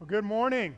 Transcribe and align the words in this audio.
Well, 0.00 0.06
good 0.06 0.24
morning. 0.24 0.76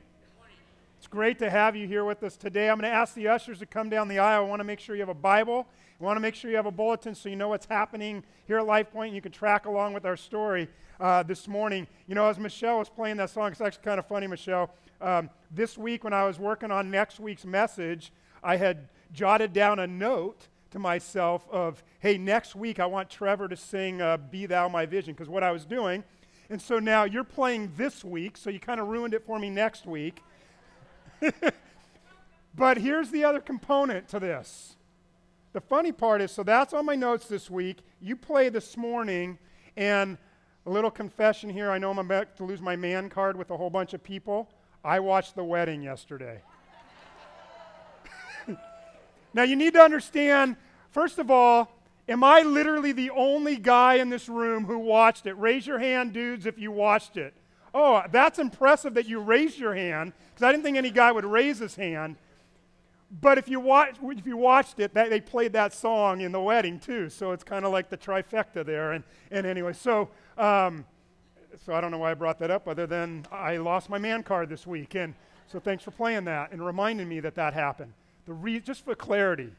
It's 0.97 1.07
great 1.07 1.39
to 1.41 1.51
have 1.51 1.77
you 1.77 1.87
here 1.87 2.07
with 2.07 2.23
us 2.23 2.39
today. 2.39 2.71
I'm 2.71 2.81
going 2.81 2.91
to 2.91 2.97
ask 2.97 3.13
the 3.13 3.29
ushers 3.29 3.59
to 3.59 3.67
come 3.67 3.91
down 3.91 4.09
the 4.09 4.19
aisle. 4.19 4.47
I 4.47 4.49
want 4.49 4.61
to 4.61 4.65
make 4.65 4.81
sure 4.81 4.97
you 4.97 5.03
have 5.03 5.11
a 5.11 5.15
Bible. 5.15 5.67
I 6.01 6.05
want 6.05 6.17
to 6.17 6.23
make 6.23 6.35
sure 6.35 6.51
you 6.51 6.57
have 6.57 6.65
a 6.65 6.71
bulletin 6.71 7.15
so 7.15 7.29
you 7.29 7.37
know 7.37 7.51
what's 7.51 7.67
happening 7.67 8.25
here 8.47 8.57
at 8.57 8.65
Life 8.65 8.91
Point 8.91 9.09
and 9.09 9.15
you 9.15 9.21
can 9.21 9.31
track 9.31 9.67
along 9.67 9.93
with 9.93 10.07
our 10.07 10.17
story 10.17 10.69
uh, 11.01 11.23
this 11.23 11.47
morning. 11.47 11.87
You 12.07 12.15
know, 12.15 12.29
as 12.29 12.39
Michelle 12.39 12.79
was 12.79 12.89
playing 12.89 13.19
that 13.19 13.29
song, 13.29 13.53
it's 13.53 13.61
actually 13.61 13.85
kind 13.85 13.99
of 13.99 14.07
funny, 14.07 14.27
Michelle. 14.27 14.71
Um, 15.03 15.29
this 15.51 15.77
week, 15.77 16.03
when 16.03 16.15
I 16.15 16.25
was 16.25 16.39
working 16.39 16.71
on 16.71 16.91
next 16.91 17.21
week's 17.21 17.45
message, 17.45 18.15
I 18.43 18.57
had 18.57 18.89
jotted 19.13 19.53
down 19.53 19.81
a 19.81 19.87
note 19.87 20.49
to 20.71 20.79
myself 20.79 21.47
of, 21.51 21.85
hey, 21.99 22.17
next 22.17 22.57
week 22.57 22.81
I 22.81 22.87
want 22.87 23.11
Trevor 23.11 23.49
to 23.49 23.57
sing 23.57 24.01
uh, 24.01 24.17
Be 24.17 24.47
Thou 24.47 24.69
My 24.69 24.87
Vision, 24.87 25.13
because 25.13 25.29
what 25.29 25.43
I 25.43 25.51
was 25.51 25.67
doing 25.67 26.05
and 26.51 26.61
so 26.61 26.81
now 26.81 27.05
you're 27.05 27.23
playing 27.23 27.73
this 27.77 28.05
week, 28.05 28.37
so 28.37 28.51
you 28.51 28.59
kind 28.59 28.81
of 28.81 28.89
ruined 28.89 29.15
it 29.15 29.25
for 29.25 29.39
me 29.39 29.49
next 29.49 29.87
week. 29.87 30.21
but 32.55 32.77
here's 32.79 33.11
the 33.11 33.23
other 33.23 33.39
component 33.39 34.09
to 34.09 34.19
this. 34.19 34.75
The 35.53 35.61
funny 35.61 35.93
part 35.93 36.21
is 36.21 36.33
so 36.33 36.43
that's 36.43 36.75
on 36.75 36.85
my 36.85 36.97
notes 36.97 37.29
this 37.29 37.49
week. 37.49 37.79
You 38.01 38.17
play 38.17 38.49
this 38.49 38.77
morning, 38.77 39.39
and 39.77 40.19
a 40.67 40.71
little 40.71 40.91
confession 40.91 41.51
here. 41.51 41.71
I 41.71 41.79
know 41.79 41.91
I'm 41.91 41.99
about 41.99 42.37
to 42.39 42.45
lose 42.45 42.61
my 42.61 42.77
man 42.77 43.09
card 43.09 43.37
with 43.37 43.51
a 43.51 43.57
whole 43.57 43.71
bunch 43.71 43.95
of 43.95 44.03
people. 44.03 44.49
I 44.85 45.01
watched 45.01 45.37
the 45.37 45.45
wedding 45.45 45.83
yesterday. 45.83 46.43
now, 49.35 49.43
you 49.43 49.55
need 49.57 49.75
to 49.75 49.81
understand, 49.81 50.57
first 50.91 51.19
of 51.19 51.31
all, 51.31 51.80
Am 52.11 52.25
I 52.25 52.43
literally 52.43 52.91
the 52.91 53.11
only 53.11 53.57
guy 53.57 53.95
in 53.95 54.11
this 54.11 54.29
room 54.29 54.65
who 54.65 54.79
watched 54.81 55.27
it? 55.27 55.35
Raise 55.35 55.65
your 55.65 55.79
hand, 55.79 56.13
dudes, 56.13 56.45
if 56.45 56.59
you 56.59 56.73
watched 56.73 57.17
it. 57.17 57.33
Oh, 57.73 58.03
that's 58.11 58.41
impressive 58.41 58.95
that 58.95 59.07
you 59.07 59.21
raised 59.21 59.59
your 59.59 59.75
hand, 59.77 60.13
because 60.29 60.43
I 60.43 60.51
didn't 60.51 60.65
think 60.65 60.77
any 60.77 60.91
guy 60.91 61.13
would 61.13 61.25
raise 61.25 61.61
his 61.61 61.77
hand. 61.77 62.17
But 63.21 63.39
if 63.39 63.49
you, 63.49 63.61
watch, 63.61 63.95
if 64.03 64.27
you 64.27 64.37
watched 64.37 64.81
it, 64.81 64.93
they 64.93 65.21
played 65.21 65.53
that 65.53 65.73
song 65.73 66.21
in 66.21 66.33
the 66.33 66.41
wedding 66.41 66.81
too. 66.81 67.11
So 67.11 67.31
it's 67.31 67.45
kind 67.45 67.65
of 67.65 67.73
like 67.73 67.91
the 67.91 67.97
trifecta 67.97 68.67
there. 68.67 68.93
And, 68.93 69.05
and 69.31 69.47
anyway, 69.47 69.73
so, 69.73 70.11
um, 70.37 70.85
so 71.65 71.75
I 71.75 71.81
don't 71.81 71.93
know 71.93 71.99
why 71.99 72.11
I 72.11 72.15
brought 72.15 72.41
that 72.41 72.51
up 72.51 72.67
other 72.67 72.87
than 72.87 73.25
I 73.31 73.57
lost 73.57 73.89
my 73.89 73.99
man 73.99 74.25
card 74.25 74.49
this 74.49 74.67
week. 74.67 74.97
And 74.97 75.15
so 75.47 75.61
thanks 75.61 75.85
for 75.85 75.93
playing 75.93 76.25
that 76.25 76.51
and 76.51 76.65
reminding 76.65 77.09
me 77.09 77.21
that 77.21 77.37
that 77.37 77.55
happened. 77.55 77.93
The 78.27 78.33
re- 78.33 78.61
just 78.61 78.85
for 78.85 78.95
clarity, 78.97 79.51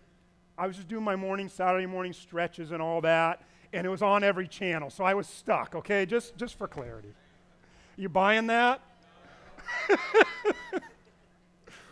I 0.58 0.68
was 0.68 0.76
just 0.76 0.88
doing 0.88 1.04
my 1.04 1.16
morning, 1.16 1.50
Saturday 1.50 1.86
morning 1.86 2.14
stretches 2.14 2.72
and 2.72 2.82
all 2.82 3.02
that, 3.02 3.44
and 3.74 3.86
it 3.86 3.90
was 3.90 4.02
on 4.02 4.24
every 4.24 4.48
channel. 4.48 4.90
So 4.90 5.04
I 5.04 5.14
was 5.14 5.28
stuck, 5.28 5.76
okay? 5.76 6.06
Just, 6.06 6.38
just 6.38 6.58
for 6.58 6.68
clarity. 6.68 7.14
You 7.98 8.10
buying 8.10 8.48
that? 8.48 8.82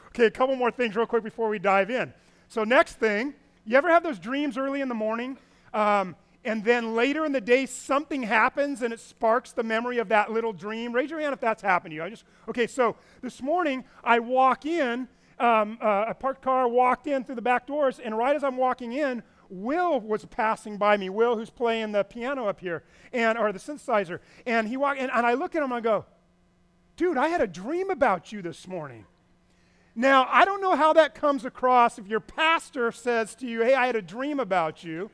okay, 0.07 0.25
a 0.25 0.31
couple 0.31 0.55
more 0.55 0.71
things 0.71 0.95
real 0.95 1.05
quick 1.05 1.23
before 1.23 1.49
we 1.49 1.59
dive 1.59 1.89
in. 1.89 2.13
So, 2.47 2.63
next 2.63 2.93
thing, 2.93 3.33
you 3.65 3.77
ever 3.77 3.89
have 3.89 4.03
those 4.03 4.19
dreams 4.19 4.57
early 4.57 4.81
in 4.81 4.89
the 4.89 4.95
morning? 4.95 5.37
Um, 5.73 6.15
and 6.45 6.63
then 6.63 6.95
later 6.95 7.25
in 7.25 7.31
the 7.31 7.41
day, 7.41 7.65
something 7.65 8.23
happens 8.23 8.81
and 8.81 8.93
it 8.93 8.99
sparks 8.99 9.51
the 9.51 9.63
memory 9.63 9.97
of 9.97 10.09
that 10.09 10.31
little 10.31 10.53
dream. 10.53 10.93
Raise 10.93 11.09
your 11.09 11.19
hand 11.19 11.33
if 11.33 11.39
that's 11.39 11.61
happened 11.61 11.91
to 11.91 11.95
you. 11.95 12.03
I 12.03 12.09
just, 12.09 12.23
okay, 12.47 12.65
so 12.65 12.95
this 13.21 13.41
morning 13.41 13.83
I 14.03 14.19
walk 14.19 14.65
in 14.65 15.07
um, 15.39 15.77
uh, 15.81 16.05
a 16.09 16.13
parked 16.13 16.41
car, 16.41 16.67
walked 16.67 17.07
in 17.07 17.23
through 17.23 17.35
the 17.35 17.41
back 17.41 17.67
doors, 17.67 17.99
and 17.99 18.17
right 18.17 18.35
as 18.35 18.43
I'm 18.43 18.57
walking 18.57 18.93
in, 18.93 19.23
Will 19.49 19.99
was 19.99 20.25
passing 20.25 20.77
by 20.77 20.97
me. 20.97 21.09
Will, 21.09 21.35
who's 21.35 21.49
playing 21.49 21.91
the 21.91 22.03
piano 22.03 22.47
up 22.47 22.59
here, 22.59 22.83
and 23.11 23.37
or 23.37 23.51
the 23.51 23.59
synthesizer, 23.59 24.19
and 24.45 24.67
he 24.67 24.77
walked, 24.77 24.99
and, 24.99 25.11
and 25.11 25.25
I 25.25 25.33
look 25.33 25.55
at 25.55 25.59
him 25.59 25.71
and 25.71 25.73
I 25.73 25.81
go, 25.81 26.05
"Dude, 26.97 27.17
I 27.17 27.29
had 27.29 27.41
a 27.41 27.47
dream 27.47 27.89
about 27.89 28.31
you 28.31 28.41
this 28.41 28.67
morning." 28.67 29.05
Now 29.95 30.27
I 30.29 30.45
don't 30.45 30.61
know 30.61 30.75
how 30.75 30.93
that 30.93 31.15
comes 31.15 31.45
across 31.45 31.97
if 31.97 32.07
your 32.07 32.19
pastor 32.19 32.91
says 32.91 33.33
to 33.35 33.47
you, 33.47 33.61
"Hey, 33.61 33.73
I 33.73 33.87
had 33.87 33.95
a 33.95 34.01
dream 34.03 34.39
about 34.39 34.83
you," 34.83 35.09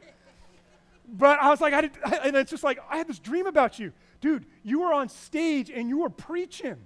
but 1.08 1.40
I 1.40 1.50
was 1.50 1.62
like, 1.62 1.74
I 1.74 1.82
did, 1.82 1.92
and 2.24 2.36
it's 2.36 2.52
just 2.52 2.64
like 2.64 2.80
I 2.90 2.98
had 2.98 3.08
this 3.08 3.20
dream 3.20 3.48
about 3.48 3.80
you, 3.80 3.94
dude. 4.20 4.46
You 4.64 4.82
were 4.82 4.94
on 4.94 5.08
stage 5.08 5.70
and 5.70 5.88
you 5.88 6.00
were 6.00 6.10
preaching. 6.10 6.78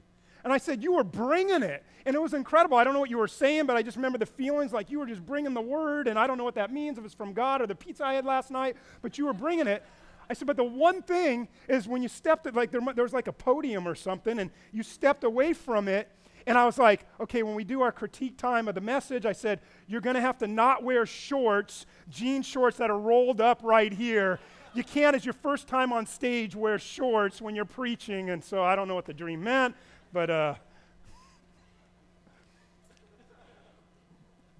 And 0.44 0.53
I 0.53 0.57
said, 0.57 0.83
You 0.83 0.94
were 0.94 1.03
bringing 1.03 1.63
it. 1.63 1.83
And 2.05 2.16
it 2.16 2.22
was 2.22 2.33
incredible. 2.33 2.77
I 2.77 2.83
don't 2.83 2.94
know 2.94 3.00
what 3.00 3.09
you 3.09 3.17
were 3.17 3.27
saying, 3.27 3.66
but 3.66 3.75
I 3.75 3.81
just 3.81 3.97
remember 3.97 4.17
the 4.17 4.25
feelings 4.25 4.72
like 4.72 4.89
you 4.89 5.00
were 5.00 5.05
just 5.05 5.25
bringing 5.25 5.53
the 5.53 5.61
word. 5.61 6.07
And 6.07 6.17
I 6.17 6.27
don't 6.27 6.38
know 6.38 6.44
what 6.44 6.55
that 6.55 6.72
means, 6.72 6.97
if 6.97 7.05
it's 7.05 7.13
from 7.13 7.33
God 7.33 7.61
or 7.61 7.67
the 7.67 7.75
pizza 7.75 8.05
I 8.05 8.13
had 8.13 8.25
last 8.25 8.51
night, 8.51 8.77
but 9.01 9.17
you 9.17 9.25
were 9.25 9.33
bringing 9.33 9.67
it. 9.67 9.83
I 10.29 10.33
said, 10.33 10.47
But 10.47 10.57
the 10.57 10.63
one 10.63 11.01
thing 11.01 11.47
is 11.67 11.88
when 11.88 12.01
you 12.01 12.09
stepped, 12.09 12.45
it, 12.45 12.55
like 12.55 12.72
there, 12.72 12.81
there 12.94 13.03
was 13.03 13.13
like 13.13 13.27
a 13.27 13.33
podium 13.33 13.88
or 13.88 13.95
something, 13.95 14.39
and 14.39 14.51
you 14.72 14.83
stepped 14.83 15.23
away 15.23 15.53
from 15.53 15.88
it. 15.88 16.09
And 16.47 16.57
I 16.57 16.66
was 16.66 16.79
like, 16.79 17.06
okay, 17.19 17.44
when 17.44 17.53
we 17.53 17.63
do 17.63 17.81
our 17.81 17.91
critique 17.91 18.35
time 18.35 18.67
of 18.67 18.73
the 18.73 18.81
message, 18.81 19.25
I 19.25 19.33
said, 19.33 19.59
you're 19.88 20.01
going 20.01 20.16
to 20.16 20.21
have 20.21 20.39
to 20.39 20.47
not 20.47 20.83
wear 20.83 21.06
shorts, 21.06 21.85
jean 22.09 22.41
shorts 22.41 22.77
that 22.77 22.89
are 22.89 22.97
rolled 22.97 23.39
up 23.39 23.59
right 23.61 23.94
here. 23.94 24.39
You 24.73 24.83
can't, 24.83 25.16
as 25.16 25.25
your 25.25 25.33
first 25.33 25.67
time 25.67 25.91
on 25.91 26.06
stage, 26.06 26.56
wear 26.56 26.79
shorts 26.79 27.41
when 27.41 27.56
you're 27.56 27.66
preaching. 27.66 28.29
And 28.29 28.44
so 28.44 28.63
I 28.63 28.75
don't 28.75 28.88
know 28.88 28.95
what 28.95 29.06
the 29.06 29.13
dream 29.13 29.44
meant. 29.44 29.75
But 30.12 30.30
uh, 30.30 30.56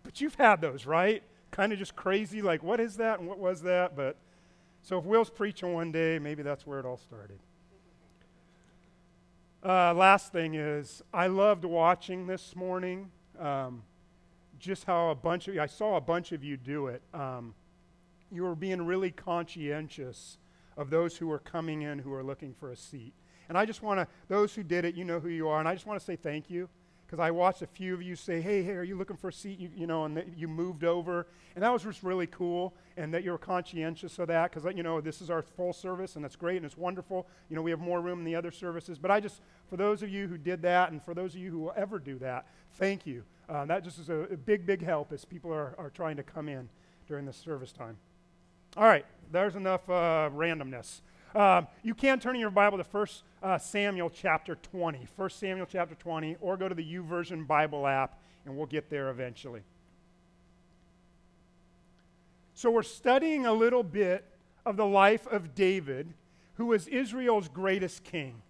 but 0.04 0.22
you've 0.22 0.36
had 0.36 0.62
those, 0.62 0.86
right? 0.86 1.24
Kind 1.52 1.74
of 1.74 1.80
just 1.80 1.96
crazy, 1.96 2.42
like 2.42 2.64
what 2.64 2.80
is 2.80 2.98
that 2.98 3.20
and 3.20 3.28
what 3.28 3.40
was 3.40 3.62
that? 3.64 3.96
But 3.96 4.18
so 4.84 5.00
if 5.00 5.06
Will's 5.06 5.30
preaching 5.30 5.74
one 5.74 5.92
day, 5.92 6.20
maybe 6.20 6.44
that's 6.44 6.66
where 6.66 6.80
it 6.80 6.86
all 6.86 6.98
started. 6.98 7.40
Uh, 9.64 9.94
last 9.94 10.32
thing 10.32 10.56
is, 10.56 11.02
I 11.14 11.28
loved 11.28 11.66
watching 11.66 12.28
this 12.28 12.56
morning. 12.56 13.12
Um, 13.38 13.84
just 14.58 14.86
how 14.86 15.09
a 15.09 15.16
bunch 15.16 15.48
of 15.48 15.58
I 15.58 15.66
saw 15.66 15.96
a 15.96 16.02
bunch 16.02 16.32
of 16.32 16.44
you 16.44 16.58
do 16.58 16.88
it. 16.88 17.02
Um, 17.14 17.56
you 18.32 18.44
were 18.44 18.56
being 18.56 18.86
really 18.86 19.12
conscientious 19.12 20.38
of 20.78 20.90
those 20.90 21.18
who 21.18 21.28
were 21.28 21.40
coming 21.40 21.82
in 21.82 22.00
who 22.00 22.14
are 22.14 22.24
looking 22.24 22.54
for 22.54 22.72
a 22.72 22.76
seat. 22.76 23.14
And 23.50 23.58
I 23.58 23.66
just 23.66 23.82
want 23.82 24.00
to, 24.00 24.08
those 24.28 24.54
who 24.54 24.64
did 24.64 24.86
it, 24.86 24.96
you 24.96 25.04
know 25.04 25.20
who 25.20 25.30
you 25.30 25.50
are. 25.50 25.60
And 25.60 25.68
I 25.68 25.74
just 25.74 25.86
want 25.86 26.00
to 26.00 26.06
say 26.06 26.16
thank 26.16 26.50
you 26.50 26.70
because 27.10 27.20
I 27.20 27.32
watched 27.32 27.64
a 27.64 27.68
few 27.68 27.96
of 27.96 28.04
you 28.04 28.16
say, 28.16 28.40
hey, 28.40 28.62
hey, 28.62 28.74
are 28.74 28.84
you 28.84 28.96
looking 28.96 29.18
for 29.18 29.30
a 29.30 29.34
seat? 29.34 29.58
You, 29.60 29.72
you 29.76 29.88
know, 29.88 30.06
and 30.06 30.32
you 30.38 30.48
moved 30.48 30.84
over. 30.84 31.26
And 31.56 31.64
that 31.64 31.74
was 31.74 31.82
just 31.82 32.04
really 32.04 32.28
cool 32.28 32.76
and 32.98 33.12
that 33.16 33.24
you 33.24 33.32
were 33.32 33.40
conscientious 33.40 34.20
of 34.20 34.28
that 34.28 34.52
because, 34.52 34.72
you 34.76 34.84
know, 34.84 35.02
this 35.02 35.20
is 35.20 35.32
our 35.32 35.42
full 35.42 35.74
service 35.74 36.16
and 36.16 36.24
that's 36.24 36.36
great 36.36 36.58
and 36.58 36.66
it's 36.68 36.78
wonderful. 36.78 37.26
You 37.50 37.56
know, 37.56 37.64
we 37.64 37.72
have 37.72 37.80
more 37.80 38.00
room 38.00 38.20
in 38.20 38.26
the 38.26 38.36
other 38.36 38.52
services. 38.52 39.00
But 39.00 39.09
I 39.09 39.20
just, 39.20 39.42
for 39.68 39.76
those 39.76 40.04
of 40.04 40.09
you 40.09 40.28
who 40.28 40.38
did 40.38 40.62
that 40.62 40.92
and 40.92 41.04
for 41.04 41.16
those 41.16 41.34
of 41.34 41.42
you 41.42 41.50
who 41.50 41.58
will 41.58 41.74
ever 41.76 41.98
do 41.98 42.20
that, 42.20 42.46
thank 42.74 43.08
you. 43.08 43.24
Uh, 43.50 43.66
that 43.66 43.84
just 43.84 43.98
is 43.98 44.09
a, 44.09 44.28
a, 44.32 44.38
big, 44.38 44.68
big 44.68 44.84
help 44.84 45.12
as 45.12 45.26
people 45.26 45.52
are, 45.52 45.74
are 45.80 45.90
trying 45.90 46.18
to 46.18 46.24
come 46.24 46.48
in 46.48 46.70
during 47.08 47.26
the 47.26 47.34
service 47.34 47.72
time. 47.72 47.98
All 48.78 48.84
right, 48.84 49.06
there's 49.32 49.56
enough 49.56 49.90
uh, 49.90 50.30
randomness. 50.32 51.02
Um, 51.35 51.67
you 51.84 51.94
can 51.94 52.19
turn 52.19 52.35
in 52.35 52.41
your 52.41 52.50
Bible 52.50 52.78
to 52.78 52.84
1 52.84 53.07
uh, 53.44 53.57
Samuel 53.59 54.09
chapter 54.09 54.56
20. 54.56 55.07
1 55.16 55.29
Samuel 55.29 55.67
chapter 55.69 55.95
20, 55.95 56.38
or 56.41 56.57
go 56.57 56.67
to 56.67 56.73
the 56.73 56.95
YouVersion 56.95 57.45
Bible 57.45 57.85
app, 57.85 58.19
and 58.45 58.57
we'll 58.57 58.66
get 58.66 58.90
there 58.90 59.09
eventually. 59.09 59.62
So, 62.56 62.72
we're 62.72 62.84
studying 62.84 63.45
a 63.45 63.53
little 63.53 63.84
bit 63.84 64.25
of 64.66 64.75
the 64.75 64.85
life 64.85 65.28
of 65.28 65.53
David, 65.53 66.13
who 66.56 66.67
was 66.67 66.88
Israel's 66.88 67.47
greatest 67.47 68.03
king. 68.03 68.41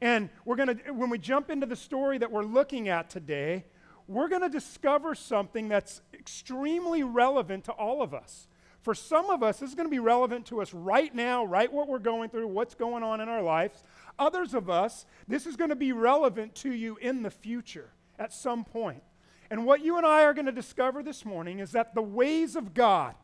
And 0.00 0.28
we're 0.44 0.56
going 0.56 0.76
to, 0.76 0.92
when 0.92 1.08
we 1.08 1.18
jump 1.18 1.50
into 1.50 1.66
the 1.66 1.76
story 1.76 2.18
that 2.18 2.32
we're 2.32 2.44
looking 2.44 2.88
at 2.88 3.08
today, 3.08 3.64
we're 4.08 4.28
going 4.28 4.42
to 4.42 4.48
discover 4.48 5.14
something 5.14 5.68
that's 5.68 6.02
extremely 6.12 7.04
relevant 7.04 7.64
to 7.64 7.72
all 7.72 8.02
of 8.02 8.12
us. 8.12 8.48
For 8.82 8.94
some 8.94 9.30
of 9.30 9.44
us, 9.44 9.60
this 9.60 9.70
is 9.70 9.74
going 9.76 9.86
to 9.86 9.90
be 9.90 10.00
relevant 10.00 10.46
to 10.46 10.60
us 10.60 10.74
right 10.74 11.14
now, 11.14 11.44
right 11.44 11.72
what 11.72 11.88
we're 11.88 12.00
going 12.00 12.30
through, 12.30 12.48
what's 12.48 12.74
going 12.74 13.04
on 13.04 13.20
in 13.20 13.28
our 13.28 13.42
lives. 13.42 13.82
Others 14.18 14.54
of 14.54 14.68
us, 14.68 15.06
this 15.28 15.46
is 15.46 15.56
going 15.56 15.70
to 15.70 15.76
be 15.76 15.92
relevant 15.92 16.54
to 16.56 16.72
you 16.72 16.96
in 17.00 17.22
the 17.22 17.30
future 17.30 17.90
at 18.18 18.32
some 18.32 18.64
point. 18.64 19.02
And 19.50 19.64
what 19.64 19.84
you 19.84 19.98
and 19.98 20.06
I 20.06 20.24
are 20.24 20.34
going 20.34 20.46
to 20.46 20.52
discover 20.52 21.02
this 21.02 21.24
morning 21.24 21.60
is 21.60 21.72
that 21.72 21.94
the 21.94 22.02
ways 22.02 22.56
of 22.56 22.74
God, 22.74 23.14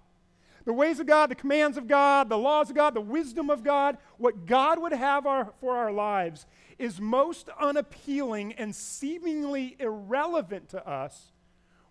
the 0.65 0.73
ways 0.73 1.01
of 1.01 1.07
God, 1.07 1.31
the 1.31 1.35
commands 1.35 1.77
of 1.77 1.89
God, 1.89 2.29
the 2.29 2.39
laws 2.39 2.71
of 2.71 2.77
God, 2.77 2.95
the 2.95 3.01
wisdom 3.01 3.51
of 3.51 3.65
God, 3.65 3.99
what 4.17 4.47
God 4.47 4.79
would 4.79 4.93
have 4.93 5.27
our, 5.27 5.53
for 5.61 5.77
our 5.77 5.91
lives 5.91 6.47
is 6.79 7.01
most 7.01 7.49
unappealing 7.59 8.53
and 8.53 8.75
seemingly 8.77 9.77
irrelevant 9.81 10.69
to 10.69 10.89
us 10.89 11.33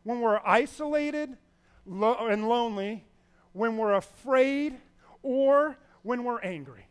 when 0.04 0.22
we're 0.22 0.40
isolated 0.46 1.36
lo- 1.86 2.28
and 2.28 2.48
lonely 2.48 3.04
when 3.58 3.78
we're 3.78 3.96
afraid 3.96 4.78
or 5.24 5.78
when 6.04 6.24
we're 6.24 6.40
angry. 6.42 6.86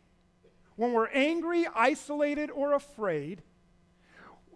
When 0.75 0.93
we're 0.93 1.07
angry, 1.07 1.65
isolated, 1.73 2.51
or 2.51 2.73
afraid, 2.73 3.41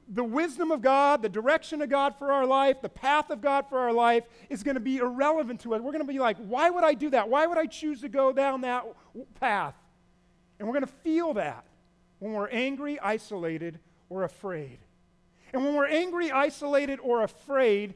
the 0.08 0.24
wisdom 0.24 0.72
of 0.72 0.82
God, 0.82 1.22
the 1.22 1.30
direction 1.30 1.82
of 1.82 1.90
God 1.90 2.16
for 2.20 2.32
our 2.32 2.46
life, 2.46 2.82
the 2.82 2.90
path 2.90 3.30
of 3.30 3.42
God 3.42 3.66
for 3.70 3.80
our 3.80 3.94
life 3.94 4.26
is 4.50 4.62
going 4.62 4.76
to 4.76 4.82
be 4.82 4.98
irrelevant 4.98 5.62
to 5.62 5.74
us. 5.74 5.82
We're 5.82 5.94
going 5.94 6.06
to 6.06 6.14
be 6.14 6.20
like, 6.20 6.38
why 6.38 6.70
would 6.70 6.84
I 6.84 6.94
do 6.94 7.10
that? 7.12 7.30
Why 7.30 7.48
would 7.48 7.58
I 7.58 7.66
choose 7.66 8.02
to 8.02 8.10
go 8.10 8.34
down 8.34 8.62
that 8.62 8.86
path? 9.40 9.76
And 10.60 10.68
we're 10.68 10.74
going 10.74 10.86
to 10.86 10.94
feel 11.04 11.34
that 11.36 11.64
when 12.20 12.34
we're 12.34 12.50
angry, 12.50 13.00
isolated, 13.00 13.80
or 14.10 14.24
afraid. 14.24 14.80
And 15.54 15.64
when 15.64 15.76
we're 15.76 15.88
angry, 15.88 16.30
isolated, 16.30 17.00
or 17.02 17.24
afraid, 17.24 17.96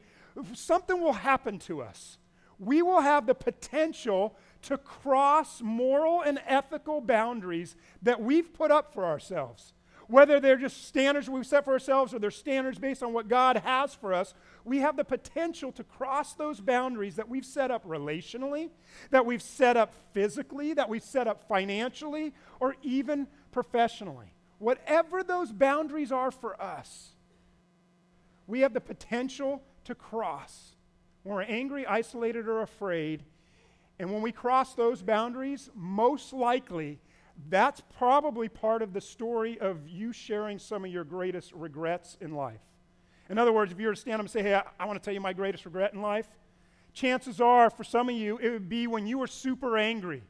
something 0.54 1.00
will 1.00 1.12
happen 1.12 1.58
to 1.60 1.82
us. 1.82 2.18
We 2.58 2.82
will 2.82 3.00
have 3.00 3.26
the 3.26 3.34
potential 3.34 4.36
to 4.62 4.78
cross 4.78 5.60
moral 5.60 6.22
and 6.22 6.40
ethical 6.46 7.00
boundaries 7.00 7.76
that 8.02 8.20
we've 8.20 8.52
put 8.52 8.70
up 8.70 8.92
for 8.94 9.04
ourselves. 9.04 9.74
Whether 10.08 10.38
they're 10.38 10.56
just 10.56 10.86
standards 10.86 11.28
we've 11.28 11.46
set 11.46 11.64
for 11.64 11.72
ourselves 11.72 12.14
or 12.14 12.20
they're 12.20 12.30
standards 12.30 12.78
based 12.78 13.02
on 13.02 13.12
what 13.12 13.28
God 13.28 13.56
has 13.58 13.92
for 13.92 14.14
us, 14.14 14.34
we 14.64 14.78
have 14.78 14.96
the 14.96 15.04
potential 15.04 15.72
to 15.72 15.82
cross 15.82 16.34
those 16.34 16.60
boundaries 16.60 17.16
that 17.16 17.28
we've 17.28 17.44
set 17.44 17.72
up 17.72 17.84
relationally, 17.84 18.70
that 19.10 19.26
we've 19.26 19.42
set 19.42 19.76
up 19.76 19.94
physically, 20.12 20.74
that 20.74 20.88
we've 20.88 21.02
set 21.02 21.26
up 21.26 21.48
financially, 21.48 22.32
or 22.60 22.76
even 22.82 23.26
professionally. 23.50 24.32
Whatever 24.58 25.24
those 25.24 25.50
boundaries 25.50 26.12
are 26.12 26.30
for 26.30 26.60
us, 26.62 27.10
we 28.46 28.60
have 28.60 28.74
the 28.74 28.80
potential 28.80 29.60
to 29.84 29.94
cross 29.94 30.75
when 31.26 31.34
we're 31.34 31.42
angry, 31.42 31.84
isolated, 31.84 32.46
or 32.46 32.62
afraid. 32.62 33.24
And 33.98 34.12
when 34.12 34.22
we 34.22 34.30
cross 34.30 34.74
those 34.74 35.02
boundaries, 35.02 35.68
most 35.74 36.32
likely 36.32 37.00
that's 37.48 37.82
probably 37.98 38.48
part 38.48 38.80
of 38.80 38.92
the 38.92 39.00
story 39.00 39.58
of 39.58 39.88
you 39.88 40.12
sharing 40.12 40.60
some 40.60 40.84
of 40.84 40.92
your 40.92 41.02
greatest 41.02 41.52
regrets 41.52 42.16
in 42.20 42.36
life. 42.36 42.60
In 43.28 43.38
other 43.38 43.52
words, 43.52 43.72
if 43.72 43.80
you 43.80 43.88
were 43.88 43.94
to 43.94 44.00
stand 44.00 44.14
up 44.14 44.20
and 44.20 44.30
say, 44.30 44.40
Hey, 44.40 44.54
I, 44.54 44.62
I 44.78 44.86
want 44.86 45.02
to 45.02 45.04
tell 45.04 45.12
you 45.12 45.20
my 45.20 45.32
greatest 45.32 45.64
regret 45.64 45.94
in 45.94 46.00
life, 46.00 46.28
chances 46.92 47.40
are 47.40 47.70
for 47.70 47.82
some 47.82 48.08
of 48.08 48.14
you, 48.14 48.38
it 48.38 48.50
would 48.50 48.68
be 48.68 48.86
when 48.86 49.08
you 49.08 49.18
were 49.18 49.26
super 49.26 49.76
angry 49.76 50.22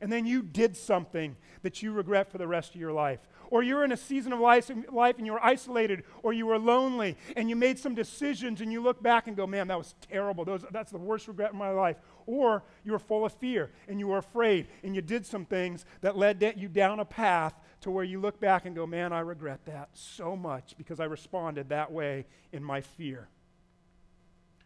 and 0.00 0.12
then 0.12 0.26
you 0.26 0.42
did 0.42 0.76
something 0.76 1.36
that 1.62 1.82
you 1.82 1.92
regret 1.92 2.30
for 2.30 2.38
the 2.38 2.46
rest 2.46 2.74
of 2.74 2.80
your 2.80 2.92
life 2.92 3.20
or 3.50 3.62
you're 3.62 3.84
in 3.84 3.92
a 3.92 3.96
season 3.96 4.32
of 4.32 4.40
life, 4.40 4.70
and 4.70 5.26
you're 5.26 5.44
isolated, 5.44 6.04
or 6.22 6.32
you 6.32 6.46
were 6.46 6.58
lonely, 6.58 7.16
and 7.36 7.48
you 7.48 7.56
made 7.56 7.78
some 7.78 7.94
decisions 7.94 8.60
and 8.60 8.72
you 8.72 8.80
look 8.82 9.02
back 9.02 9.26
and 9.26 9.36
go, 9.36 9.46
man, 9.46 9.68
that 9.68 9.78
was 9.78 9.94
terrible. 10.10 10.44
Those, 10.44 10.64
that's 10.70 10.90
the 10.90 10.98
worst 10.98 11.28
regret 11.28 11.52
in 11.52 11.58
my 11.58 11.70
life. 11.70 11.96
Or 12.26 12.64
you 12.84 12.92
were 12.92 12.98
full 12.98 13.24
of 13.24 13.32
fear 13.34 13.70
and 13.88 14.00
you 14.00 14.08
were 14.08 14.18
afraid 14.18 14.66
and 14.82 14.96
you 14.96 15.02
did 15.02 15.24
some 15.24 15.44
things 15.44 15.84
that 16.00 16.16
led 16.16 16.54
you 16.56 16.68
down 16.68 16.98
a 16.98 17.04
path 17.04 17.54
to 17.82 17.90
where 17.90 18.04
you 18.04 18.20
look 18.20 18.40
back 18.40 18.66
and 18.66 18.74
go, 18.74 18.86
man, 18.86 19.12
I 19.12 19.20
regret 19.20 19.64
that 19.66 19.90
so 19.92 20.34
much 20.34 20.74
because 20.76 20.98
I 20.98 21.04
responded 21.04 21.68
that 21.68 21.92
way 21.92 22.26
in 22.52 22.64
my 22.64 22.80
fear. 22.80 23.28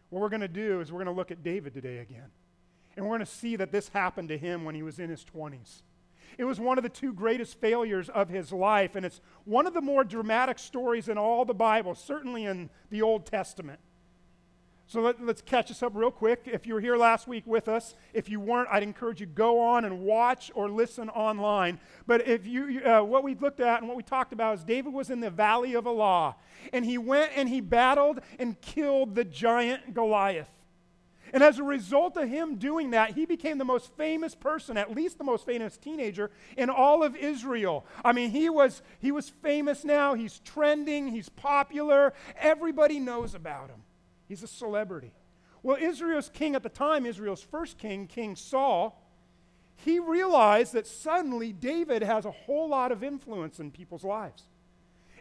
What 0.09 0.21
we're 0.21 0.29
going 0.29 0.41
to 0.41 0.47
do 0.47 0.81
is 0.81 0.91
we're 0.91 1.03
going 1.03 1.13
to 1.13 1.17
look 1.17 1.31
at 1.31 1.43
David 1.43 1.73
today 1.73 1.99
again. 1.99 2.31
And 2.95 3.05
we're 3.05 3.17
going 3.17 3.25
to 3.25 3.31
see 3.31 3.55
that 3.55 3.71
this 3.71 3.89
happened 3.89 4.29
to 4.29 4.37
him 4.37 4.65
when 4.65 4.75
he 4.75 4.83
was 4.83 4.99
in 4.99 5.09
his 5.09 5.25
20s. 5.35 5.81
It 6.37 6.45
was 6.45 6.59
one 6.59 6.77
of 6.77 6.83
the 6.83 6.89
two 6.89 7.13
greatest 7.13 7.59
failures 7.59 8.09
of 8.09 8.29
his 8.29 8.51
life, 8.51 8.95
and 8.95 9.05
it's 9.05 9.21
one 9.45 9.67
of 9.67 9.73
the 9.73 9.81
more 9.81 10.03
dramatic 10.03 10.59
stories 10.59 11.09
in 11.09 11.17
all 11.17 11.45
the 11.45 11.53
Bible, 11.53 11.95
certainly 11.95 12.45
in 12.45 12.69
the 12.89 13.01
Old 13.01 13.25
Testament. 13.25 13.79
So 14.91 14.99
let, 14.99 15.21
us 15.21 15.41
catch 15.41 15.71
us 15.71 15.81
up 15.81 15.93
real 15.95 16.11
quick. 16.11 16.41
If 16.45 16.67
you 16.67 16.73
were 16.73 16.81
here 16.81 16.97
last 16.97 17.25
week 17.25 17.47
with 17.47 17.69
us, 17.69 17.95
if 18.13 18.29
you 18.29 18.41
weren't, 18.41 18.67
I'd 18.69 18.83
encourage 18.83 19.21
you 19.21 19.25
go 19.25 19.57
on 19.57 19.85
and 19.85 20.01
watch 20.01 20.51
or 20.53 20.69
listen 20.69 21.07
online. 21.09 21.79
But 22.07 22.27
if 22.27 22.45
you, 22.45 22.81
uh, 22.81 23.01
what 23.01 23.23
we 23.23 23.35
looked 23.35 23.61
at 23.61 23.79
and 23.79 23.87
what 23.87 23.95
we 23.95 24.03
talked 24.03 24.33
about 24.33 24.57
is 24.57 24.65
David 24.65 24.93
was 24.93 25.09
in 25.09 25.21
the 25.21 25.29
valley 25.29 25.75
of 25.75 25.85
Elah, 25.85 26.35
and 26.73 26.83
he 26.83 26.97
went 26.97 27.31
and 27.37 27.47
he 27.47 27.61
battled 27.61 28.19
and 28.37 28.59
killed 28.59 29.15
the 29.15 29.23
giant 29.23 29.93
Goliath. 29.93 30.49
And 31.33 31.43
as 31.43 31.59
a 31.59 31.63
result 31.63 32.17
of 32.17 32.27
him 32.27 32.57
doing 32.57 32.91
that, 32.91 33.11
he 33.11 33.25
became 33.25 33.57
the 33.57 33.65
most 33.65 33.95
famous 33.95 34.35
person, 34.35 34.77
at 34.77 34.93
least 34.93 35.17
the 35.17 35.23
most 35.23 35.45
famous 35.45 35.77
teenager 35.77 36.29
in 36.57 36.69
all 36.69 37.03
of 37.03 37.15
Israel. 37.15 37.85
I 38.03 38.11
mean, 38.11 38.31
he 38.31 38.49
was, 38.49 38.81
he 38.99 39.11
was 39.11 39.29
famous 39.29 39.85
now. 39.85 40.13
He's 40.13 40.39
trending. 40.39 41.07
He's 41.07 41.29
popular. 41.29 42.13
Everybody 42.37 42.99
knows 42.99 43.33
about 43.33 43.69
him. 43.69 43.81
He's 44.27 44.43
a 44.43 44.47
celebrity. 44.47 45.13
Well, 45.63 45.77
Israel's 45.79 46.29
king 46.29 46.55
at 46.55 46.63
the 46.63 46.69
time, 46.69 47.05
Israel's 47.05 47.43
first 47.43 47.77
king, 47.77 48.07
King 48.07 48.35
Saul, 48.35 48.97
he 49.75 49.99
realized 49.99 50.73
that 50.73 50.85
suddenly 50.85 51.53
David 51.53 52.03
has 52.03 52.25
a 52.25 52.31
whole 52.31 52.69
lot 52.69 52.91
of 52.91 53.03
influence 53.03 53.59
in 53.59 53.71
people's 53.71 54.03
lives. 54.03 54.43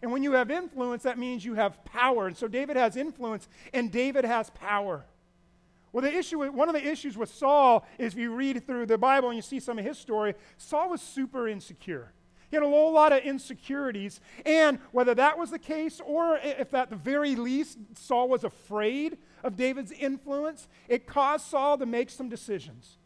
And 0.03 0.13
when 0.13 0.23
you 0.23 0.33
have 0.33 0.51
influence, 0.51 1.03
that 1.03 1.19
means 1.19 1.45
you 1.45 1.55
have 1.55 1.85
power. 1.85 2.27
And 2.27 2.37
so 2.37 2.49
David 2.49 2.77
has 2.77 2.97
influence 2.97 3.49
and 3.73 3.93
David 3.93 4.25
has 4.25 4.51
power. 4.51 5.05
Well, 5.93 6.03
the 6.03 6.17
issue, 6.17 6.41
one 6.53 6.69
of 6.69 6.75
the 6.75 6.87
issues 6.87 7.17
with 7.17 7.33
Saul 7.33 7.87
is 7.99 8.13
if 8.13 8.19
you 8.19 8.33
read 8.33 8.65
through 8.67 8.87
the 8.87 8.99
Bible 8.99 9.29
and 9.29 9.37
you 9.37 9.43
see 9.43 9.59
some 9.59 9.79
of 9.79 9.85
his 9.85 9.99
story, 9.99 10.35
Saul 10.57 10.91
was 10.91 11.01
super 11.01 11.49
insecure. 11.49 12.13
He 12.51 12.57
had 12.57 12.65
a 12.65 12.69
whole 12.69 12.93
lot 12.93 13.13
of 13.13 13.23
insecurities. 13.23 14.21
And 14.45 14.79
whether 14.93 15.15
that 15.15 15.39
was 15.39 15.51
the 15.51 15.59
case 15.59 16.01
or 16.05 16.39
if 16.43 16.75
at 16.75 16.91
the 16.91 16.97
very 16.97 17.37
least 17.37 17.79
Saul 17.95 18.29
was 18.29 18.45
afraid 18.45 19.19
of 19.45 19.57
David's 19.57 19.93
influence, 19.93 20.69
it 20.89 21.07
caused 21.07 21.47
Saul 21.47 21.79
to 21.79 21.87
make 21.87 22.11
some 22.11 22.29
decisions. 22.29 22.99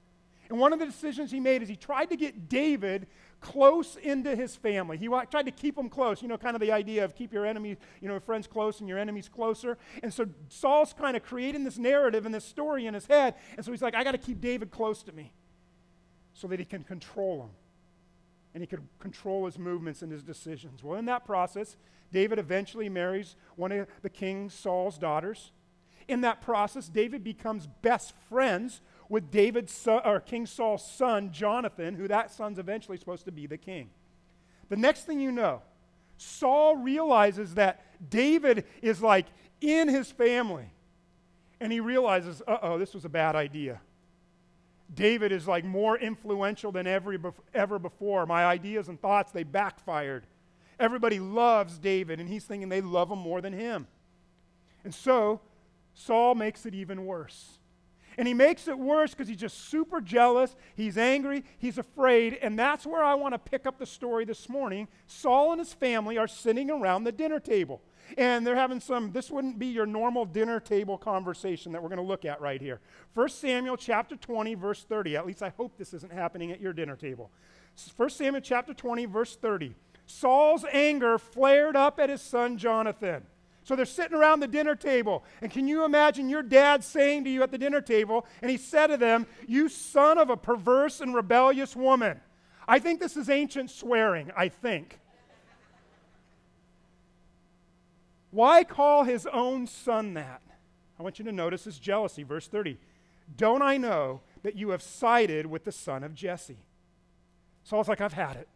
And 0.49 0.59
one 0.59 0.73
of 0.73 0.79
the 0.79 0.87
decisions 0.87 1.31
he 1.31 1.41
made 1.41 1.63
is 1.63 1.69
he 1.69 1.77
tried 1.77 2.11
to 2.11 2.17
get 2.17 2.49
David 2.49 3.07
close 3.44 3.96
into 3.96 4.35
his 4.35 4.56
family. 4.56 4.96
He 4.96 5.06
tried 5.06 5.44
to 5.44 5.50
keep 5.50 5.76
them 5.76 5.91
close. 5.91 6.23
You 6.23 6.29
know, 6.29 6.38
kind 6.38 6.56
of 6.56 6.61
the 6.61 6.73
idea 6.73 7.05
of 7.05 7.14
keep 7.14 7.31
your 7.31 7.44
enemies, 7.44 7.76
you 8.00 8.08
know, 8.08 8.19
friends 8.19 8.46
close 8.46 8.81
and 8.81 8.88
your 8.88 8.99
enemies 8.99 9.29
closer. 9.29 9.76
And 10.02 10.12
so 10.12 10.26
Saul's 10.49 10.94
kind 10.94 11.14
of 11.14 11.23
creating 11.23 11.62
this 11.62 11.76
narrative 11.76 12.25
and 12.25 12.35
this 12.35 12.44
story 12.44 12.87
in 12.87 12.94
his 12.94 13.06
head. 13.06 13.35
And 13.56 13.64
so 13.64 13.70
he's 13.70 13.82
like, 13.82 13.94
I 13.94 14.02
got 14.02 14.12
to 14.12 14.19
keep 14.19 14.41
David 14.41 14.70
close 14.70 15.02
to 15.02 15.12
me 15.12 15.31
so 16.32 16.49
that 16.49 16.58
he 16.58 16.64
can 16.64 16.85
control 16.85 17.43
him. 17.43 17.50
And 18.55 18.62
he 18.62 18.67
could 18.67 18.82
control 18.99 19.44
his 19.44 19.58
movements 19.58 20.00
and 20.00 20.11
his 20.11 20.23
decisions. 20.23 20.82
Well, 20.82 20.99
in 20.99 21.05
that 21.05 21.26
process, 21.26 21.76
David 22.11 22.38
eventually 22.38 22.88
marries 22.88 23.37
one 23.56 23.73
of 23.73 23.88
the 24.00 24.08
king 24.08 24.49
Saul's 24.49 24.96
daughters. 24.96 25.52
In 26.08 26.23
that 26.23 26.41
process, 26.41 26.88
David 26.88 27.23
becomes 27.23 27.67
best 27.67 28.14
friends 28.31 28.81
with 29.09 29.31
David's 29.31 29.73
son, 29.73 30.01
or 30.05 30.21
King 30.21 30.47
Saul's 30.47 30.85
son, 30.85 31.33
Jonathan, 31.33 31.95
who 31.95 32.09
that 32.09 32.31
son's 32.31 32.59
eventually 32.59 32.97
supposed 32.97 33.25
to 33.27 33.33
be 33.33 33.47
the 33.47 33.59
king. 33.59 33.91
The 34.69 34.77
next 34.77 35.05
thing 35.05 35.21
you 35.21 35.33
know, 35.33 35.62
Saul 36.17 36.77
realizes 36.77 37.55
that 37.55 37.85
David 38.11 38.65
is 38.83 39.03
like 39.03 39.27
in 39.61 39.89
his 39.89 40.11
family. 40.11 40.71
And 41.61 41.73
he 41.73 41.81
realizes, 41.81 42.43
uh 42.47 42.59
oh, 42.62 42.79
this 42.79 42.95
was 42.95 43.05
a 43.05 43.09
bad 43.09 43.37
idea. 43.37 43.81
David 44.93 45.33
is 45.33 45.49
like 45.49 45.65
more 45.65 45.97
influential 45.97 46.71
than 46.73 46.87
ever, 46.87 47.17
ever 47.55 47.79
before. 47.79 48.27
My 48.27 48.45
ideas 48.45 48.89
and 48.89 49.01
thoughts, 49.01 49.33
they 49.33 49.43
backfired. 49.43 50.27
Everybody 50.79 51.21
loves 51.21 51.79
David, 51.79 52.21
and 52.21 52.29
he's 52.29 52.45
thinking 52.45 52.69
they 52.69 52.81
love 52.81 53.11
him 53.11 53.19
more 53.19 53.41
than 53.41 53.53
him. 53.53 53.87
And 54.82 54.94
so, 54.94 55.41
Saul 55.94 56.34
makes 56.34 56.67
it 56.67 56.75
even 56.75 57.06
worse. 57.06 57.58
And 58.17 58.29
he 58.29 58.35
makes 58.35 58.69
it 58.69 58.79
worse 58.79 59.11
because 59.11 59.29
he's 59.29 59.39
just 59.39 59.69
super 59.69 60.01
jealous. 60.01 60.55
He's 60.75 60.97
angry. 60.97 61.44
He's 61.59 61.79
afraid. 61.79 62.39
And 62.41 62.59
that's 62.59 62.87
where 62.87 63.03
I 63.03 63.15
want 63.15 63.35
to 63.35 63.39
pick 63.39 63.67
up 63.67 63.79
the 63.79 63.87
story 63.87 64.25
this 64.25 64.49
morning. 64.49 64.89
Saul 65.06 65.53
and 65.53 65.61
his 65.61 65.73
family 65.73 66.19
are 66.19 66.29
sitting 66.29 66.71
around 66.71 67.05
the 67.05 67.13
dinner 67.13 67.41
table. 67.41 67.83
And 68.19 68.47
they're 68.47 68.56
having 68.56 68.81
some, 68.81 69.13
this 69.13 69.31
wouldn't 69.31 69.59
be 69.59 69.67
your 69.67 69.87
normal 69.87 70.27
dinner 70.27 70.61
table 70.61 70.99
conversation 70.99 71.73
that 71.73 71.83
we're 71.83 71.89
going 71.89 72.01
to 72.01 72.05
look 72.05 72.25
at 72.25 72.41
right 72.41 72.61
here. 72.61 72.81
1 73.15 73.29
Samuel 73.31 73.77
chapter 73.77 74.17
20, 74.17 74.55
verse 74.55 74.85
30. 74.85 75.17
At 75.17 75.27
least 75.27 75.43
I 75.43 75.53
hope 75.56 75.77
this 75.79 75.94
isn't 75.94 76.13
happening 76.13 76.53
at 76.53 76.61
your 76.61 76.73
dinner 76.73 76.97
table. 76.97 77.31
1 77.97 78.11
Samuel 78.11 78.43
chapter 78.43 78.75
20, 78.75 79.06
verse 79.06 79.37
30. 79.37 79.75
Saul's 80.06 80.65
anger 80.71 81.19
flared 81.19 81.77
up 81.77 81.99
at 81.99 82.11
his 82.11 82.21
son 82.21 82.59
Jonathan. 82.59 83.25
So 83.65 83.75
they're 83.75 83.87
sitting 83.87 84.17
around 84.17 84.41
the 84.41 84.47
dinner 84.47 84.75
table. 84.75 85.25
And 85.41 85.51
can 85.51 85.67
you 85.67 85.85
imagine 85.85 86.29
your 86.29 86.43
dad 86.43 86.85
saying 86.85 87.25
to 87.25 87.31
you 87.31 87.43
at 87.43 87.51
the 87.51 87.59
dinner 87.59 87.81
table, 87.81 88.27
and 88.43 88.51
he 88.51 88.59
said 88.59 88.89
to 88.89 88.99
them, 88.99 89.27
You 89.49 89.71
son 89.71 90.19
of 90.19 90.29
a 90.29 90.37
perverse 90.37 91.01
and 91.01 91.15
rebellious 91.15 91.75
woman. 91.75 92.21
I 92.69 92.79
think 92.79 93.01
this 93.01 93.17
is 93.17 93.31
ancient 93.31 93.71
swearing, 93.71 94.31
I 94.37 94.49
think. 94.49 95.01
Why 98.31 98.65
call 98.65 99.05
his 99.05 99.27
own 99.27 99.67
son 99.67 100.15
that? 100.15 100.43
I 100.99 101.03
want 101.03 101.19
you 101.19 101.25
to 101.25 101.33
notice 101.33 101.65
his 101.65 101.79
jealousy. 101.79 102.23
Verse 102.23 102.47
30. 102.47 102.79
Don't 103.37 103.63
I 103.63 103.79
know 103.79 104.21
that 104.43 104.56
you 104.56 104.71
have 104.71 104.83
sided 104.83 105.47
with 105.47 105.65
the 105.65 105.73
son 105.73 106.05
of 106.05 106.15
Jesse? 106.15 106.59
Saul's 107.63 107.89
like, 107.89 108.03
I've 108.03 108.13
had 108.13 108.37
it. 108.37 108.49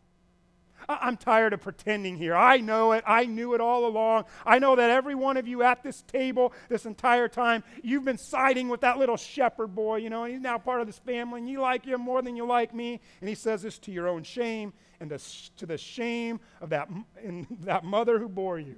I'm 0.89 1.17
tired 1.17 1.53
of 1.53 1.61
pretending 1.61 2.17
here. 2.17 2.35
I 2.35 2.59
know 2.59 2.93
it. 2.93 3.05
I 3.07 3.27
knew 3.27 3.55
it 3.55 3.61
all 3.61 3.87
along. 3.87 4.25
I 4.47 4.59
know 4.59 4.77
that 4.77 4.91
every 4.91 5.15
one 5.15 5.37
of 5.37 5.47
you 5.47 5.63
at 5.63 5.83
this 5.83 6.03
table 6.03 6.53
this 6.69 6.87
entire 6.87 7.29
time, 7.29 7.63
you've 7.83 8.05
been 8.05 8.19
siding 8.19 8.69
with 8.69 8.81
that 8.81 8.99
little 8.99 9.17
shepherd 9.17 9.75
boy, 9.75 9.97
you 9.97 10.09
know, 10.09 10.25
and 10.25 10.33
he's 10.33 10.43
now 10.43 10.59
part 10.59 10.81
of 10.81 10.87
this 10.87 10.99
family, 10.99 11.41
and 11.41 11.49
you 11.49 11.61
like 11.61 11.85
him 11.85 12.01
more 12.01 12.23
than 12.23 12.37
you 12.37 12.47
like 12.47 12.75
me. 12.75 13.01
And 13.21 13.29
he 13.29 13.35
says 13.35 13.63
this 13.63 13.79
to 13.81 13.93
your 13.93 14.09
own 14.09 14.23
shame 14.23 14.73
and 15.01 15.11
to, 15.59 15.67
the 15.67 15.79
shame 15.79 16.41
of 16.61 16.71
that, 16.71 16.89
that 17.61 17.85
mother 17.85 18.19
who 18.19 18.29
bore 18.29 18.59
you. 18.59 18.77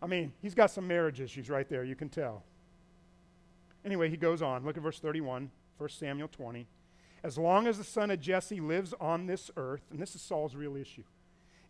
I 0.00 0.06
mean, 0.06 0.32
he's 0.42 0.54
got 0.54 0.70
some 0.70 0.86
marriage 0.86 1.20
issues 1.20 1.50
right 1.50 1.68
there, 1.68 1.84
you 1.84 1.96
can 1.96 2.08
tell. 2.08 2.44
Anyway, 3.84 4.10
he 4.10 4.16
goes 4.16 4.42
on. 4.42 4.64
Look 4.64 4.76
at 4.76 4.82
verse 4.82 5.00
31, 5.00 5.50
1 5.78 5.88
Samuel 5.90 6.28
20. 6.28 6.66
As 7.24 7.38
long 7.38 7.66
as 7.66 7.78
the 7.78 7.84
son 7.84 8.10
of 8.10 8.20
Jesse 8.20 8.60
lives 8.60 8.94
on 9.00 9.26
this 9.26 9.50
earth, 9.56 9.82
and 9.90 10.00
this 10.00 10.14
is 10.14 10.22
Saul's 10.22 10.54
real 10.54 10.76
issue 10.76 11.04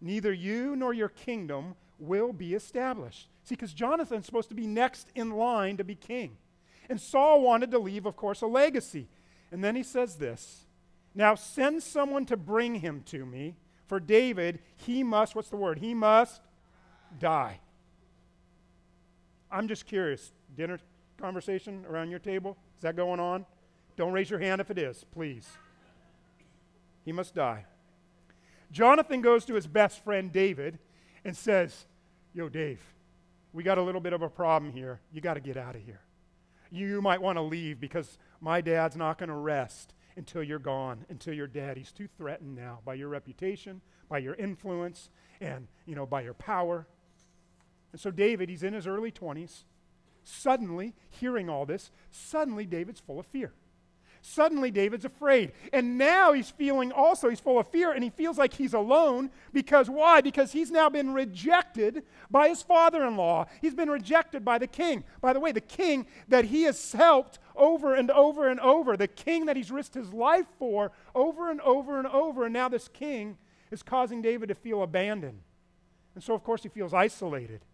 neither 0.03 0.33
you 0.33 0.77
nor 0.77 0.93
your 0.93 1.09
kingdom 1.09 1.75
will 1.99 2.33
be 2.33 2.55
established. 2.55 3.29
See, 3.45 3.55
because 3.55 3.73
Jonathan's 3.73 4.27
supposed 4.27 4.49
to 4.51 4.55
be 4.55 4.67
next 4.67 5.09
in 5.15 5.31
line 5.31 5.77
to 5.79 5.85
be 5.85 5.95
king. 5.95 6.37
And 6.91 7.01
Saul 7.01 7.41
wanted 7.41 7.71
to 7.71 7.79
leave, 7.79 8.05
of 8.05 8.17
course, 8.17 8.43
a 8.43 8.47
legacy. 8.47 9.09
And 9.51 9.63
then 9.63 9.77
he 9.77 9.83
says 9.83 10.17
this 10.17 10.67
Now 11.15 11.35
send 11.35 11.83
someone 11.83 12.27
to 12.27 12.37
bring 12.37 12.77
him 12.77 13.03
to 13.07 13.25
me. 13.25 13.57
For 13.87 14.01
David, 14.01 14.61
he 14.77 15.03
must, 15.03 15.35
what's 15.35 15.51
the 15.51 15.57
word? 15.57 15.79
He 15.79 15.95
must 15.95 16.41
die. 17.19 17.61
I'm 19.51 19.69
just 19.69 19.87
curious. 19.87 20.33
Dinner 20.57 20.79
conversation 21.21 21.85
around 21.89 22.11
your 22.11 22.19
table? 22.19 22.57
Is 22.77 22.83
that 22.83 22.97
going 22.97 23.21
on? 23.21 23.47
Don't 23.97 24.13
raise 24.13 24.31
your 24.31 24.39
hand 24.39 24.61
if 24.61 24.71
it 24.71 24.79
is, 24.79 25.05
please. 25.13 25.49
He 27.05 27.13
must 27.13 27.35
die. 27.35 27.67
Jonathan 28.73 29.21
goes 29.21 29.45
to 29.45 29.55
his 29.55 29.67
best 29.67 30.03
friend 30.03 30.33
David 30.33 30.79
and 31.25 31.37
says, 31.37 31.87
Yo, 32.35 32.49
Dave, 32.49 32.81
we 33.53 33.63
got 33.63 33.79
a 33.79 33.83
little 33.83 34.01
bit 34.01 34.15
of 34.15 34.23
a 34.23 34.29
problem 34.29 34.73
here. 34.73 35.01
You 35.13 35.21
got 35.21 35.35
to 35.35 35.41
get 35.41 35.59
out 35.59 35.77
of 35.77 35.83
here. 35.83 36.01
You 36.71 37.03
might 37.03 37.21
want 37.21 37.37
to 37.37 37.43
leave 37.43 37.79
because 37.79 38.19
my 38.41 38.63
dad's 38.63 38.97
not 38.97 39.19
going 39.19 39.29
to 39.29 39.35
rest 39.35 39.93
until 40.17 40.43
you're 40.43 40.59
gone, 40.59 41.05
until 41.11 41.35
you're 41.35 41.47
dead. 41.47 41.77
He's 41.77 41.93
too 41.93 42.09
threatened 42.17 42.57
now 42.57 42.81
by 42.85 42.95
your 42.95 43.09
reputation, 43.09 43.83
by 44.09 44.19
your 44.19 44.35
influence, 44.35 45.11
and, 45.41 45.69
you 45.85 45.95
know, 45.95 46.07
by 46.07 46.23
your 46.23 46.35
power. 46.35 46.87
And 47.93 48.01
so 48.01 48.11
David, 48.11 48.49
he's 48.49 48.63
in 48.63 48.73
his 48.73 48.87
early 48.87 49.13
20s. 49.13 49.65
Suddenly, 50.25 50.95
hearing 51.11 51.51
all 51.51 51.67
this, 51.67 51.91
suddenly 52.11 52.65
David's 52.65 53.01
full 53.01 53.21
of 53.21 53.27
fear. 53.27 53.53
Suddenly, 54.25 54.71
David's 54.71 55.05
afraid. 55.05 55.51
And 55.73 55.99
now 55.99 56.33
he's 56.33 56.49
feeling 56.49 56.93
also, 56.93 57.29
he's 57.29 57.41
full 57.41 57.59
of 57.59 57.67
fear, 57.67 57.91
and 57.91 58.05
he 58.05 58.11
feels 58.11 58.39
like 58.39 58.55
he's 58.55 58.73
alone 58.73 59.31
because 59.53 59.91
why? 59.91 60.21
Because 60.21 60.53
he's 60.53 60.71
now 60.71 60.89
been 60.89 61.13
rejected 61.13 62.05
by 62.31 62.49
his 62.49 62.63
father 62.63 63.05
in 63.05 63.17
law. 63.17 63.47
He's 63.61 63.75
been 63.75 63.91
rejected 63.91 64.45
by 64.45 64.59
the 64.59 64.69
king. 64.69 65.03
By 65.21 65.33
the 65.33 65.41
way, 65.41 65.51
the 65.51 65.61
king 65.61 66.07
that 66.29 66.45
he 66.45 66.63
has 66.63 66.93
helped 66.93 67.41
over 67.57 67.97
and 67.97 68.13
over 68.13 68.49
and 68.49 68.61
over, 68.61 68.97
the 68.97 69.09
king 69.09 69.47
that 69.47 69.57
he's 69.57 69.73
risked 69.73 69.95
his 69.95 70.13
life 70.13 70.47
for 70.57 70.93
over 71.17 71.51
and 71.51 71.61
over 71.63 71.99
and 71.99 72.07
over. 72.07 72.45
And 72.45 72.53
now 72.53 72.69
this 72.69 72.87
king 72.87 73.37
is 73.73 73.83
causing 73.83 74.23
David 74.23 74.51
to 74.51 74.55
feel 74.55 74.85
abandoned. 74.85 75.41
And 76.15 76.23
so, 76.23 76.33
of 76.35 76.45
course, 76.45 76.63
he 76.63 76.69
feels 76.69 76.95
isolated. 76.95 77.65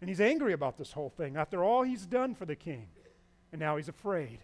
And 0.00 0.08
he's 0.08 0.20
angry 0.20 0.52
about 0.52 0.78
this 0.78 0.92
whole 0.92 1.10
thing 1.10 1.36
after 1.36 1.64
all 1.64 1.82
he's 1.82 2.06
done 2.06 2.36
for 2.36 2.46
the 2.46 2.54
king. 2.56 2.86
And 3.50 3.60
now 3.60 3.78
he's 3.78 3.88
afraid. 3.88 4.38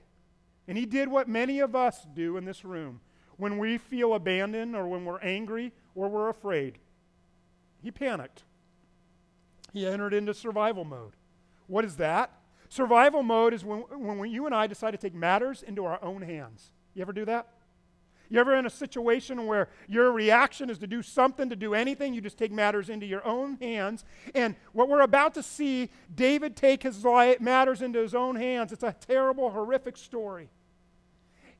And 0.68 0.76
he 0.76 0.86
did 0.86 1.08
what 1.08 1.28
many 1.28 1.60
of 1.60 1.76
us 1.76 2.06
do 2.14 2.36
in 2.36 2.44
this 2.44 2.64
room 2.64 3.00
when 3.36 3.58
we 3.58 3.78
feel 3.78 4.14
abandoned 4.14 4.74
or 4.74 4.88
when 4.88 5.04
we're 5.04 5.20
angry 5.20 5.72
or 5.94 6.08
we're 6.08 6.28
afraid. 6.28 6.78
He 7.82 7.90
panicked. 7.90 8.44
He 9.72 9.86
entered 9.86 10.14
into 10.14 10.34
survival 10.34 10.84
mode. 10.84 11.12
What 11.66 11.84
is 11.84 11.96
that? 11.96 12.32
Survival 12.68 13.22
mode 13.22 13.54
is 13.54 13.64
when, 13.64 13.80
when 13.80 14.30
you 14.30 14.46
and 14.46 14.54
I 14.54 14.66
decide 14.66 14.92
to 14.92 14.96
take 14.96 15.14
matters 15.14 15.62
into 15.62 15.84
our 15.84 16.02
own 16.02 16.22
hands. 16.22 16.72
You 16.94 17.02
ever 17.02 17.12
do 17.12 17.24
that? 17.26 17.48
You 18.28 18.40
ever 18.40 18.56
in 18.56 18.66
a 18.66 18.70
situation 18.70 19.46
where 19.46 19.68
your 19.88 20.12
reaction 20.12 20.70
is 20.70 20.78
to 20.78 20.86
do 20.86 21.02
something, 21.02 21.48
to 21.48 21.56
do 21.56 21.74
anything, 21.74 22.14
you 22.14 22.20
just 22.20 22.38
take 22.38 22.52
matters 22.52 22.88
into 22.88 23.06
your 23.06 23.24
own 23.26 23.56
hands. 23.60 24.04
And 24.34 24.56
what 24.72 24.88
we're 24.88 25.02
about 25.02 25.34
to 25.34 25.42
see, 25.42 25.90
David 26.14 26.56
take 26.56 26.82
his 26.82 27.04
matters 27.40 27.82
into 27.82 28.00
his 28.00 28.14
own 28.14 28.36
hands. 28.36 28.72
It's 28.72 28.82
a 28.82 28.94
terrible, 29.06 29.50
horrific 29.50 29.96
story. 29.96 30.50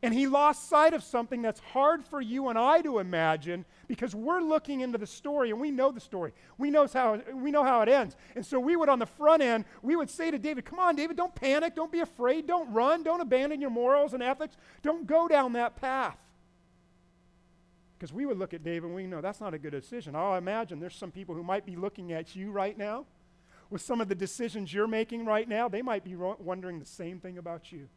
And 0.02 0.12
he 0.12 0.26
lost 0.26 0.68
sight 0.68 0.92
of 0.92 1.02
something 1.02 1.40
that's 1.40 1.61
hard 1.61 2.04
for 2.04 2.20
you 2.20 2.49
and 2.49 2.58
I 2.58 2.82
to 2.82 2.99
imagine 2.99 3.64
because 3.88 4.14
we're 4.14 4.42
looking 4.42 4.80
into 4.80 4.99
the 4.99 5.06
story 5.06 5.50
and 5.50 5.61
we 5.61 5.70
know 5.70 5.90
the 5.90 6.00
story. 6.00 6.32
We 6.58 6.70
know 6.70 6.87
how, 6.87 7.20
we 7.35 7.50
know 7.50 7.64
how 7.64 7.80
it 7.80 7.88
ends. 7.88 8.14
And 8.35 8.44
so 8.44 8.61
we 8.61 8.76
would, 8.76 8.90
on 8.90 8.99
the 8.99 9.06
front 9.06 9.42
end, 9.42 9.64
we 9.82 9.96
would 9.96 10.11
say 10.11 10.30
to 10.30 10.38
David, 10.38 10.66
Come 10.66 10.78
on, 10.78 10.96
David, 10.96 11.16
don't 11.16 11.35
panic. 11.35 11.75
Don't 11.75 11.90
be 11.90 12.00
afraid. 12.00 12.46
Don't 12.46 12.70
run. 12.73 13.04
Don't 13.04 13.23
abandon 13.23 13.61
your 13.61 13.70
morals 13.70 14.12
and 14.12 14.23
ethics. 14.23 14.56
Don't 14.82 15.06
go 15.06 15.28
down 15.28 15.54
that 15.54 15.76
path. 15.76 16.18
Because 17.98 18.12
we 18.12 18.26
would 18.26 18.38
look 18.38 18.52
at 18.52 18.62
David 18.62 18.84
and 18.86 18.94
we 18.94 19.06
know 19.06 19.20
that's 19.20 19.40
not 19.40 19.54
a 19.54 19.58
good 19.58 19.70
decision. 19.70 20.14
I'll 20.14 20.34
imagine 20.36 20.80
there's 20.80 20.94
some 20.94 21.10
people 21.10 21.34
who 21.34 21.42
might 21.42 21.64
be 21.64 21.76
looking 21.76 22.12
at 22.12 22.36
you 22.36 22.50
right 22.50 22.76
now 22.76 23.06
with 23.70 23.80
some 23.80 24.00
of 24.00 24.08
the 24.08 24.14
decisions 24.14 24.72
you're 24.72 24.86
making 24.86 25.24
right 25.24 25.48
now. 25.48 25.68
They 25.68 25.82
might 25.82 26.04
be 26.04 26.14
ro- 26.14 26.36
wondering 26.38 26.78
the 26.78 26.86
same 26.86 27.20
thing 27.20 27.38
about 27.38 27.72
you. 27.72 27.88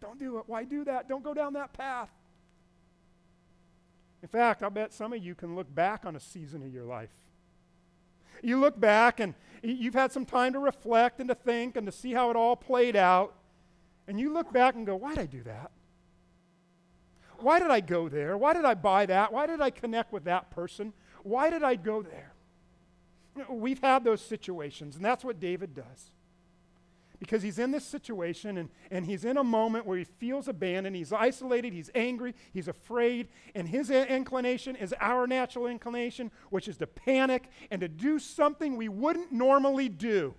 Don't 0.00 0.18
do 0.18 0.38
it. 0.38 0.44
Why 0.46 0.64
do 0.64 0.84
that? 0.84 1.08
Don't 1.08 1.24
go 1.24 1.32
down 1.32 1.54
that 1.54 1.72
path. 1.72 2.10
In 4.22 4.28
fact, 4.28 4.62
I'll 4.62 4.70
bet 4.70 4.92
some 4.92 5.12
of 5.12 5.22
you 5.22 5.34
can 5.34 5.56
look 5.56 5.74
back 5.74 6.04
on 6.04 6.16
a 6.16 6.20
season 6.20 6.62
of 6.62 6.72
your 6.72 6.84
life. 6.84 7.10
You 8.42 8.58
look 8.58 8.78
back 8.78 9.20
and 9.20 9.34
you've 9.62 9.94
had 9.94 10.12
some 10.12 10.26
time 10.26 10.52
to 10.52 10.58
reflect 10.58 11.20
and 11.20 11.28
to 11.28 11.34
think 11.34 11.76
and 11.76 11.86
to 11.86 11.92
see 11.92 12.12
how 12.12 12.30
it 12.30 12.36
all 12.36 12.56
played 12.56 12.96
out. 12.96 13.34
And 14.06 14.20
you 14.20 14.32
look 14.32 14.52
back 14.52 14.74
and 14.74 14.84
go, 14.84 14.96
why 14.96 15.10
did 15.10 15.18
I 15.18 15.26
do 15.26 15.42
that? 15.44 15.70
Why 17.38 17.58
did 17.58 17.70
I 17.70 17.80
go 17.80 18.08
there? 18.08 18.36
Why 18.36 18.52
did 18.52 18.64
I 18.64 18.74
buy 18.74 19.06
that? 19.06 19.32
Why 19.32 19.46
did 19.46 19.60
I 19.60 19.70
connect 19.70 20.12
with 20.12 20.24
that 20.24 20.50
person? 20.50 20.92
Why 21.22 21.50
did 21.50 21.62
I 21.62 21.74
go 21.74 22.02
there? 22.02 22.32
We've 23.48 23.80
had 23.80 24.04
those 24.04 24.20
situations, 24.20 24.96
and 24.96 25.04
that's 25.04 25.24
what 25.24 25.40
David 25.40 25.74
does. 25.74 26.12
Because 27.18 27.42
he's 27.42 27.58
in 27.58 27.70
this 27.70 27.84
situation 27.84 28.58
and, 28.58 28.68
and 28.90 29.06
he's 29.06 29.24
in 29.24 29.38
a 29.38 29.44
moment 29.44 29.86
where 29.86 29.96
he 29.96 30.04
feels 30.04 30.46
abandoned, 30.46 30.94
he's 30.94 31.12
isolated, 31.12 31.72
he's 31.72 31.90
angry, 31.94 32.34
he's 32.52 32.68
afraid, 32.68 33.28
and 33.54 33.68
his 33.68 33.90
inclination 33.90 34.76
is 34.76 34.94
our 35.00 35.26
natural 35.26 35.66
inclination, 35.66 36.30
which 36.50 36.68
is 36.68 36.76
to 36.78 36.86
panic 36.86 37.48
and 37.70 37.80
to 37.80 37.88
do 37.88 38.18
something 38.18 38.76
we 38.76 38.88
wouldn't 38.88 39.32
normally 39.32 39.88
do. 39.88 40.34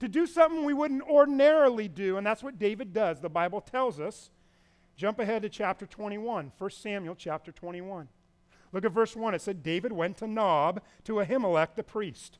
To 0.00 0.08
do 0.08 0.26
something 0.26 0.64
we 0.64 0.74
wouldn't 0.74 1.02
ordinarily 1.02 1.88
do, 1.88 2.16
and 2.16 2.26
that's 2.26 2.42
what 2.42 2.58
David 2.58 2.92
does. 2.92 3.20
The 3.20 3.30
Bible 3.30 3.60
tells 3.60 4.00
us 4.00 4.30
Jump 4.96 5.18
ahead 5.18 5.42
to 5.42 5.48
chapter 5.48 5.86
21, 5.86 6.52
1 6.56 6.70
Samuel 6.70 7.14
chapter 7.14 7.52
21. 7.52 8.08
Look 8.72 8.84
at 8.84 8.92
verse 8.92 9.16
1. 9.16 9.34
It 9.34 9.42
said, 9.42 9.62
David 9.62 9.92
went 9.92 10.16
to 10.18 10.26
Nob 10.26 10.82
to 11.04 11.14
Ahimelech 11.14 11.74
the 11.74 11.82
priest. 11.82 12.38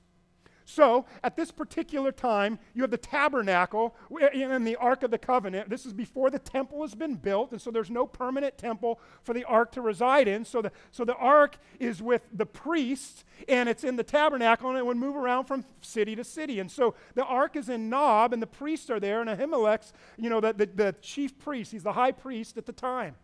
So, 0.64 1.07
at 1.23 1.37
this 1.37 1.50
particular 1.50 2.12
time, 2.12 2.59
you 2.75 2.83
have 2.83 2.90
the 2.90 2.97
tabernacle 2.97 3.95
and 4.11 4.66
the 4.66 4.76
Ark 4.76 5.02
of 5.02 5.11
the 5.11 5.19
Covenant. 5.19 5.69
This 5.69 5.85
is 5.87 5.92
before 5.92 6.31
the 6.31 6.38
temple 6.38 6.83
has 6.83 6.95
been 6.95 7.16
built, 7.16 7.52
and 7.52 7.61
so 7.61 7.71
there's 7.71 7.90
no 7.90 8.07
permanent 8.07 8.59
temple 8.59 9.00
for 9.23 9.35
the 9.35 9.45
Ark 9.45 9.73
to 9.73 9.81
reside 9.81 10.28
in. 10.28 10.45
So 10.45 10.62
the, 10.62 10.73
so 10.90 11.04
the 11.04 11.16
Ark 11.16 11.57
is 11.81 12.00
with 12.00 12.23
the 12.33 12.47
priests, 12.47 13.25
and 13.49 13.69
it's 13.69 13.85
in 13.85 13.97
the 13.97 14.04
tabernacle, 14.04 14.71
and 14.71 14.78
it 14.78 14.87
would 14.87 14.97
move 14.97 15.16
around 15.16 15.47
from 15.47 15.64
city 15.81 16.14
to 16.16 16.25
city. 16.25 16.61
And 16.61 16.71
so 16.71 16.95
the 17.14 17.25
Ark 17.25 17.57
is 17.57 17.69
in 17.69 17.90
Nob, 17.90 18.33
and 18.33 18.40
the 18.40 18.47
priests 18.47 18.88
are 18.90 19.00
there, 19.00 19.21
and 19.21 19.28
Ahimelech's, 19.28 19.92
you 20.16 20.31
know, 20.31 20.40
the, 20.40 20.52
the, 20.52 20.66
the 20.66 20.95
chief 21.00 21.38
priest, 21.38 21.73
he's 21.73 21.83
the 21.83 21.92
high 21.92 22.12
priest 22.12 22.57
at 22.57 22.66
the 22.66 22.73
time. 22.73 23.16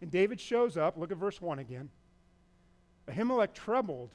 And 0.00 0.10
David 0.10 0.40
shows 0.40 0.76
up. 0.76 0.98
Look 0.98 1.12
at 1.12 1.16
verse 1.16 1.40
1 1.40 1.60
again. 1.60 1.88
Ahimelech 3.08 3.54
trembled 3.54 4.10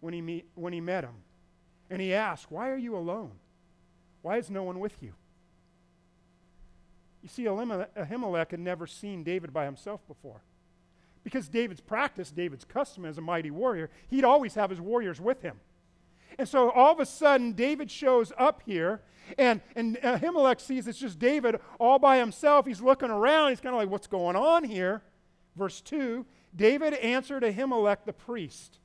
when 0.00 0.14
he, 0.14 0.22
meet, 0.22 0.46
when 0.54 0.72
he 0.72 0.80
met 0.80 1.04
him. 1.04 1.14
And 1.90 2.00
he 2.00 2.14
asked, 2.14 2.50
Why 2.50 2.70
are 2.70 2.78
you 2.78 2.96
alone? 2.96 3.32
Why 4.22 4.38
is 4.38 4.50
no 4.50 4.62
one 4.62 4.78
with 4.78 5.02
you? 5.02 5.14
You 7.22 7.28
see, 7.28 7.44
Ahimelech 7.44 8.50
had 8.50 8.60
never 8.60 8.86
seen 8.86 9.24
David 9.24 9.52
by 9.52 9.64
himself 9.64 10.06
before. 10.06 10.42
Because 11.22 11.48
David's 11.48 11.82
practice, 11.82 12.30
David's 12.30 12.64
custom 12.64 13.04
as 13.04 13.18
a 13.18 13.20
mighty 13.20 13.50
warrior, 13.50 13.90
he'd 14.08 14.24
always 14.24 14.54
have 14.54 14.70
his 14.70 14.80
warriors 14.80 15.20
with 15.20 15.42
him. 15.42 15.60
And 16.38 16.48
so 16.48 16.70
all 16.70 16.92
of 16.92 17.00
a 17.00 17.04
sudden, 17.06 17.52
David 17.52 17.90
shows 17.90 18.32
up 18.38 18.62
here, 18.64 19.02
and, 19.36 19.60
and 19.76 19.96
Ahimelech 19.98 20.60
sees 20.60 20.86
it's 20.86 20.98
just 20.98 21.18
David 21.18 21.60
all 21.78 21.98
by 21.98 22.16
himself. 22.18 22.66
He's 22.66 22.80
looking 22.80 23.10
around. 23.10 23.50
He's 23.50 23.60
kind 23.60 23.74
of 23.74 23.80
like, 23.80 23.90
What's 23.90 24.06
going 24.06 24.36
on 24.36 24.64
here? 24.64 25.02
Verse 25.56 25.80
2 25.80 26.24
David 26.54 26.94
answered 26.94 27.42
Ahimelech 27.42 28.04
the 28.06 28.12
priest. 28.12 28.78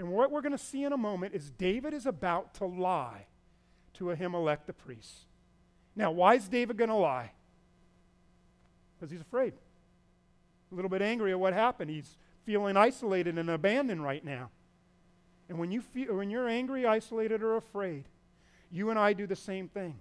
And 0.00 0.08
what 0.08 0.30
we're 0.30 0.40
going 0.40 0.52
to 0.52 0.58
see 0.58 0.84
in 0.84 0.94
a 0.94 0.96
moment 0.96 1.34
is 1.34 1.50
David 1.50 1.92
is 1.92 2.06
about 2.06 2.54
to 2.54 2.64
lie 2.64 3.26
to 3.92 4.04
Ahimelech 4.04 4.64
the 4.64 4.72
priest. 4.72 5.26
Now, 5.94 6.10
why 6.10 6.36
is 6.36 6.48
David 6.48 6.78
going 6.78 6.88
to 6.88 6.96
lie? 6.96 7.32
Because 8.96 9.10
he's 9.10 9.20
afraid. 9.20 9.52
A 10.72 10.74
little 10.74 10.88
bit 10.88 11.02
angry 11.02 11.32
at 11.32 11.38
what 11.38 11.52
happened. 11.52 11.90
He's 11.90 12.16
feeling 12.46 12.78
isolated 12.78 13.36
and 13.36 13.50
abandoned 13.50 14.02
right 14.02 14.24
now. 14.24 14.48
And 15.50 15.58
when, 15.58 15.70
you 15.70 15.82
feel, 15.82 16.16
when 16.16 16.30
you're 16.30 16.48
angry, 16.48 16.86
isolated, 16.86 17.42
or 17.42 17.58
afraid, 17.58 18.04
you 18.70 18.88
and 18.88 18.98
I 18.98 19.12
do 19.12 19.26
the 19.26 19.36
same 19.36 19.68
thing. 19.68 19.96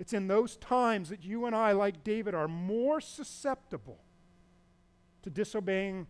It's 0.00 0.14
in 0.14 0.26
those 0.26 0.56
times 0.56 1.10
that 1.10 1.22
you 1.22 1.46
and 1.46 1.54
I, 1.54 1.70
like 1.70 2.02
David, 2.02 2.34
are 2.34 2.48
more 2.48 3.00
susceptible 3.00 4.00
to 5.22 5.30
disobeying 5.30 6.08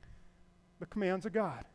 the 0.80 0.86
commands 0.86 1.26
of 1.26 1.34
God. 1.34 1.66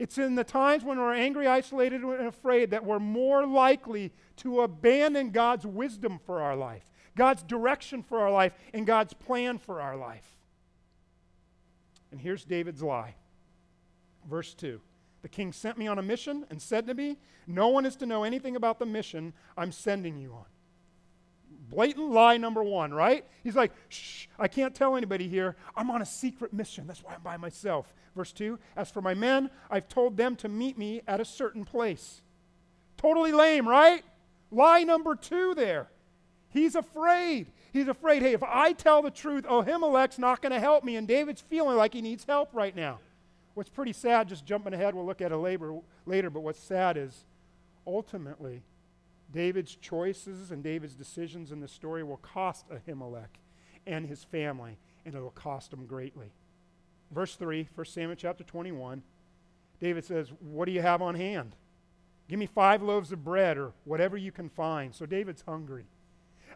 It's 0.00 0.16
in 0.16 0.34
the 0.34 0.44
times 0.44 0.82
when 0.82 0.98
we're 0.98 1.12
angry, 1.12 1.46
isolated, 1.46 2.00
and 2.00 2.26
afraid 2.26 2.70
that 2.70 2.86
we're 2.86 2.98
more 2.98 3.46
likely 3.46 4.14
to 4.36 4.62
abandon 4.62 5.30
God's 5.30 5.66
wisdom 5.66 6.18
for 6.24 6.40
our 6.40 6.56
life, 6.56 6.90
God's 7.18 7.42
direction 7.42 8.02
for 8.02 8.18
our 8.18 8.30
life, 8.30 8.54
and 8.72 8.86
God's 8.86 9.12
plan 9.12 9.58
for 9.58 9.78
our 9.82 9.98
life. 9.98 10.38
And 12.10 12.18
here's 12.18 12.46
David's 12.46 12.82
lie. 12.82 13.14
Verse 14.26 14.54
2 14.54 14.80
The 15.20 15.28
king 15.28 15.52
sent 15.52 15.76
me 15.76 15.86
on 15.86 15.98
a 15.98 16.02
mission 16.02 16.46
and 16.48 16.62
said 16.62 16.86
to 16.86 16.94
me, 16.94 17.18
No 17.46 17.68
one 17.68 17.84
is 17.84 17.96
to 17.96 18.06
know 18.06 18.24
anything 18.24 18.56
about 18.56 18.78
the 18.78 18.86
mission 18.86 19.34
I'm 19.54 19.70
sending 19.70 20.16
you 20.16 20.32
on. 20.32 20.46
Blatant 21.70 22.10
lie 22.10 22.36
number 22.36 22.62
one, 22.62 22.92
right? 22.92 23.24
He's 23.44 23.56
like, 23.56 23.72
Shh, 23.88 24.26
I 24.38 24.48
can't 24.48 24.74
tell 24.74 24.96
anybody 24.96 25.28
here. 25.28 25.56
I'm 25.76 25.90
on 25.90 26.02
a 26.02 26.06
secret 26.06 26.52
mission. 26.52 26.86
That's 26.86 27.02
why 27.02 27.14
I'm 27.14 27.22
by 27.22 27.36
myself. 27.36 27.94
Verse 28.16 28.32
2 28.32 28.58
As 28.76 28.90
for 28.90 29.00
my 29.00 29.14
men, 29.14 29.50
I've 29.70 29.88
told 29.88 30.16
them 30.16 30.36
to 30.36 30.48
meet 30.48 30.76
me 30.76 31.02
at 31.06 31.20
a 31.20 31.24
certain 31.24 31.64
place. 31.64 32.22
Totally 32.96 33.32
lame, 33.32 33.66
right? 33.68 34.02
Lie 34.50 34.82
number 34.82 35.14
two 35.14 35.54
there. 35.54 35.88
He's 36.50 36.74
afraid. 36.74 37.46
He's 37.72 37.86
afraid, 37.88 38.22
hey, 38.22 38.32
if 38.32 38.42
I 38.42 38.72
tell 38.72 39.00
the 39.00 39.10
truth, 39.10 39.44
Ahimelech's 39.44 40.18
not 40.18 40.42
going 40.42 40.52
to 40.52 40.58
help 40.58 40.82
me. 40.82 40.96
And 40.96 41.06
David's 41.06 41.40
feeling 41.40 41.76
like 41.76 41.94
he 41.94 42.02
needs 42.02 42.24
help 42.24 42.50
right 42.52 42.74
now. 42.74 42.98
What's 43.54 43.70
pretty 43.70 43.92
sad, 43.92 44.28
just 44.28 44.44
jumping 44.44 44.74
ahead, 44.74 44.94
we'll 44.94 45.06
look 45.06 45.20
at 45.20 45.32
it 45.32 45.36
later, 45.36 45.78
later 46.06 46.30
but 46.30 46.40
what's 46.40 46.58
sad 46.58 46.96
is 46.96 47.24
ultimately, 47.86 48.62
David's 49.32 49.76
choices 49.76 50.50
and 50.50 50.62
David's 50.62 50.94
decisions 50.94 51.52
in 51.52 51.60
the 51.60 51.68
story 51.68 52.02
will 52.02 52.16
cost 52.18 52.66
Ahimelech 52.68 53.38
and 53.86 54.06
his 54.06 54.24
family, 54.24 54.78
and 55.04 55.14
it 55.14 55.20
will 55.20 55.30
cost 55.30 55.72
him 55.72 55.86
greatly. 55.86 56.32
Verse 57.10 57.36
3, 57.36 57.68
1 57.74 57.86
Samuel 57.86 58.16
chapter 58.16 58.44
21, 58.44 59.02
David 59.80 60.04
says, 60.04 60.28
What 60.40 60.66
do 60.66 60.72
you 60.72 60.82
have 60.82 61.02
on 61.02 61.14
hand? 61.14 61.56
Give 62.28 62.38
me 62.38 62.46
five 62.46 62.82
loaves 62.82 63.10
of 63.10 63.24
bread 63.24 63.58
or 63.58 63.72
whatever 63.84 64.16
you 64.16 64.30
can 64.30 64.48
find. 64.48 64.94
So 64.94 65.06
David's 65.06 65.42
hungry. 65.42 65.86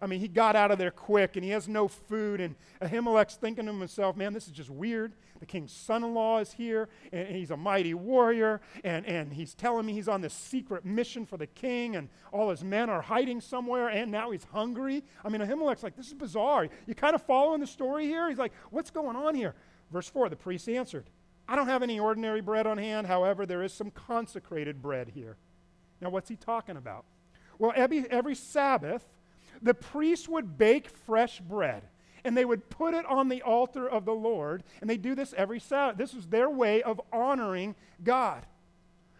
I 0.01 0.07
mean, 0.07 0.21
he 0.21 0.29
got 0.29 0.57
out 0.57 0.71
of 0.71 0.79
there 0.79 0.91
quick 0.91 1.37
and 1.37 1.45
he 1.45 1.51
has 1.51 1.69
no 1.69 1.89
food. 1.89 2.41
And 2.41 2.55
Ahimelech's 2.83 3.37
thinking 3.37 3.67
to 3.67 3.73
himself, 3.73 4.17
man, 4.17 4.33
this 4.33 4.47
is 4.47 4.53
just 4.53 4.71
weird. 4.71 5.13
The 5.41 5.47
king's 5.47 5.73
son 5.73 6.05
in 6.05 6.15
law 6.15 6.39
is 6.39 6.53
here 6.53 6.89
and, 7.13 7.29
he's 7.29 7.51
a 7.51 7.57
mighty 7.57 7.95
warrior. 7.95 8.61
And, 8.83 9.07
and 9.07 9.33
he's 9.33 9.55
telling 9.55 9.87
me 9.87 9.93
he's 9.93 10.09
on 10.09 10.21
this 10.21 10.35
secret 10.35 10.85
mission 10.85 11.27
for 11.27 11.37
the 11.37 11.47
king 11.47 11.97
and 11.97 12.09
all 12.33 12.51
his 12.51 12.65
men 12.65 12.91
are 12.91 13.03
hiding 13.03 13.41
somewhere 13.41 13.89
and 13.89 14.11
now 14.11 14.31
he's 14.31 14.45
hungry. 14.45 15.05
I 15.25 15.29
mean, 15.29 15.41
Ahimelech's 15.41 15.83
like, 15.83 15.97
this 15.97 16.09
is 16.09 16.15
bizarre. 16.15 16.69
You 16.87 16.95
kind 16.95 17.15
of 17.15 17.23
following 17.23 17.61
the 17.61 17.67
story 17.67 18.07
here? 18.07 18.29
He's 18.29 18.39
like, 18.39 18.53
what's 18.71 18.91
going 18.91 19.17
on 19.17 19.35
here? 19.35 19.55
Verse 19.93 20.09
4 20.09 20.29
the 20.29 20.37
priest 20.37 20.69
answered, 20.69 21.05
I 21.47 21.57
don't 21.57 21.67
have 21.67 21.83
any 21.83 22.01
ordinary 22.01 22.41
bread 22.41 22.67
on 22.67 22.79
hand. 22.79 23.07
However, 23.07 23.45
there 23.45 23.63
is 23.63 23.73
some 23.73 23.91
consecrated 23.91 24.81
bread 24.81 25.11
here. 25.15 25.37
Now, 26.01 26.11
what's 26.11 26.29
he 26.29 26.37
talking 26.37 26.77
about? 26.77 27.05
Well, 27.59 27.73
every, 27.77 28.11
every 28.11 28.35
Sabbath, 28.35 29.05
the 29.65 29.75
priests 29.75 30.29
would 30.29 30.57
bake 30.57 30.89
fresh 30.89 31.41
bread 31.41 31.83
and 32.25 32.37
they 32.37 32.45
would 32.45 32.71
put 32.71 32.95
it 32.95 33.05
on 33.07 33.29
the 33.29 33.43
altar 33.43 33.87
of 33.87 34.07
the 34.07 34.15
Lord, 34.15 34.63
and 34.81 34.89
they 34.89 34.97
do 34.97 35.15
this 35.15 35.35
every 35.37 35.61
Sabbath. 35.61 35.99
This 35.99 36.15
was 36.15 36.27
their 36.27 36.49
way 36.49 36.83
of 36.83 37.01
honoring 37.13 37.75
God. 38.03 38.47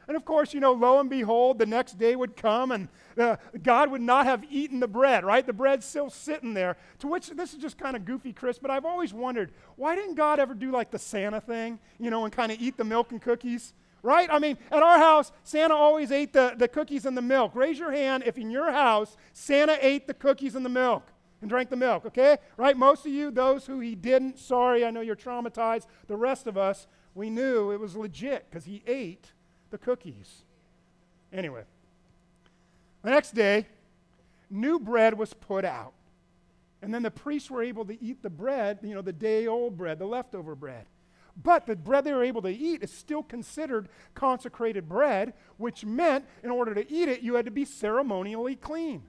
And 0.07 0.17
of 0.17 0.25
course, 0.25 0.53
you 0.53 0.61
know, 0.61 0.73
lo 0.73 1.01
and 1.01 1.09
behold, 1.09 1.59
the 1.59 1.67
next 1.67 1.99
day 1.99 2.17
would 2.17 2.37
come 2.37 2.73
and 2.73 2.89
uh, 3.19 3.37
God 3.63 3.91
would 3.91 4.03
not 4.03 4.27
have 4.27 4.45
eaten 4.51 4.81
the 4.81 4.89
bread, 4.89 5.25
right? 5.25 5.47
The 5.47 5.53
bread's 5.53 5.87
still 5.87 6.11
sitting 6.11 6.53
there. 6.53 6.77
To 6.99 7.09
which, 7.09 7.29
this 7.29 7.55
is 7.55 7.59
just 7.59 7.79
kind 7.79 7.97
of 7.97 8.05
goofy, 8.05 8.33
Chris, 8.33 8.59
but 8.59 8.71
I've 8.71 8.85
always 8.85 9.15
wondered 9.15 9.53
why 9.77 9.95
didn't 9.95 10.17
God 10.17 10.41
ever 10.41 10.55
do 10.55 10.71
like 10.71 10.91
the 10.91 10.99
Santa 10.99 11.41
thing, 11.41 11.79
you 11.99 12.11
know, 12.11 12.25
and 12.25 12.33
kind 12.33 12.53
of 12.53 12.61
eat 12.61 12.77
the 12.77 12.85
milk 12.85 13.13
and 13.13 13.21
cookies? 13.21 13.73
Right? 14.05 14.29
I 14.31 14.39
mean, 14.39 14.59
at 14.71 14.83
our 14.83 14.99
house, 14.99 15.33
Santa 15.43 15.75
always 15.75 16.13
ate 16.13 16.35
the, 16.35 16.55
the 16.57 16.69
cookies 16.69 17.07
and 17.07 17.17
the 17.17 17.23
milk. 17.23 17.53
Raise 17.55 17.79
your 17.79 17.91
hand 17.91 18.23
if 18.27 18.37
in 18.37 18.51
your 18.51 18.71
house, 18.71 19.17
Santa 19.33 19.79
ate 19.81 20.07
the 20.07 20.15
cookies 20.15 20.55
and 20.55 20.65
the 20.65 20.71
milk 20.71 21.11
and 21.41 21.49
drank 21.49 21.71
the 21.71 21.77
milk, 21.77 22.05
okay? 22.05 22.37
Right? 22.59 22.77
Most 22.77 23.07
of 23.07 23.13
you, 23.13 23.31
those 23.31 23.67
who 23.67 23.81
he 23.81 23.95
didn't, 23.95 24.39
sorry, 24.39 24.85
I 24.85 24.91
know 24.91 25.01
you're 25.01 25.17
traumatized. 25.17 25.87
The 26.07 26.17
rest 26.17 26.47
of 26.47 26.59
us, 26.59 26.87
we 27.15 27.31
knew 27.31 27.73
it 27.73 27.81
was 27.81 27.97
legit 27.97 28.47
because 28.49 28.67
he 28.67 28.83
ate 28.87 29.33
the 29.71 29.79
cookies. 29.79 30.43
Anyway, 31.33 31.63
the 33.03 33.11
next 33.11 33.35
day, 33.35 33.67
new 34.51 34.79
bread 34.79 35.19
was 35.19 35.33
put 35.33 35.65
out. 35.65 35.95
And 36.83 36.93
then 36.93 37.03
the 37.03 37.11
priests 37.11 37.51
were 37.51 37.63
able 37.63 37.87
to 37.87 38.03
eat 38.05 38.23
the 38.23 38.29
bread, 38.29 38.81
you 38.83 38.95
know, 38.95 39.01
the 39.01 39.15
day 39.15 39.47
old 39.47 39.79
bread, 39.79 39.99
the 39.99 40.07
leftover 40.07 40.55
bread. 40.55 40.85
But 41.37 41.67
the 41.67 41.77
bread 41.77 42.05
they 42.05 42.13
were 42.13 42.23
able 42.23 42.43
to 42.43 42.49
eat 42.49 42.83
is 42.83 42.93
still 42.93 43.23
considered 43.23 43.89
consecrated 44.15 44.89
bread, 44.89 45.35
which 45.57 45.85
meant 45.85 46.25
in 46.43 46.51
order 46.51 46.75
to 46.75 46.91
eat 46.93 47.09
it, 47.09 47.23
you 47.23 47.35
had 47.35 47.45
to 47.47 47.51
be 47.51 47.65
ceremonially 47.65 48.57
clean. 48.57 49.03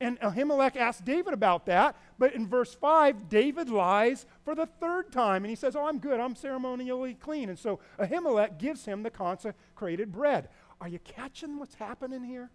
And 0.00 0.18
Ahimelech 0.20 0.76
asked 0.76 1.04
David 1.04 1.34
about 1.34 1.66
that, 1.66 1.94
but 2.18 2.34
in 2.34 2.46
verse 2.46 2.72
5, 2.72 3.28
David 3.28 3.68
lies 3.68 4.24
for 4.46 4.54
the 4.54 4.64
third 4.64 5.12
time, 5.12 5.44
and 5.44 5.50
he 5.50 5.56
says, 5.56 5.76
Oh, 5.76 5.84
I'm 5.84 5.98
good, 5.98 6.18
I'm 6.18 6.34
ceremonially 6.34 7.14
clean. 7.14 7.50
And 7.50 7.58
so 7.58 7.80
Ahimelech 7.98 8.58
gives 8.58 8.86
him 8.86 9.02
the 9.02 9.10
consecrated 9.10 10.10
bread. 10.10 10.48
Are 10.80 10.88
you 10.88 10.98
catching 11.00 11.58
what's 11.58 11.74
happening 11.74 12.24
here? 12.24 12.50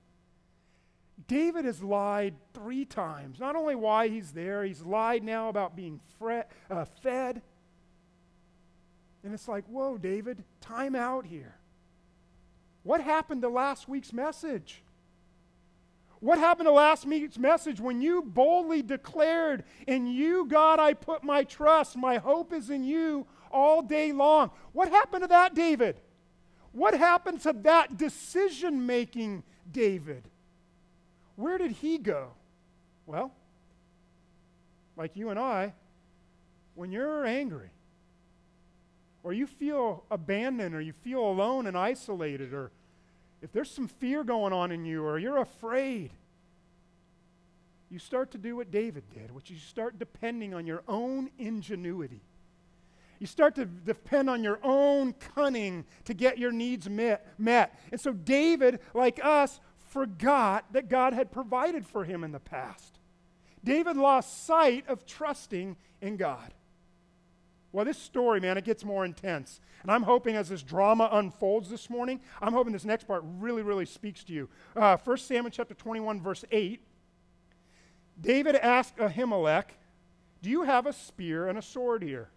David 1.27 1.65
has 1.65 1.83
lied 1.83 2.35
three 2.53 2.83
times. 2.83 3.39
Not 3.39 3.55
only 3.55 3.75
why 3.75 4.07
he's 4.07 4.31
there, 4.31 4.63
he's 4.63 4.81
lied 4.81 5.23
now 5.23 5.47
about 5.47 5.75
being 5.75 6.01
uh, 6.19 6.85
fed. 7.03 7.43
And 9.25 9.33
it's 9.33 9.47
like, 9.47 9.65
whoa, 9.65 9.97
David, 9.97 10.43
time 10.61 10.93
out 10.93 11.25
here. 11.25 11.55
What 12.83 13.01
happened 13.01 13.41
to 13.41 13.49
last 13.49 13.89
week's 13.89 14.13
message? 14.13 14.83
What 16.19 16.37
happened 16.37 16.67
to 16.67 16.71
last 16.71 17.05
week's 17.05 17.39
message 17.39 17.81
when 17.81 18.03
you 18.03 18.21
boldly 18.21 18.83
declared, 18.83 19.63
In 19.87 20.05
you, 20.05 20.45
God, 20.45 20.79
I 20.79 20.93
put 20.93 21.23
my 21.23 21.43
trust, 21.43 21.97
my 21.97 22.17
hope 22.17 22.53
is 22.53 22.69
in 22.69 22.83
you 22.83 23.25
all 23.51 23.81
day 23.81 24.11
long? 24.11 24.51
What 24.73 24.89
happened 24.89 25.23
to 25.23 25.27
that, 25.29 25.55
David? 25.55 25.99
What 26.71 26.95
happened 26.95 27.41
to 27.41 27.53
that 27.63 27.97
decision 27.97 28.85
making, 28.85 29.41
David? 29.71 30.29
Where 31.35 31.57
did 31.57 31.71
he 31.71 31.97
go? 31.97 32.33
Well, 33.07 33.31
like 34.95 35.15
you 35.15 35.29
and 35.29 35.39
I, 35.39 35.73
when 36.75 36.91
you're 36.91 37.25
angry, 37.25 37.71
or 39.25 39.33
you 39.33 39.47
feel 39.47 40.03
abandoned 40.11 40.75
or 40.75 40.81
you 40.81 40.93
feel 40.93 41.19
alone 41.19 41.65
and 41.65 41.75
isolated 41.75 42.53
or 42.53 42.71
if 43.41 43.51
there's 43.51 43.71
some 43.71 43.87
fear 43.87 44.23
going 44.23 44.53
on 44.53 44.71
in 44.71 44.85
you 44.85 45.03
or 45.03 45.17
you're 45.17 45.39
afraid, 45.39 46.11
you 47.89 47.97
start 47.97 48.29
to 48.31 48.37
do 48.37 48.55
what 48.55 48.69
David 48.69 49.03
did, 49.11 49.33
which 49.33 49.49
is 49.49 49.57
you 49.57 49.63
start 49.63 49.97
depending 49.97 50.53
on 50.53 50.67
your 50.67 50.83
own 50.87 51.31
ingenuity. 51.39 52.21
You 53.17 53.25
start 53.25 53.55
to 53.55 53.65
depend 53.65 54.29
on 54.29 54.43
your 54.43 54.59
own 54.61 55.13
cunning 55.13 55.85
to 56.03 56.13
get 56.13 56.37
your 56.37 56.51
needs 56.51 56.87
met. 56.87 57.25
met. 57.39 57.79
And 57.91 57.99
so 57.99 58.13
David, 58.13 58.79
like 58.93 59.19
us, 59.23 59.59
forgot 59.89 60.71
that 60.73 60.87
God 60.87 61.13
had 61.13 61.31
provided 61.31 61.87
for 61.87 62.03
him 62.03 62.23
in 62.23 62.31
the 62.31 62.39
past. 62.39 62.99
David 63.63 63.97
lost 63.97 64.45
sight 64.45 64.87
of 64.87 65.07
trusting 65.07 65.77
in 65.99 66.17
God. 66.17 66.53
Well, 67.75 67.83
this 67.83 67.97
story, 67.97 68.39
man, 68.39 68.57
it 68.57 68.63
gets 68.63 68.85
more 68.85 69.03
intense. 69.03 69.59
And 69.81 69.91
I'm 69.91 70.03
hoping 70.03 70.37
as 70.37 70.47
this 70.47 70.63
drama 70.63 71.09
unfolds 71.11 71.69
this 71.69 71.89
morning, 71.89 72.21
I'm 72.41 72.53
hoping 72.53 72.71
this 72.71 72.85
next 72.85 73.03
part 73.03 73.21
really, 73.25 73.63
really 73.63 73.85
speaks 73.85 74.23
to 74.23 74.33
you. 74.33 74.47
Uh, 74.77 74.95
1 74.95 75.17
Samuel 75.17 75.49
chapter 75.49 75.73
21, 75.73 76.21
verse 76.21 76.45
8. 76.53 76.79
David 78.21 78.55
asked 78.55 78.95
Ahimelech, 78.95 79.65
Do 80.41 80.49
you 80.49 80.63
have 80.63 80.85
a 80.85 80.93
spear 80.93 81.49
and 81.49 81.57
a 81.57 81.61
sword 81.61 82.01
here? 82.01 82.29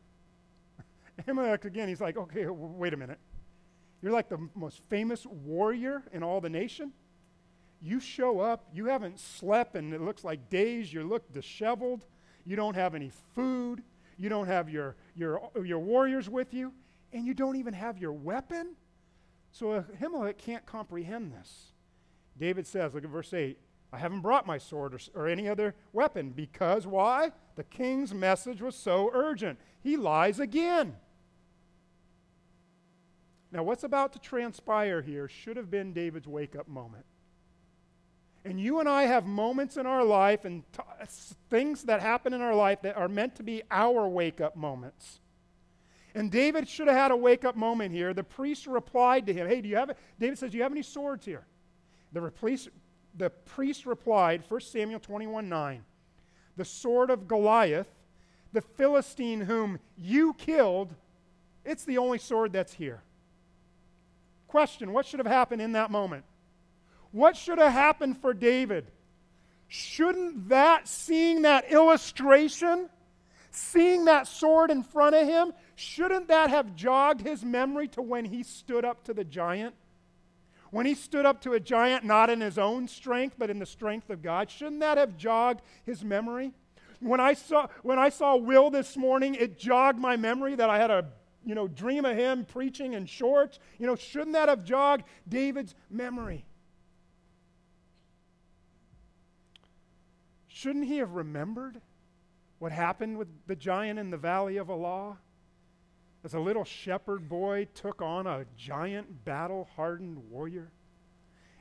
Ahimelech, 1.22 1.64
again, 1.66 1.86
he's 1.86 2.00
like, 2.00 2.16
Okay, 2.16 2.46
wait 2.48 2.92
a 2.92 2.96
minute. 2.96 3.20
You're 4.02 4.10
like 4.10 4.28
the 4.28 4.48
most 4.56 4.82
famous 4.88 5.24
warrior 5.24 6.02
in 6.12 6.24
all 6.24 6.40
the 6.40 6.50
nation. 6.50 6.92
You 7.80 8.00
show 8.00 8.40
up, 8.40 8.66
you 8.74 8.86
haven't 8.86 9.20
slept, 9.20 9.76
and 9.76 9.94
it 9.94 10.00
looks 10.00 10.24
like 10.24 10.50
days. 10.50 10.92
You 10.92 11.04
look 11.04 11.32
disheveled. 11.32 12.06
You 12.44 12.56
don't 12.56 12.74
have 12.74 12.96
any 12.96 13.12
food 13.36 13.84
you 14.18 14.28
don't 14.28 14.46
have 14.46 14.68
your, 14.68 14.96
your, 15.14 15.40
your 15.64 15.78
warriors 15.78 16.28
with 16.28 16.52
you, 16.52 16.72
and 17.12 17.24
you 17.24 17.34
don't 17.34 17.56
even 17.56 17.72
have 17.72 17.98
your 17.98 18.12
weapon. 18.12 18.74
So 19.52 19.84
Ahimelech 20.00 20.36
can't 20.36 20.66
comprehend 20.66 21.32
this. 21.32 21.72
David 22.38 22.66
says, 22.66 22.94
look 22.94 23.04
at 23.04 23.10
verse 23.10 23.32
8, 23.32 23.58
I 23.92 23.98
haven't 23.98 24.20
brought 24.20 24.46
my 24.46 24.58
sword 24.58 24.94
or, 24.94 25.00
or 25.14 25.28
any 25.28 25.48
other 25.48 25.74
weapon 25.92 26.30
because 26.30 26.86
why? 26.86 27.32
The 27.56 27.64
king's 27.64 28.12
message 28.12 28.60
was 28.60 28.74
so 28.74 29.10
urgent. 29.14 29.58
He 29.80 29.96
lies 29.96 30.40
again. 30.40 30.96
Now, 33.50 33.62
what's 33.62 33.84
about 33.84 34.12
to 34.12 34.18
transpire 34.18 35.00
here 35.00 35.26
should 35.26 35.56
have 35.56 35.70
been 35.70 35.94
David's 35.94 36.26
wake 36.26 36.54
up 36.54 36.68
moment. 36.68 37.06
And 38.48 38.58
you 38.58 38.80
and 38.80 38.88
I 38.88 39.02
have 39.02 39.26
moments 39.26 39.76
in 39.76 39.84
our 39.84 40.02
life 40.02 40.46
and 40.46 40.62
t- 40.72 40.82
things 41.50 41.82
that 41.82 42.00
happen 42.00 42.32
in 42.32 42.40
our 42.40 42.54
life 42.54 42.80
that 42.80 42.96
are 42.96 43.06
meant 43.06 43.36
to 43.36 43.42
be 43.42 43.62
our 43.70 44.08
wake 44.08 44.40
up 44.40 44.56
moments. 44.56 45.20
And 46.14 46.30
David 46.30 46.66
should 46.66 46.88
have 46.88 46.96
had 46.96 47.10
a 47.10 47.16
wake 47.16 47.44
up 47.44 47.56
moment 47.56 47.92
here. 47.92 48.14
The 48.14 48.24
priest 48.24 48.66
replied 48.66 49.26
to 49.26 49.34
him, 49.34 49.46
Hey, 49.46 49.60
do 49.60 49.68
you 49.68 49.76
have 49.76 49.90
it? 49.90 49.98
David 50.18 50.38
says, 50.38 50.50
Do 50.50 50.56
you 50.56 50.62
have 50.62 50.72
any 50.72 50.82
swords 50.82 51.26
here? 51.26 51.46
The, 52.12 52.32
the 53.14 53.28
priest 53.28 53.84
replied, 53.84 54.44
1 54.48 54.60
Samuel 54.62 55.00
21 55.00 55.46
9, 55.46 55.84
The 56.56 56.64
sword 56.64 57.10
of 57.10 57.28
Goliath, 57.28 57.88
the 58.54 58.62
Philistine 58.62 59.42
whom 59.42 59.78
you 59.98 60.32
killed, 60.32 60.94
it's 61.66 61.84
the 61.84 61.98
only 61.98 62.16
sword 62.16 62.54
that's 62.54 62.72
here. 62.72 63.02
question 64.46 64.94
what 64.94 65.04
should 65.04 65.20
have 65.20 65.26
happened 65.26 65.60
in 65.60 65.72
that 65.72 65.90
moment? 65.90 66.24
What 67.12 67.36
should 67.36 67.58
have 67.58 67.72
happened 67.72 68.18
for 68.20 68.34
David? 68.34 68.90
Shouldn't 69.68 70.48
that, 70.48 70.88
seeing 70.88 71.42
that 71.42 71.70
illustration, 71.70 72.88
seeing 73.50 74.06
that 74.06 74.26
sword 74.26 74.70
in 74.70 74.82
front 74.82 75.14
of 75.14 75.26
him, 75.26 75.52
shouldn't 75.74 76.28
that 76.28 76.50
have 76.50 76.74
jogged 76.74 77.20
his 77.20 77.44
memory 77.44 77.88
to 77.88 78.02
when 78.02 78.24
he 78.24 78.42
stood 78.42 78.84
up 78.84 79.04
to 79.04 79.14
the 79.14 79.24
giant? 79.24 79.74
When 80.70 80.86
he 80.86 80.94
stood 80.94 81.24
up 81.24 81.40
to 81.42 81.54
a 81.54 81.60
giant, 81.60 82.04
not 82.04 82.28
in 82.28 82.40
his 82.40 82.58
own 82.58 82.88
strength, 82.88 83.36
but 83.38 83.50
in 83.50 83.58
the 83.58 83.66
strength 83.66 84.10
of 84.10 84.22
God, 84.22 84.50
shouldn't 84.50 84.80
that 84.80 84.98
have 84.98 85.16
jogged 85.16 85.62
his 85.84 86.04
memory? 86.04 86.52
When 87.00 87.20
I 87.20 87.34
saw, 87.34 87.68
when 87.82 87.98
I 87.98 88.08
saw 88.08 88.36
Will 88.36 88.70
this 88.70 88.96
morning, 88.96 89.34
it 89.34 89.58
jogged 89.58 89.98
my 89.98 90.16
memory 90.16 90.54
that 90.56 90.68
I 90.68 90.78
had 90.78 90.90
a 90.90 91.06
you 91.44 91.54
know, 91.54 91.68
dream 91.68 92.04
of 92.04 92.16
him 92.16 92.44
preaching 92.44 92.92
in 92.92 93.06
shorts. 93.06 93.58
You 93.78 93.86
know, 93.86 93.96
shouldn't 93.96 94.32
that 94.32 94.48
have 94.48 94.64
jogged 94.64 95.04
David's 95.26 95.74
memory? 95.90 96.44
Shouldn't 100.58 100.86
he 100.86 100.96
have 100.96 101.12
remembered 101.12 101.80
what 102.58 102.72
happened 102.72 103.16
with 103.16 103.28
the 103.46 103.54
giant 103.54 103.96
in 103.96 104.10
the 104.10 104.16
valley 104.16 104.56
of 104.56 104.70
Elah? 104.70 105.16
As 106.24 106.34
a 106.34 106.40
little 106.40 106.64
shepherd 106.64 107.28
boy 107.28 107.68
took 107.74 108.02
on 108.02 108.26
a 108.26 108.44
giant 108.56 109.24
battle 109.24 109.68
hardened 109.76 110.18
warrior. 110.28 110.72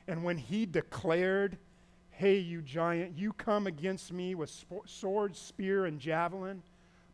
And 0.08 0.24
when 0.24 0.36
he 0.36 0.66
declared, 0.66 1.58
Hey, 2.10 2.38
you 2.38 2.60
giant, 2.60 3.16
you 3.16 3.32
come 3.32 3.68
against 3.68 4.12
me 4.12 4.34
with 4.34 4.50
sp- 4.50 4.82
sword, 4.86 5.36
spear, 5.36 5.86
and 5.86 6.00
javelin, 6.00 6.64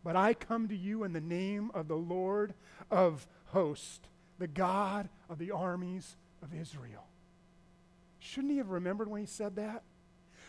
but 0.03 0.17
I 0.17 0.33
come 0.33 0.69
to 0.69 0.77
you 0.77 1.05
in 1.05 1.13
the 1.13 1.21
name 1.21 1.71
of 1.75 1.87
the 1.87 1.97
Lord 1.97 2.55
of 2.91 3.27
hosts, 3.49 4.01
the 4.39 4.47
God 4.47 5.11
of 5.29 5.37
the 5.39 5.51
armies 5.51 6.17
of 6.43 6.59
Israel. 6.59 7.05
Shouldn't 8.21 8.53
he 8.53 8.57
have 8.57 8.71
remembered 8.71 9.11
when 9.11 9.21
he 9.21 9.27
said 9.27 9.57
that? 9.57 9.83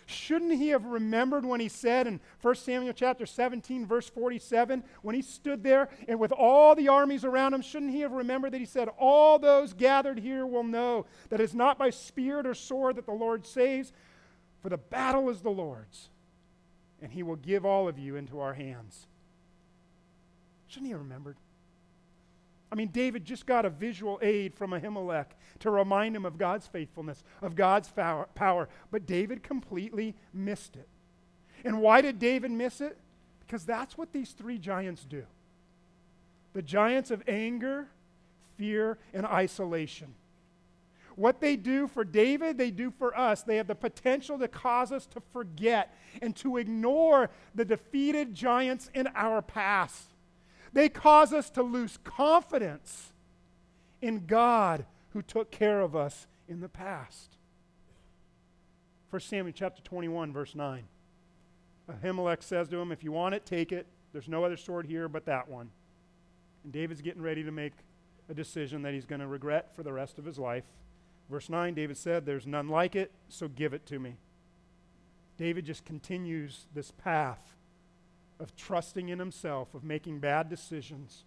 Shouldn't 0.07 0.53
he 0.53 0.69
have 0.69 0.85
remembered 0.85 1.45
when 1.45 1.59
he 1.59 1.67
said 1.67 2.05
in 2.05 2.19
1 2.41 2.55
Samuel 2.55 2.93
chapter 2.93 3.25
17, 3.25 3.87
verse 3.87 4.07
47, 4.07 4.83
when 5.01 5.15
he 5.15 5.21
stood 5.23 5.63
there 5.63 5.89
and 6.07 6.19
with 6.19 6.31
all 6.31 6.75
the 6.75 6.89
armies 6.89 7.25
around 7.25 7.55
him, 7.55 7.61
shouldn't 7.61 7.91
he 7.91 8.01
have 8.01 8.11
remembered 8.11 8.53
that 8.53 8.59
he 8.59 8.65
said, 8.65 8.87
All 8.99 9.39
those 9.39 9.73
gathered 9.73 10.19
here 10.19 10.45
will 10.45 10.63
know 10.63 11.07
that 11.29 11.41
it's 11.41 11.55
not 11.55 11.79
by 11.79 11.89
spirit 11.89 12.45
or 12.45 12.53
sword 12.53 12.97
that 12.97 13.07
the 13.07 13.13
Lord 13.13 13.47
saves, 13.47 13.93
for 14.61 14.69
the 14.69 14.77
battle 14.77 15.27
is 15.29 15.41
the 15.41 15.49
Lord's, 15.49 16.09
and 17.01 17.11
he 17.11 17.23
will 17.23 17.35
give 17.35 17.65
all 17.65 17.87
of 17.87 17.97
you 17.97 18.15
into 18.15 18.39
our 18.39 18.53
hands. 18.53 19.07
Shouldn't 20.67 20.85
he 20.85 20.91
have 20.91 21.01
remembered? 21.01 21.37
I 22.75 22.77
mean, 22.77 22.89
David 22.89 23.23
just 23.23 23.45
got 23.45 23.63
a 23.63 23.69
visual 23.69 24.19
aid 24.21 24.53
from 24.53 24.71
Ahimelech 24.71 25.27
to 25.59 25.69
remind 25.71 26.13
him 26.13 26.25
of 26.25 26.37
God's 26.37 26.67
faithfulness, 26.67 27.23
of 27.41 27.55
God's 27.55 27.87
power. 27.87 28.67
But 28.91 29.05
David 29.05 29.43
completely 29.43 30.13
missed 30.33 30.75
it. 30.75 30.89
And 31.63 31.79
why 31.79 32.01
did 32.01 32.19
David 32.19 32.51
miss 32.51 32.81
it? 32.81 32.97
Because 33.39 33.65
that's 33.65 33.97
what 33.97 34.11
these 34.11 34.31
three 34.31 34.57
giants 34.57 35.05
do 35.05 35.23
the 36.51 36.61
giants 36.61 37.11
of 37.11 37.23
anger, 37.29 37.87
fear, 38.57 38.97
and 39.13 39.25
isolation. 39.25 40.13
What 41.15 41.39
they 41.39 41.55
do 41.55 41.87
for 41.87 42.03
David, 42.03 42.57
they 42.57 42.71
do 42.71 42.91
for 42.91 43.17
us. 43.17 43.41
They 43.41 43.55
have 43.55 43.67
the 43.67 43.75
potential 43.75 44.37
to 44.39 44.49
cause 44.49 44.91
us 44.91 45.05
to 45.07 45.21
forget 45.31 45.95
and 46.21 46.35
to 46.37 46.57
ignore 46.57 47.29
the 47.53 47.63
defeated 47.63 48.33
giants 48.33 48.89
in 48.93 49.07
our 49.15 49.41
past. 49.41 50.09
They 50.75 50.89
cause 50.89 51.31
us 51.31 51.49
to 51.51 51.63
lose 51.63 51.97
confidence 52.03 53.13
in 54.01 54.25
God 54.25 54.85
who 55.13 55.21
took 55.21 55.49
care 55.49 55.79
of 55.79 55.95
us 55.95 56.27
in 56.49 56.59
the 56.59 56.67
past. 56.67 57.37
1 59.09 59.21
Samuel 59.21 59.53
chapter 59.55 59.81
21, 59.81 60.33
verse 60.33 60.53
9. 60.53 60.83
Ahimelech 61.89 62.43
says 62.43 62.67
to 62.67 62.77
him, 62.77 62.91
If 62.91 63.05
you 63.05 63.13
want 63.13 63.35
it, 63.35 63.45
take 63.45 63.71
it. 63.71 63.87
There's 64.11 64.27
no 64.27 64.43
other 64.43 64.57
sword 64.57 64.85
here 64.85 65.07
but 65.07 65.25
that 65.27 65.47
one. 65.47 65.69
And 66.65 66.73
David's 66.73 67.01
getting 67.01 67.21
ready 67.21 67.43
to 67.45 67.51
make 67.51 67.71
a 68.29 68.33
decision 68.33 68.81
that 68.81 68.93
he's 68.93 69.05
going 69.05 69.21
to 69.21 69.27
regret 69.27 69.73
for 69.73 69.83
the 69.83 69.93
rest 69.93 70.19
of 70.19 70.25
his 70.25 70.37
life. 70.37 70.65
Verse 71.29 71.49
9, 71.49 71.73
David 71.73 71.95
said, 71.95 72.25
There's 72.25 72.45
none 72.45 72.67
like 72.67 72.97
it, 72.97 73.11
so 73.29 73.47
give 73.47 73.73
it 73.73 73.85
to 73.85 73.97
me. 73.97 74.17
David 75.37 75.63
just 75.63 75.85
continues 75.85 76.65
this 76.73 76.91
path 76.91 77.54
of 78.39 78.55
trusting 78.55 79.09
in 79.09 79.19
himself, 79.19 79.73
of 79.73 79.83
making 79.83 80.19
bad 80.19 80.49
decisions. 80.49 81.23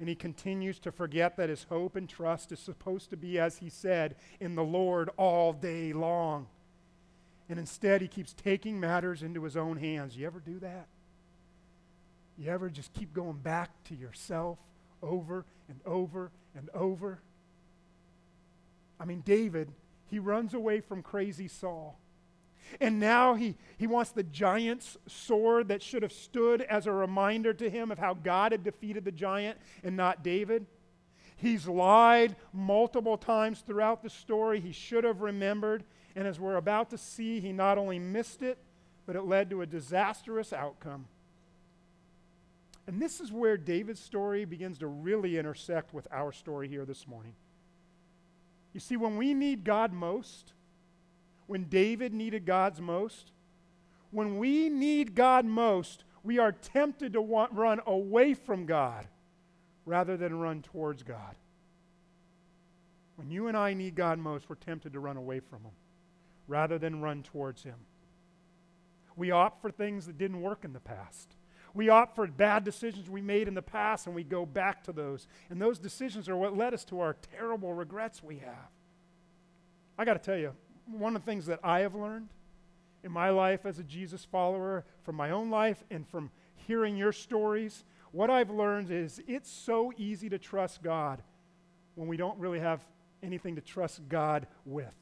And 0.00 0.08
he 0.08 0.14
continues 0.14 0.78
to 0.80 0.92
forget 0.92 1.36
that 1.36 1.48
his 1.48 1.64
hope 1.64 1.96
and 1.96 2.08
trust 2.08 2.52
is 2.52 2.60
supposed 2.60 3.10
to 3.10 3.16
be, 3.16 3.38
as 3.38 3.58
he 3.58 3.68
said, 3.68 4.14
in 4.38 4.54
the 4.54 4.64
Lord 4.64 5.10
all 5.16 5.52
day 5.52 5.92
long. 5.92 6.46
And 7.48 7.58
instead, 7.58 8.00
he 8.00 8.08
keeps 8.08 8.32
taking 8.32 8.78
matters 8.78 9.22
into 9.22 9.42
his 9.42 9.56
own 9.56 9.76
hands. 9.78 10.16
You 10.16 10.26
ever 10.26 10.40
do 10.40 10.58
that? 10.60 10.86
You 12.36 12.50
ever 12.50 12.70
just 12.70 12.92
keep 12.92 13.12
going 13.12 13.38
back 13.38 13.70
to 13.84 13.96
yourself 13.96 14.58
over 15.02 15.44
and 15.68 15.80
over 15.84 16.30
and 16.54 16.70
over? 16.72 17.18
I 19.00 19.04
mean, 19.04 19.22
David, 19.22 19.72
he 20.06 20.18
runs 20.18 20.54
away 20.54 20.80
from 20.80 21.02
crazy 21.02 21.48
Saul. 21.48 21.98
And 22.80 23.00
now 23.00 23.34
he, 23.34 23.56
he 23.76 23.86
wants 23.86 24.10
the 24.10 24.22
giant's 24.22 24.96
sword 25.06 25.68
that 25.68 25.82
should 25.82 26.02
have 26.02 26.12
stood 26.12 26.62
as 26.62 26.86
a 26.86 26.92
reminder 26.92 27.52
to 27.54 27.70
him 27.70 27.90
of 27.90 27.98
how 27.98 28.14
God 28.14 28.52
had 28.52 28.64
defeated 28.64 29.04
the 29.04 29.12
giant 29.12 29.58
and 29.82 29.96
not 29.96 30.22
David. 30.22 30.66
He's 31.36 31.66
lied 31.66 32.36
multiple 32.52 33.16
times 33.16 33.60
throughout 33.60 34.02
the 34.02 34.10
story. 34.10 34.60
He 34.60 34.72
should 34.72 35.04
have 35.04 35.20
remembered. 35.20 35.84
And 36.16 36.26
as 36.26 36.40
we're 36.40 36.56
about 36.56 36.90
to 36.90 36.98
see, 36.98 37.40
he 37.40 37.52
not 37.52 37.78
only 37.78 37.98
missed 37.98 38.42
it, 38.42 38.58
but 39.06 39.16
it 39.16 39.22
led 39.22 39.50
to 39.50 39.62
a 39.62 39.66
disastrous 39.66 40.52
outcome. 40.52 41.06
And 42.86 43.00
this 43.00 43.20
is 43.20 43.30
where 43.30 43.56
David's 43.56 44.00
story 44.00 44.44
begins 44.44 44.78
to 44.78 44.86
really 44.86 45.38
intersect 45.38 45.94
with 45.94 46.08
our 46.10 46.32
story 46.32 46.68
here 46.68 46.84
this 46.84 47.06
morning. 47.06 47.34
You 48.72 48.80
see, 48.80 48.96
when 48.96 49.16
we 49.16 49.34
need 49.34 49.62
God 49.62 49.92
most, 49.92 50.52
when 51.48 51.64
David 51.64 52.14
needed 52.14 52.46
God's 52.46 52.80
most, 52.80 53.32
when 54.12 54.38
we 54.38 54.68
need 54.68 55.16
God 55.16 55.44
most, 55.44 56.04
we 56.22 56.38
are 56.38 56.52
tempted 56.52 57.14
to 57.14 57.22
want, 57.22 57.52
run 57.52 57.80
away 57.86 58.34
from 58.34 58.66
God 58.66 59.08
rather 59.84 60.16
than 60.16 60.38
run 60.38 60.62
towards 60.62 61.02
God. 61.02 61.34
When 63.16 63.30
you 63.30 63.48
and 63.48 63.56
I 63.56 63.74
need 63.74 63.96
God 63.96 64.18
most, 64.18 64.48
we're 64.48 64.56
tempted 64.56 64.92
to 64.92 65.00
run 65.00 65.16
away 65.16 65.40
from 65.40 65.62
Him 65.62 65.72
rather 66.46 66.78
than 66.78 67.00
run 67.00 67.22
towards 67.22 67.62
Him. 67.62 67.76
We 69.16 69.30
opt 69.30 69.62
for 69.62 69.70
things 69.70 70.06
that 70.06 70.18
didn't 70.18 70.42
work 70.42 70.64
in 70.64 70.72
the 70.72 70.80
past. 70.80 71.34
We 71.74 71.88
opt 71.88 72.14
for 72.14 72.26
bad 72.26 72.62
decisions 72.64 73.08
we 73.08 73.22
made 73.22 73.48
in 73.48 73.54
the 73.54 73.62
past 73.62 74.06
and 74.06 74.14
we 74.14 74.22
go 74.22 74.44
back 74.44 74.84
to 74.84 74.92
those. 74.92 75.26
And 75.48 75.60
those 75.60 75.78
decisions 75.78 76.28
are 76.28 76.36
what 76.36 76.56
led 76.56 76.74
us 76.74 76.84
to 76.86 77.00
our 77.00 77.16
terrible 77.36 77.72
regrets 77.72 78.22
we 78.22 78.38
have. 78.38 78.70
I 79.98 80.04
got 80.04 80.12
to 80.12 80.18
tell 80.20 80.38
you, 80.38 80.52
one 80.90 81.16
of 81.16 81.24
the 81.24 81.30
things 81.30 81.46
that 81.46 81.60
I 81.62 81.80
have 81.80 81.94
learned 81.94 82.28
in 83.04 83.12
my 83.12 83.30
life 83.30 83.64
as 83.66 83.78
a 83.78 83.84
Jesus 83.84 84.24
follower, 84.24 84.84
from 85.02 85.16
my 85.16 85.30
own 85.30 85.50
life 85.50 85.84
and 85.90 86.06
from 86.06 86.30
hearing 86.66 86.96
your 86.96 87.12
stories, 87.12 87.84
what 88.12 88.30
I've 88.30 88.50
learned 88.50 88.90
is 88.90 89.20
it's 89.26 89.50
so 89.50 89.92
easy 89.96 90.28
to 90.30 90.38
trust 90.38 90.82
God 90.82 91.22
when 91.94 92.08
we 92.08 92.16
don't 92.16 92.38
really 92.38 92.60
have 92.60 92.80
anything 93.22 93.56
to 93.56 93.60
trust 93.60 94.00
God 94.08 94.46
with, 94.64 94.94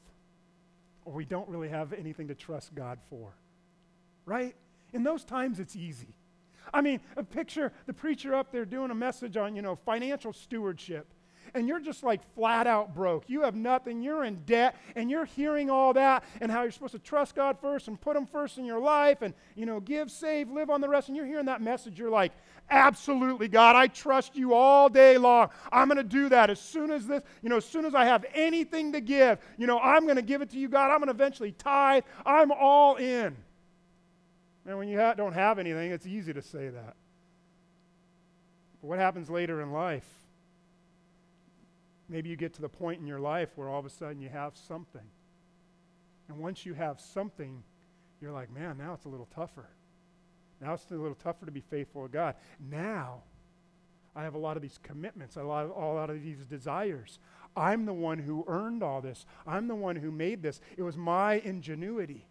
or 1.05 1.13
we 1.13 1.25
don't 1.25 1.47
really 1.47 1.69
have 1.69 1.93
anything 1.93 2.27
to 2.27 2.35
trust 2.35 2.73
God 2.75 2.99
for. 3.09 3.33
Right? 4.25 4.55
In 4.93 5.03
those 5.03 5.23
times, 5.23 5.59
it's 5.59 5.75
easy. 5.75 6.15
I 6.73 6.81
mean, 6.81 6.99
a 7.15 7.23
picture 7.23 7.71
the 7.85 7.93
preacher 7.93 8.35
up 8.35 8.51
there 8.51 8.65
doing 8.65 8.91
a 8.91 8.95
message 8.95 9.37
on, 9.37 9.55
you 9.55 9.61
know, 9.61 9.75
financial 9.75 10.33
stewardship 10.33 11.07
and 11.53 11.67
you're 11.67 11.79
just 11.79 12.03
like 12.03 12.21
flat 12.35 12.67
out 12.67 12.93
broke. 12.93 13.23
You 13.27 13.41
have 13.41 13.55
nothing, 13.55 14.01
you're 14.01 14.23
in 14.23 14.43
debt, 14.45 14.75
and 14.95 15.09
you're 15.09 15.25
hearing 15.25 15.69
all 15.69 15.93
that 15.93 16.23
and 16.41 16.51
how 16.51 16.63
you're 16.63 16.71
supposed 16.71 16.93
to 16.93 16.99
trust 16.99 17.35
God 17.35 17.57
first 17.61 17.87
and 17.87 17.99
put 17.99 18.15
Him 18.15 18.25
first 18.25 18.57
in 18.57 18.65
your 18.65 18.79
life 18.79 19.21
and, 19.21 19.33
you 19.55 19.65
know, 19.65 19.79
give, 19.79 20.11
save, 20.11 20.49
live 20.49 20.69
on 20.69 20.81
the 20.81 20.89
rest. 20.89 21.07
And 21.07 21.17
you're 21.17 21.25
hearing 21.25 21.45
that 21.45 21.61
message, 21.61 21.99
you're 21.99 22.09
like, 22.09 22.31
absolutely, 22.69 23.47
God, 23.47 23.75
I 23.75 23.87
trust 23.87 24.35
you 24.35 24.53
all 24.53 24.89
day 24.89 25.17
long. 25.17 25.49
I'm 25.71 25.87
going 25.87 25.97
to 25.97 26.03
do 26.03 26.29
that 26.29 26.49
as 26.49 26.59
soon 26.59 26.91
as 26.91 27.07
this, 27.07 27.23
you 27.41 27.49
know, 27.49 27.57
as 27.57 27.65
soon 27.65 27.85
as 27.85 27.95
I 27.95 28.05
have 28.05 28.25
anything 28.33 28.93
to 28.93 29.01
give, 29.01 29.39
you 29.57 29.67
know, 29.67 29.79
I'm 29.79 30.03
going 30.03 30.17
to 30.17 30.21
give 30.21 30.41
it 30.41 30.49
to 30.51 30.57
you, 30.57 30.67
God. 30.67 30.91
I'm 30.91 30.99
going 30.99 31.07
to 31.07 31.13
eventually 31.13 31.51
tithe. 31.53 32.03
I'm 32.25 32.51
all 32.51 32.95
in. 32.95 33.35
And 34.65 34.77
when 34.77 34.89
you 34.89 34.99
ha- 34.99 35.13
don't 35.13 35.33
have 35.33 35.59
anything, 35.59 35.91
it's 35.91 36.05
easy 36.05 36.33
to 36.33 36.41
say 36.41 36.67
that. 36.67 36.95
But 38.81 38.87
what 38.87 38.99
happens 38.99 39.29
later 39.29 39.61
in 39.61 39.71
life? 39.71 40.07
Maybe 42.09 42.29
you 42.29 42.35
get 42.35 42.53
to 42.53 42.61
the 42.61 42.69
point 42.69 43.01
in 43.01 43.07
your 43.07 43.19
life 43.19 43.49
where 43.55 43.69
all 43.69 43.79
of 43.79 43.85
a 43.85 43.89
sudden 43.89 44.21
you 44.21 44.29
have 44.29 44.55
something. 44.55 45.01
And 46.29 46.37
once 46.37 46.65
you 46.65 46.73
have 46.73 46.99
something, 46.99 47.63
you're 48.21 48.31
like, 48.31 48.53
man, 48.53 48.77
now 48.77 48.93
it's 48.93 49.05
a 49.05 49.09
little 49.09 49.27
tougher. 49.33 49.67
Now 50.61 50.73
it's 50.73 50.85
a 50.89 50.95
little 50.95 51.15
tougher 51.15 51.45
to 51.45 51.51
be 51.51 51.61
faithful 51.61 52.03
to 52.03 52.09
God. 52.09 52.35
Now 52.59 53.21
I 54.15 54.23
have 54.23 54.33
a 54.33 54.39
lot 54.39 54.55
of 54.55 54.63
these 54.63 54.79
commitments, 54.81 55.35
a 55.35 55.43
lot 55.43 55.65
of, 55.65 55.71
a 55.71 55.93
lot 55.93 56.09
of 56.09 56.21
these 56.23 56.45
desires. 56.45 57.19
I'm 57.55 57.85
the 57.85 57.93
one 57.93 58.19
who 58.19 58.45
earned 58.47 58.83
all 58.83 59.01
this. 59.01 59.25
I'm 59.45 59.67
the 59.67 59.75
one 59.75 59.95
who 59.95 60.11
made 60.11 60.41
this. 60.41 60.61
It 60.75 60.83
was 60.83 60.97
my 60.97 61.35
ingenuity. 61.35 62.25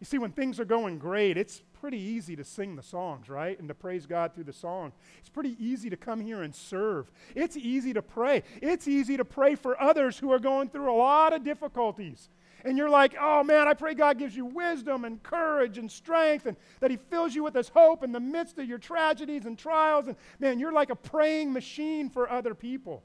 You 0.00 0.06
see, 0.06 0.18
when 0.18 0.32
things 0.32 0.60
are 0.60 0.64
going 0.64 0.98
great, 0.98 1.36
it's 1.36 1.62
pretty 1.84 2.00
easy 2.00 2.34
to 2.34 2.44
sing 2.44 2.76
the 2.76 2.82
songs, 2.82 3.28
right? 3.28 3.58
And 3.58 3.68
to 3.68 3.74
praise 3.74 4.06
God 4.06 4.34
through 4.34 4.44
the 4.44 4.54
song. 4.54 4.90
It's 5.18 5.28
pretty 5.28 5.54
easy 5.62 5.90
to 5.90 5.98
come 5.98 6.18
here 6.18 6.40
and 6.40 6.54
serve. 6.54 7.10
It's 7.34 7.58
easy 7.58 7.92
to 7.92 8.00
pray. 8.00 8.42
It's 8.62 8.88
easy 8.88 9.18
to 9.18 9.24
pray 9.26 9.54
for 9.54 9.78
others 9.78 10.18
who 10.18 10.32
are 10.32 10.38
going 10.38 10.70
through 10.70 10.90
a 10.90 10.96
lot 10.96 11.34
of 11.34 11.44
difficulties. 11.44 12.30
And 12.64 12.78
you're 12.78 12.88
like, 12.88 13.14
oh 13.20 13.44
man, 13.44 13.68
I 13.68 13.74
pray 13.74 13.92
God 13.92 14.18
gives 14.18 14.34
you 14.34 14.46
wisdom 14.46 15.04
and 15.04 15.22
courage 15.22 15.76
and 15.76 15.92
strength 15.92 16.46
and 16.46 16.56
that 16.80 16.90
He 16.90 16.96
fills 16.96 17.34
you 17.34 17.44
with 17.44 17.54
His 17.54 17.68
hope 17.68 18.02
in 18.02 18.12
the 18.12 18.20
midst 18.20 18.58
of 18.58 18.66
your 18.66 18.78
tragedies 18.78 19.44
and 19.44 19.58
trials. 19.58 20.06
And 20.06 20.16
man, 20.40 20.58
you're 20.58 20.72
like 20.72 20.88
a 20.88 20.96
praying 20.96 21.52
machine 21.52 22.08
for 22.08 22.30
other 22.30 22.54
people. 22.54 23.02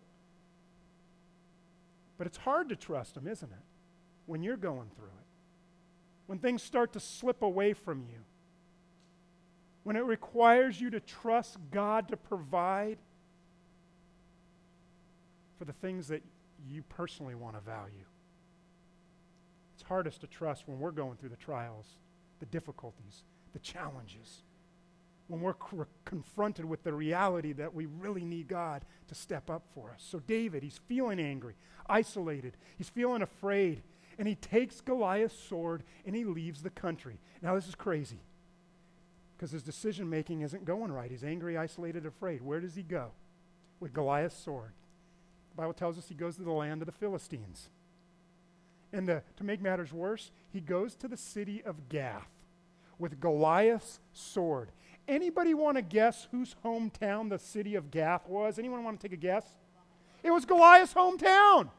But 2.18 2.28
it's 2.28 2.38
hard 2.38 2.70
to 2.70 2.78
trust 2.78 3.18
Him, 3.18 3.28
isn't 3.28 3.52
it? 3.52 3.66
When 4.26 4.42
you're 4.42 4.56
going 4.56 4.90
through 4.96 5.08
it, 5.08 5.28
when 6.28 6.40
things 6.40 6.64
start 6.64 6.94
to 6.94 7.02
slip 7.02 7.42
away 7.42 7.74
from 7.74 8.06
you, 8.10 8.20
when 9.84 9.96
it 9.96 10.04
requires 10.04 10.80
you 10.80 10.90
to 10.90 11.00
trust 11.00 11.58
God 11.72 12.10
to 12.10 12.18
provide 12.18 12.98
for 15.58 15.66
the 15.66 15.74
things 15.74 16.08
that 16.08 16.24
you 16.68 16.84
personally 16.84 17.36
want 17.36 17.56
to 17.56 17.62
value. 17.62 18.06
It's 19.76 19.84
hardest 19.84 20.22
to 20.22 20.28
trust 20.28 20.64
when 20.68 20.80
we're 20.80 20.92
going 20.92 21.18
through 21.18 21.30
the 21.30 21.36
trials, 21.36 21.86
the 22.40 22.46
difficulties, 22.46 23.24
the 23.54 23.60
challenges, 23.60 24.44
when 25.28 25.42
we're 25.42 25.56
confronted 26.06 26.66
with 26.66 26.84
the 26.84 26.94
reality 26.94 27.54
that 27.54 27.74
we 27.74 27.86
really 27.86 28.24
need 28.24 28.48
God 28.48 28.84
to 29.08 29.16
step 29.16 29.50
up 29.50 29.64
for 29.74 29.92
us. 29.92 30.06
So, 30.10 30.20
David, 30.20 30.64
he's 30.64 30.80
feeling 30.88 31.20
angry, 31.20 31.56
isolated, 31.88 32.58
he's 32.78 32.90
feeling 32.90 33.22
afraid, 33.22 33.84
and 34.18 34.28
he 34.28 34.36
takes 34.36 34.82
Goliath's 34.82 35.38
sword 35.38 35.84
and 36.06 36.16
he 36.16 36.26
leaves 36.26 36.62
the 36.62 36.70
country. 36.70 37.20
Now, 37.42 37.56
this 37.56 37.68
is 37.68 37.76
crazy 37.76 38.20
because 39.40 39.52
his 39.52 39.64
decision 39.64 40.10
making 40.10 40.42
isn't 40.42 40.66
going 40.66 40.92
right. 40.92 41.10
He's 41.10 41.24
angry, 41.24 41.58
isolated, 41.58 42.06
afraid. 42.06 42.42
Where 42.42 42.60
does 42.60 42.76
he 42.76 42.84
go? 42.84 43.12
With 43.80 43.94
Goliath's 43.94 44.38
sword. 44.38 44.74
The 45.52 45.56
Bible 45.56 45.72
tells 45.72 45.98
us 45.98 46.10
he 46.10 46.14
goes 46.14 46.36
to 46.36 46.44
the 46.44 46.52
land 46.52 46.82
of 46.82 46.88
the 46.88 46.92
Philistines. 46.92 47.70
And 48.92 49.08
to, 49.08 49.24
to 49.38 49.44
make 49.46 49.62
matters 49.62 49.94
worse, 49.94 50.32
he 50.52 50.60
goes 50.60 50.94
to 50.96 51.08
the 51.08 51.16
city 51.16 51.64
of 51.64 51.88
Gath 51.88 52.28
with 52.98 53.22
Goliath's 53.22 54.02
sword. 54.12 54.72
Anybody 55.08 55.54
want 55.54 55.78
to 55.78 55.84
guess 55.84 56.28
whose 56.32 56.58
hometown 56.66 57.30
the 57.30 57.40
city 57.40 57.76
of 57.76 57.92
Gath 57.92 58.28
was? 58.28 58.60
Anyone 58.60 58.84
want 58.84 59.00
to 59.00 59.08
take 59.08 59.18
a 59.18 59.22
guess? 59.22 59.46
It 60.22 60.32
was 60.32 60.44
Goliath's 60.44 60.94
hometown. 60.94 61.70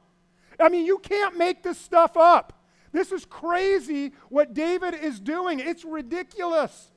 I 0.59 0.71
mean, 0.71 0.87
you 0.87 0.99
can't 0.99 1.37
make 1.37 1.63
this 1.63 1.77
stuff 1.77 2.17
up. 2.17 2.55
This 2.91 3.13
is 3.13 3.27
crazy 3.27 4.15
what 4.31 4.55
David 4.55 4.95
is 4.95 5.21
doing. 5.21 5.61
It's 5.61 5.85
ridiculous. 5.85 6.91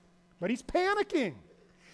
But 0.44 0.50
he's 0.50 0.62
panicking. 0.62 1.36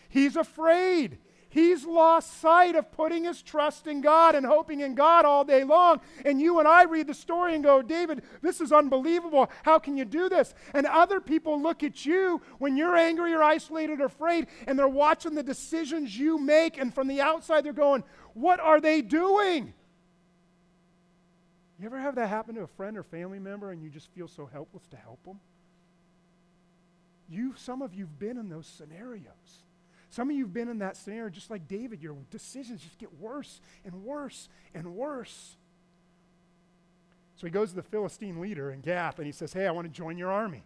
He's 0.09 0.35
afraid. 0.35 1.19
He's 1.49 1.85
lost 1.85 2.41
sight 2.41 2.75
of 2.75 2.91
putting 2.91 3.25
his 3.25 3.43
trust 3.43 3.85
in 3.85 4.01
God 4.01 4.33
and 4.33 4.43
hoping 4.43 4.79
in 4.79 4.95
God 4.95 5.23
all 5.23 5.43
day 5.43 5.63
long. 5.63 6.01
And 6.25 6.41
you 6.41 6.57
and 6.57 6.67
I 6.67 6.85
read 6.85 7.05
the 7.05 7.13
story 7.13 7.53
and 7.53 7.63
go, 7.63 7.83
David, 7.83 8.23
this 8.41 8.59
is 8.59 8.71
unbelievable. 8.71 9.51
How 9.61 9.77
can 9.77 9.97
you 9.97 10.03
do 10.03 10.29
this? 10.29 10.55
And 10.73 10.87
other 10.87 11.21
people 11.21 11.61
look 11.61 11.83
at 11.83 12.07
you 12.07 12.41
when 12.57 12.75
you're 12.75 12.95
angry 12.95 13.35
or 13.35 13.43
isolated 13.43 14.01
or 14.01 14.05
afraid, 14.05 14.47
and 14.65 14.79
they're 14.79 14.87
watching 14.87 15.35
the 15.35 15.43
decisions 15.43 16.17
you 16.17 16.39
make. 16.39 16.79
And 16.79 16.91
from 16.91 17.07
the 17.07 17.21
outside, 17.21 17.63
they're 17.63 17.71
going, 17.71 18.03
What 18.33 18.59
are 18.59 18.81
they 18.81 19.03
doing? 19.03 19.75
You 21.79 21.85
ever 21.85 21.99
have 21.99 22.15
that 22.15 22.29
happen 22.29 22.55
to 22.55 22.61
a 22.61 22.67
friend 22.67 22.97
or 22.97 23.03
family 23.03 23.37
member 23.37 23.69
and 23.69 23.83
you 23.83 23.91
just 23.91 24.09
feel 24.09 24.27
so 24.27 24.47
helpless 24.47 24.87
to 24.87 24.97
help 24.97 25.23
them? 25.23 25.39
You, 27.29 27.53
some 27.57 27.81
of 27.81 27.93
you've 27.93 28.17
been 28.17 28.37
in 28.37 28.49
those 28.49 28.65
scenarios. 28.65 29.63
Some 30.09 30.29
of 30.29 30.35
you've 30.35 30.53
been 30.53 30.69
in 30.69 30.79
that 30.79 30.97
scenario 30.97 31.29
just 31.29 31.51
like 31.51 31.67
David. 31.67 32.01
Your 32.01 32.15
decisions 32.31 32.81
just 32.81 32.97
get 32.97 33.13
worse 33.19 33.61
and 33.85 34.03
worse 34.03 34.49
and 34.73 34.95
worse. 34.95 35.55
So 37.35 37.45
he 37.45 37.51
goes 37.51 37.69
to 37.69 37.75
the 37.75 37.83
Philistine 37.83 38.41
leader 38.41 38.71
in 38.71 38.81
Gath 38.81 39.17
and 39.17 39.25
he 39.25 39.31
says, 39.31 39.53
Hey, 39.53 39.67
I 39.67 39.71
want 39.71 39.85
to 39.85 39.93
join 39.93 40.17
your 40.17 40.31
army. 40.31 40.63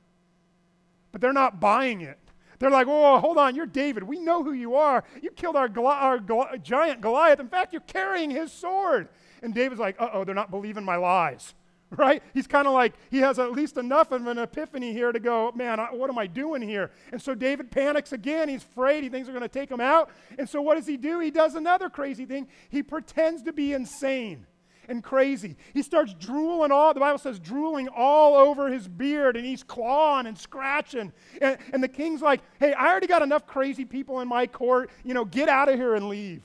But 1.12 1.22
they're 1.22 1.34
not 1.34 1.60
buying 1.60 2.02
it. 2.02 2.18
They're 2.58 2.72
like, 2.72 2.88
Oh, 2.90 3.20
hold 3.20 3.38
on, 3.38 3.54
you're 3.54 3.66
David. 3.66 4.04
We 4.04 4.20
know 4.20 4.44
who 4.44 4.54
you 4.54 4.76
are. 4.76 5.04
You 5.22 5.30
killed 5.32 5.58
our, 5.58 5.70
our 5.78 6.20
giant 6.58 7.02
Goliath. 7.02 7.42
In 7.42 7.50
fact, 7.50 7.74
you're 7.74 7.82
carrying 7.82 8.32
his 8.32 8.52
sword. 8.52 9.10
And 9.42 9.54
David's 9.54 9.82
like, 9.82 10.00
Uh 10.00 10.10
oh, 10.14 10.24
they're 10.24 10.34
not 10.34 10.50
believing 10.50 10.86
my 10.86 10.96
lies. 10.96 11.54
right? 11.98 12.24
He's 12.34 12.48
kind 12.48 12.68
of 12.68 12.74
like, 12.74 12.94
he 13.12 13.20
has 13.20 13.40
at 13.40 13.52
least 13.52 13.78
enough 13.78 14.12
of 14.12 14.26
an 14.26 14.38
epiphany 14.38 14.94
here 14.94 15.12
to 15.12 15.20
go, 15.20 15.52
man, 15.56 15.80
I, 15.80 15.94
what 15.94 16.10
am 16.10 16.18
I 16.18 16.28
doing 16.28 16.62
here? 16.62 16.92
And 17.12 17.22
so 17.22 17.36
David 17.36 17.72
panics 17.72 18.14
again. 18.14 18.50
He's 18.50 18.64
afraid. 18.64 19.04
He 19.04 19.10
thinks 19.10 19.28
they're 19.28 19.38
going 19.38 19.48
to 19.48 19.60
take 19.60 19.70
him 19.70 19.82
out. 19.82 20.10
And 20.38 20.50
so 20.50 20.62
what 20.62 20.76
does 20.76 20.88
he 20.88 20.98
do? 20.98 21.20
He 21.20 21.32
does 21.32 21.56
another 21.56 21.90
crazy 21.90 22.26
thing. 22.26 22.48
He 22.70 22.82
pretends 22.84 23.44
to 23.44 23.54
be 23.54 23.74
insane 23.74 24.46
and 24.88 25.04
crazy. 25.04 25.56
He 25.74 25.82
starts 25.82 26.14
drooling 26.14 26.72
all, 26.72 26.94
the 26.94 27.00
Bible 27.00 27.20
says, 27.20 27.40
drooling 27.40 27.88
all 27.88 28.36
over 28.36 28.70
his 28.70 28.88
beard, 28.88 29.38
and 29.38 29.46
he's 29.46 29.64
clawing 29.64 30.28
and 30.28 30.38
scratching. 30.38 31.14
And, 31.42 31.58
and 31.72 31.84
the 31.84 31.88
king's 31.88 32.22
like, 32.22 32.42
hey, 32.60 32.74
I 32.74 32.90
already 32.90 33.08
got 33.08 33.22
enough 33.22 33.48
crazy 33.48 33.86
people 33.86 34.20
in 34.20 34.28
my 34.28 34.48
court. 34.48 34.90
You 35.04 35.14
know, 35.14 35.26
get 35.26 35.48
out 35.48 35.70
of 35.70 35.76
here 35.76 35.96
and 35.96 36.10
leave. 36.10 36.42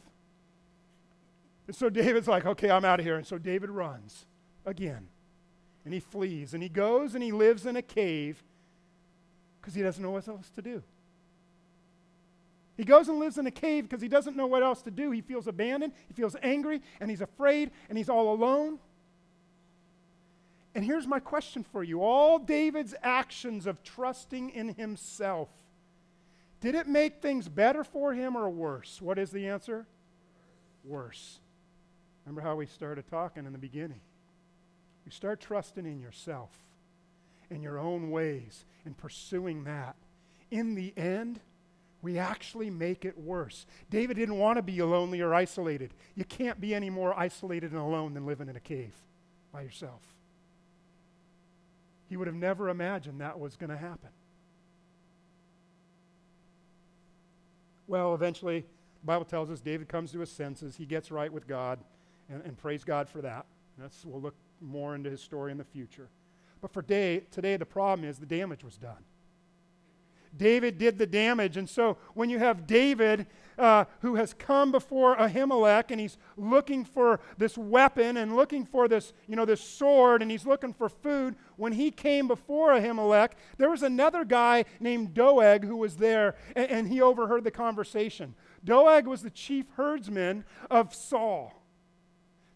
And 1.67 1.75
so 1.75 1.91
David's 1.91 2.29
like, 2.29 2.47
okay, 2.47 2.71
I'm 2.71 2.85
out 2.85 3.01
of 3.01 3.05
here. 3.05 3.17
And 3.17 3.27
so 3.27 3.39
David 3.39 3.71
runs 3.71 4.25
again 4.65 5.09
and 5.85 5.95
he 5.95 6.01
flees 6.01 6.55
and 6.55 6.63
he 6.63 6.69
goes 6.69 7.15
and 7.15 7.23
he 7.23 7.33
lives 7.33 7.67
in 7.67 7.77
a 7.77 7.83
cave 7.83 8.43
because 9.61 9.75
he 9.75 9.83
doesn't 9.83 10.03
know 10.03 10.11
what 10.11 10.27
else 10.29 10.51
to 10.51 10.63
do. 10.63 10.83
He 12.77 12.85
goes 12.85 13.09
and 13.09 13.19
lives 13.19 13.39
in 13.39 13.47
a 13.47 13.51
cave 13.51 13.89
because 13.89 14.01
he 14.01 14.09
doesn't 14.09 14.37
know 14.37 14.47
what 14.47 14.63
else 14.63 14.83
to 14.83 14.91
do. 14.91 15.11
He 15.11 15.21
feels 15.21 15.49
abandoned, 15.49 15.93
he 16.07 16.15
feels 16.15 16.37
angry, 16.43 16.81
and 17.01 17.11
he's 17.11 17.21
afraid, 17.21 17.73
and 17.89 17.99
he's 17.99 18.09
all 18.09 18.33
alone. 18.33 18.79
And 20.77 20.85
here's 20.85 21.07
my 21.07 21.19
question 21.19 21.65
for 21.65 21.83
you 21.83 22.03
all 22.03 22.39
David's 22.39 22.95
actions 23.03 23.67
of 23.67 23.83
trusting 23.83 24.51
in 24.51 24.75
himself, 24.75 25.49
did 26.61 26.77
it 26.77 26.87
make 26.87 27.21
things 27.21 27.49
better 27.49 27.83
for 27.83 28.15
him 28.15 28.37
or 28.37 28.49
worse? 28.49 29.03
What 29.03 29.19
is 29.19 29.31
the 29.31 29.49
answer? 29.49 29.87
Worse. 30.85 31.41
Remember 32.25 32.43
how 32.43 32.55
we 32.55 32.67
started 32.67 33.09
talking 33.09 33.45
in 33.45 33.53
the 33.53 33.59
beginning? 33.59 34.01
You 35.09 35.13
start 35.13 35.41
trusting 35.41 35.87
in 35.87 36.03
yourself, 36.03 36.51
in 37.49 37.63
your 37.63 37.79
own 37.79 38.11
ways, 38.11 38.67
and 38.85 38.95
pursuing 38.95 39.65
that. 39.65 39.97
In 40.51 40.75
the 40.75 40.93
end, 40.99 41.41
we 42.03 42.19
actually 42.19 42.69
make 42.69 43.07
it 43.07 43.17
worse. 43.17 43.65
David 43.89 44.19
didn't 44.19 44.37
want 44.37 44.59
to 44.59 44.63
be 44.63 44.83
lonely 44.83 45.23
or 45.23 45.33
isolated. 45.33 45.95
You 46.15 46.27
can't 46.27 46.61
be 46.61 46.75
any 46.75 46.91
more 46.91 47.19
isolated 47.19 47.73
and 47.73 47.81
alone 47.81 48.13
than 48.13 48.27
living 48.27 48.51
in 48.51 48.57
a 48.57 48.61
cave 48.61 48.93
by 49.51 49.63
yourself. 49.63 50.03
He 52.11 52.19
would 52.19 52.27
have 52.27 52.37
never 52.37 52.69
imagined 52.69 53.23
that 53.23 53.41
was 53.41 53.57
going 53.57 53.71
to 53.71 53.79
happen. 53.79 54.11
Well, 57.87 58.15
eventually, 58.15 58.61
the 59.01 59.07
Bible 59.07 59.25
tells 59.25 59.51
us 59.51 59.61
David 59.63 59.89
comes 59.89 60.13
to 60.13 60.19
his 60.19 60.31
senses. 60.31 60.77
He 60.77 60.85
gets 60.85 61.11
right 61.11 61.33
with 61.33 61.49
God, 61.49 61.79
and, 62.29 62.43
and 62.45 62.59
praise 62.59 62.85
God 62.85 63.09
for 63.09 63.23
that. 63.23 63.47
That's, 63.79 64.05
we'll 64.05 64.21
look 64.21 64.35
more 64.61 64.95
into 64.95 65.11
his 65.11 65.23
story 65.23 65.53
in 65.53 65.59
the 65.59 65.65
future. 65.65 66.09
But 66.61 66.73
for 66.73 66.83
day, 66.83 67.21
today, 67.31 67.57
the 67.57 67.67
problem 67.67 68.09
is 68.09 68.19
the 68.19 68.27
damage 68.27 68.65
was 68.65 68.77
done. 68.77 69.05
David 70.37 70.79
did 70.79 70.99
the 70.99 71.07
damage. 71.07 71.57
And 71.57 71.69
so 71.69 71.97
when 72.15 72.31
you 72.31 72.39
have 72.39 72.67
David 72.67 73.27
uh, 73.59 73.85
who 74.01 74.15
has 74.15 74.35
come 74.35 74.71
before 74.71 75.17
Ahimelech 75.17 75.91
and 75.91 76.01
he's 76.01 76.17
looking 76.37 76.85
for 76.85 77.21
this 77.39 77.59
weapon 77.59 78.17
and 78.17 78.37
looking 78.37 78.65
for 78.65 78.87
this, 78.87 79.13
you 79.27 79.35
know, 79.37 79.45
this 79.45 79.61
sword 79.61 80.23
and 80.23 80.31
he's 80.31 80.47
looking 80.47 80.73
for 80.73 80.89
food, 80.89 81.35
when 81.57 81.73
he 81.73 81.91
came 81.91 82.29
before 82.29 82.71
Ahimelech, 82.71 83.33
there 83.57 83.71
was 83.71 83.83
another 83.83 84.25
guy 84.25 84.65
named 84.81 85.15
Doeg 85.15 85.65
who 85.65 85.77
was 85.77 85.97
there 85.97 86.37
and, 86.55 86.71
and 86.71 86.89
he 86.89 87.01
overheard 87.01 87.45
the 87.45 87.51
conversation. 87.51 88.35
Doeg 88.65 89.07
was 89.07 89.23
the 89.23 89.31
chief 89.31 89.67
herdsman 89.77 90.45
of 90.71 90.95
Saul. 90.95 91.58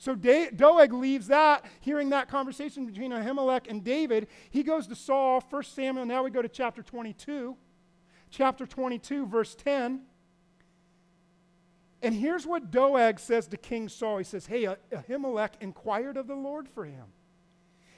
So 0.03 0.17
Doeg 0.17 0.93
leaves 0.93 1.29
that, 1.29 1.65
hearing 1.79 2.11
that 2.11 2.27
conversation 2.27 2.87
between 2.87 3.13
Ahimelech 3.13 3.71
and 3.71 3.85
David. 3.85 4.27
He 4.51 4.65
goes 4.65 4.89
to 4.89 4.97
Saul, 4.97 5.41
1 5.49 5.63
Samuel. 5.63 6.05
Now 6.05 6.25
we 6.25 6.31
go 6.33 6.43
to 6.43 6.49
chapter 6.49 6.83
22. 6.83 7.57
Chapter 8.29 8.67
22, 8.67 9.27
verse 9.27 9.55
10. 9.55 10.01
And 12.03 12.15
here's 12.17 12.45
what 12.45 12.73
Doeg 12.73 13.21
says 13.21 13.47
to 13.47 13.57
King 13.57 13.89
Saul. 13.89 14.19
He 14.19 14.25
says, 14.25 14.47
Hey, 14.47 14.67
Ahimelech 14.93 15.53
inquired 15.61 16.17
of 16.17 16.27
the 16.27 16.35
Lord 16.35 16.69
for 16.69 16.85
him. 16.85 17.05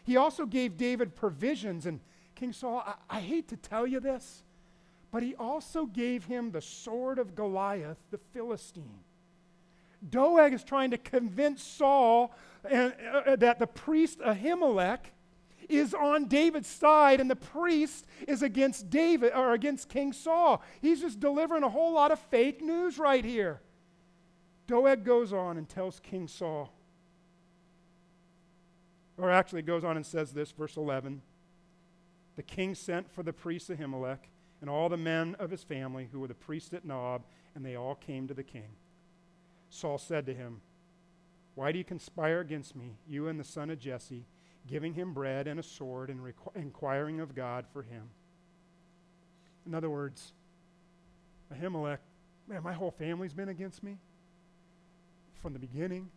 He 0.02 0.18
also 0.18 0.44
gave 0.44 0.76
David 0.76 1.16
provisions. 1.16 1.86
And 1.86 2.00
King 2.34 2.52
Saul, 2.52 2.84
I, 2.86 3.16
I 3.16 3.20
hate 3.20 3.48
to 3.48 3.56
tell 3.56 3.86
you 3.86 3.98
this, 3.98 4.42
but 5.10 5.22
he 5.22 5.34
also 5.36 5.86
gave 5.86 6.26
him 6.26 6.50
the 6.50 6.60
sword 6.60 7.18
of 7.18 7.34
Goliath, 7.34 7.96
the 8.10 8.18
Philistine. 8.18 9.00
Doeg 10.08 10.52
is 10.52 10.64
trying 10.64 10.90
to 10.90 10.98
convince 10.98 11.62
Saul 11.62 12.34
and, 12.68 12.94
uh, 13.12 13.18
uh, 13.18 13.36
that 13.36 13.58
the 13.58 13.66
priest 13.66 14.20
Ahimelech 14.20 15.00
is 15.68 15.94
on 15.94 16.26
David's 16.26 16.68
side 16.68 17.20
and 17.20 17.30
the 17.30 17.36
priest 17.36 18.06
is 18.28 18.42
against 18.42 18.90
David 18.90 19.32
or 19.34 19.52
against 19.52 19.88
King 19.88 20.12
Saul. 20.12 20.62
He's 20.80 21.00
just 21.00 21.20
delivering 21.20 21.62
a 21.62 21.68
whole 21.68 21.92
lot 21.92 22.12
of 22.12 22.18
fake 22.18 22.62
news 22.62 22.98
right 22.98 23.24
here. 23.24 23.60
Doeg 24.66 25.04
goes 25.04 25.32
on 25.32 25.58
and 25.58 25.68
tells 25.68 26.00
King 26.00 26.26
Saul, 26.26 26.72
or 29.18 29.30
actually 29.30 29.62
goes 29.62 29.84
on 29.84 29.96
and 29.96 30.06
says 30.06 30.32
this, 30.32 30.52
verse 30.52 30.76
11 30.76 31.20
The 32.36 32.42
king 32.42 32.74
sent 32.74 33.10
for 33.10 33.22
the 33.22 33.32
priest 33.32 33.70
Ahimelech 33.70 34.30
and 34.60 34.70
all 34.70 34.88
the 34.88 34.96
men 34.96 35.36
of 35.38 35.50
his 35.50 35.62
family 35.62 36.08
who 36.10 36.20
were 36.20 36.28
the 36.28 36.34
priests 36.34 36.72
at 36.72 36.86
Nob, 36.86 37.24
and 37.54 37.64
they 37.64 37.76
all 37.76 37.94
came 37.94 38.26
to 38.26 38.34
the 38.34 38.42
king. 38.42 38.76
Saul 39.74 39.98
said 39.98 40.24
to 40.26 40.34
him, 40.34 40.60
Why 41.56 41.72
do 41.72 41.78
you 41.78 41.84
conspire 41.84 42.38
against 42.38 42.76
me, 42.76 42.96
you 43.08 43.26
and 43.26 43.40
the 43.40 43.44
son 43.44 43.70
of 43.70 43.80
Jesse, 43.80 44.24
giving 44.68 44.94
him 44.94 45.12
bread 45.12 45.48
and 45.48 45.58
a 45.58 45.64
sword 45.64 46.10
and 46.10 46.20
requ- 46.20 46.54
inquiring 46.54 47.18
of 47.18 47.34
God 47.34 47.66
for 47.72 47.82
him? 47.82 48.10
In 49.66 49.74
other 49.74 49.90
words, 49.90 50.32
Ahimelech, 51.52 51.98
man, 52.46 52.62
my 52.62 52.72
whole 52.72 52.92
family's 52.92 53.34
been 53.34 53.48
against 53.48 53.82
me 53.82 53.98
from 55.42 55.54
the 55.54 55.58
beginning. 55.58 56.08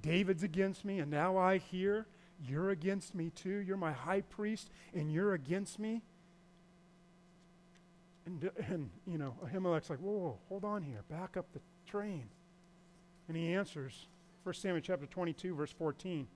David's 0.00 0.42
against 0.42 0.82
me, 0.82 0.98
and 0.98 1.10
now 1.10 1.36
I 1.36 1.58
hear 1.58 2.06
you're 2.48 2.70
against 2.70 3.14
me 3.14 3.28
too. 3.28 3.58
You're 3.58 3.76
my 3.76 3.92
high 3.92 4.22
priest, 4.22 4.70
and 4.94 5.12
you're 5.12 5.34
against 5.34 5.78
me. 5.78 6.02
And, 8.24 8.50
and 8.68 8.88
you 9.06 9.18
know, 9.18 9.34
Ahimelech's 9.44 9.90
like, 9.90 9.98
whoa, 9.98 10.12
whoa, 10.12 10.38
hold 10.48 10.64
on 10.64 10.82
here. 10.82 11.02
Back 11.10 11.36
up 11.36 11.52
the 11.52 11.60
train. 11.86 12.30
And 13.28 13.36
he 13.36 13.52
answers, 13.52 14.06
1 14.44 14.54
Samuel 14.54 14.80
chapter 14.80 15.06
22, 15.06 15.54
verse 15.54 15.72
14. 15.72 16.26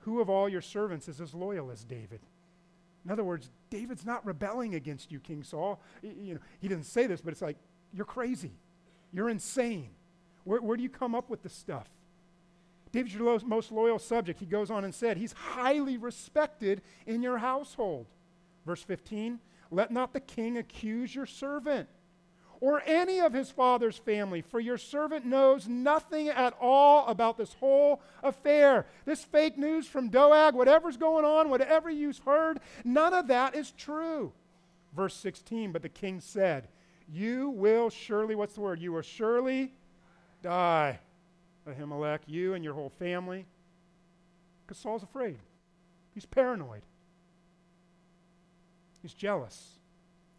Who 0.00 0.20
of 0.20 0.30
all 0.30 0.48
your 0.48 0.62
servants 0.62 1.08
is 1.08 1.20
as 1.20 1.34
loyal 1.34 1.70
as 1.70 1.84
David? 1.84 2.20
In 3.04 3.10
other 3.10 3.24
words, 3.24 3.50
David's 3.70 4.04
not 4.04 4.24
rebelling 4.26 4.74
against 4.74 5.10
you, 5.10 5.20
King 5.20 5.42
Saul. 5.42 5.80
You 6.02 6.34
know, 6.34 6.40
he 6.60 6.68
didn't 6.68 6.84
say 6.84 7.06
this, 7.06 7.20
but 7.20 7.32
it's 7.32 7.42
like, 7.42 7.56
you're 7.92 8.04
crazy. 8.04 8.52
You're 9.12 9.30
insane. 9.30 9.90
Where, 10.44 10.60
where 10.60 10.76
do 10.76 10.82
you 10.82 10.90
come 10.90 11.14
up 11.14 11.30
with 11.30 11.42
this 11.42 11.54
stuff? 11.54 11.88
David's 12.92 13.14
your 13.14 13.40
most 13.46 13.72
loyal 13.72 13.98
subject. 13.98 14.40
He 14.40 14.46
goes 14.46 14.70
on 14.70 14.84
and 14.84 14.94
said, 14.94 15.16
He's 15.16 15.32
highly 15.32 15.96
respected 15.96 16.82
in 17.06 17.22
your 17.22 17.38
household. 17.38 18.06
Verse 18.66 18.82
15, 18.82 19.38
let 19.70 19.90
not 19.90 20.12
the 20.12 20.20
king 20.20 20.58
accuse 20.58 21.14
your 21.14 21.26
servant 21.26 21.88
or 22.60 22.82
any 22.84 23.20
of 23.20 23.32
his 23.32 23.50
father's 23.50 23.96
family, 23.96 24.42
for 24.42 24.60
your 24.60 24.76
servant 24.76 25.24
knows 25.24 25.66
nothing 25.66 26.28
at 26.28 26.54
all 26.60 27.06
about 27.06 27.38
this 27.38 27.54
whole 27.54 28.02
affair. 28.22 28.86
This 29.06 29.24
fake 29.24 29.56
news 29.56 29.86
from 29.86 30.10
Doeg, 30.10 30.54
whatever's 30.54 30.98
going 30.98 31.24
on, 31.24 31.48
whatever 31.48 31.88
you've 31.88 32.18
heard, 32.18 32.60
none 32.84 33.14
of 33.14 33.28
that 33.28 33.54
is 33.54 33.72
true. 33.72 34.32
Verse 34.94 35.14
16, 35.14 35.72
but 35.72 35.82
the 35.82 35.88
king 35.88 36.20
said, 36.20 36.68
You 37.08 37.50
will 37.50 37.88
surely, 37.88 38.34
what's 38.34 38.54
the 38.54 38.60
word? 38.60 38.80
You 38.80 38.92
will 38.92 39.02
surely 39.02 39.72
die, 40.42 40.98
Ahimelech, 41.66 42.20
you 42.26 42.54
and 42.54 42.62
your 42.62 42.74
whole 42.74 42.92
family. 42.98 43.46
Because 44.66 44.82
Saul's 44.82 45.02
afraid. 45.02 45.38
He's 46.12 46.26
paranoid. 46.26 46.82
He's 49.00 49.14
jealous. 49.14 49.79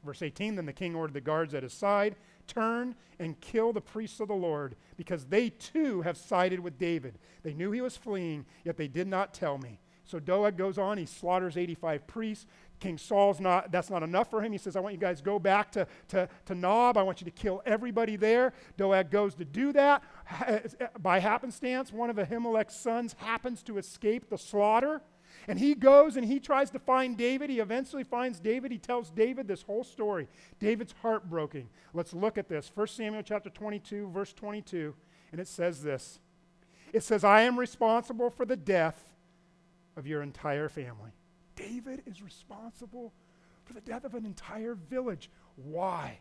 Verse 0.04 0.22
18 0.22 0.56
Then 0.56 0.66
the 0.66 0.74
king 0.74 0.96
ordered 0.96 1.14
the 1.14 1.22
guards 1.22 1.54
at 1.54 1.64
his 1.64 1.74
side, 1.74 2.16
turn 2.48 2.96
and 3.20 3.40
kill 3.40 3.74
the 3.74 3.82
priests 3.82 4.20
of 4.20 4.28
the 4.28 4.34
Lord, 4.34 4.76
because 4.98 5.26
they 5.26 5.50
too 5.50 6.02
have 6.02 6.18
sided 6.18 6.60
with 6.60 6.78
David. 6.78 7.20
They 7.44 7.54
knew 7.54 7.72
he 7.72 7.82
was 7.82 7.98
fleeing, 7.98 8.46
yet 8.64 8.78
they 8.78 8.88
did 8.88 9.08
not 9.08 9.34
tell 9.34 9.58
me. 9.58 9.80
So 10.04 10.20
Doeg 10.20 10.58
goes 10.58 10.78
on, 10.78 10.98
he 10.98 11.06
slaughters 11.06 11.56
85 11.56 12.06
priests. 12.08 12.46
King 12.82 12.98
Saul's 12.98 13.40
not, 13.40 13.72
that's 13.72 13.90
not 13.90 14.04
enough 14.04 14.30
for 14.30 14.42
him. 14.42 14.52
He 14.52 14.58
says, 14.58 14.76
I 14.76 14.80
want 14.80 14.94
you 14.94 15.00
guys 15.00 15.20
to 15.20 15.24
go 15.24 15.40
back 15.40 15.72
to, 15.74 15.88
to, 16.10 16.28
to 16.48 16.56
Nob. 16.56 16.98
I 16.98 17.04
want 17.04 17.22
you 17.22 17.26
to 17.26 17.32
kill 17.32 17.62
everybody 17.66 18.16
there. 18.16 18.54
Doeg 18.76 19.12
goes 19.12 19.36
to 19.36 19.46
do 19.46 19.72
that. 19.74 20.04
Eh, 20.48 20.60
by 21.00 21.20
happenstance, 21.20 21.94
one 21.94 22.10
of 22.10 22.18
Ahimelech's 22.18 22.76
sons 22.76 23.16
happens 23.20 23.62
to 23.64 23.78
escape 23.78 24.30
the 24.30 24.38
slaughter. 24.38 25.02
And 25.48 25.60
he 25.60 25.76
goes 25.76 26.18
and 26.18 26.26
he 26.26 26.40
tries 26.40 26.70
to 26.72 26.80
find 26.80 27.18
David. 27.18 27.50
He 27.50 27.60
eventually 27.60 28.04
finds 28.04 28.40
David. 28.40 28.72
He 28.72 28.78
tells 28.78 29.10
David 29.10 29.48
this 29.48 29.64
whole 29.64 29.84
story. 29.84 30.28
David's 30.60 30.94
heartbroken. 31.02 31.70
Let's 31.94 32.14
look 32.14 32.38
at 32.38 32.48
this. 32.48 32.72
1 32.74 32.88
Samuel 32.88 33.24
chapter 33.24 33.50
22, 33.50 34.10
verse 34.10 34.34
22. 34.34 34.94
And 35.32 35.42
it 35.42 35.48
says 35.48 35.82
this 35.82 36.20
It 36.94 37.04
says, 37.04 37.24
I 37.24 37.42
am 37.42 37.58
responsible 37.58 38.30
for 38.30 38.46
the 38.46 38.56
death 38.56 39.04
of 39.98 40.08
your 40.08 40.22
entire 40.22 40.70
family. 40.70 41.12
David 41.56 42.04
is 42.06 42.22
responsible 42.22 43.14
for 43.66 43.74
the 43.74 43.82
death 43.82 44.04
of 44.04 44.16
an 44.16 44.26
entire 44.26 44.76
village. 44.76 45.30
Why? 45.56 46.20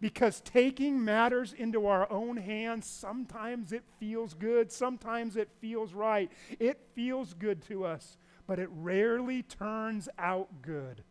Because 0.00 0.40
taking 0.42 1.04
matters 1.04 1.52
into 1.52 1.86
our 1.86 2.10
own 2.10 2.36
hands, 2.36 2.86
sometimes 2.86 3.72
it 3.72 3.82
feels 3.98 4.34
good, 4.34 4.70
sometimes 4.70 5.36
it 5.36 5.48
feels 5.60 5.92
right. 5.92 6.30
It 6.60 6.80
feels 6.94 7.34
good 7.34 7.62
to 7.62 7.84
us, 7.84 8.16
but 8.46 8.58
it 8.58 8.68
rarely 8.72 9.42
turns 9.42 10.08
out 10.18 10.62
good. 10.62 11.02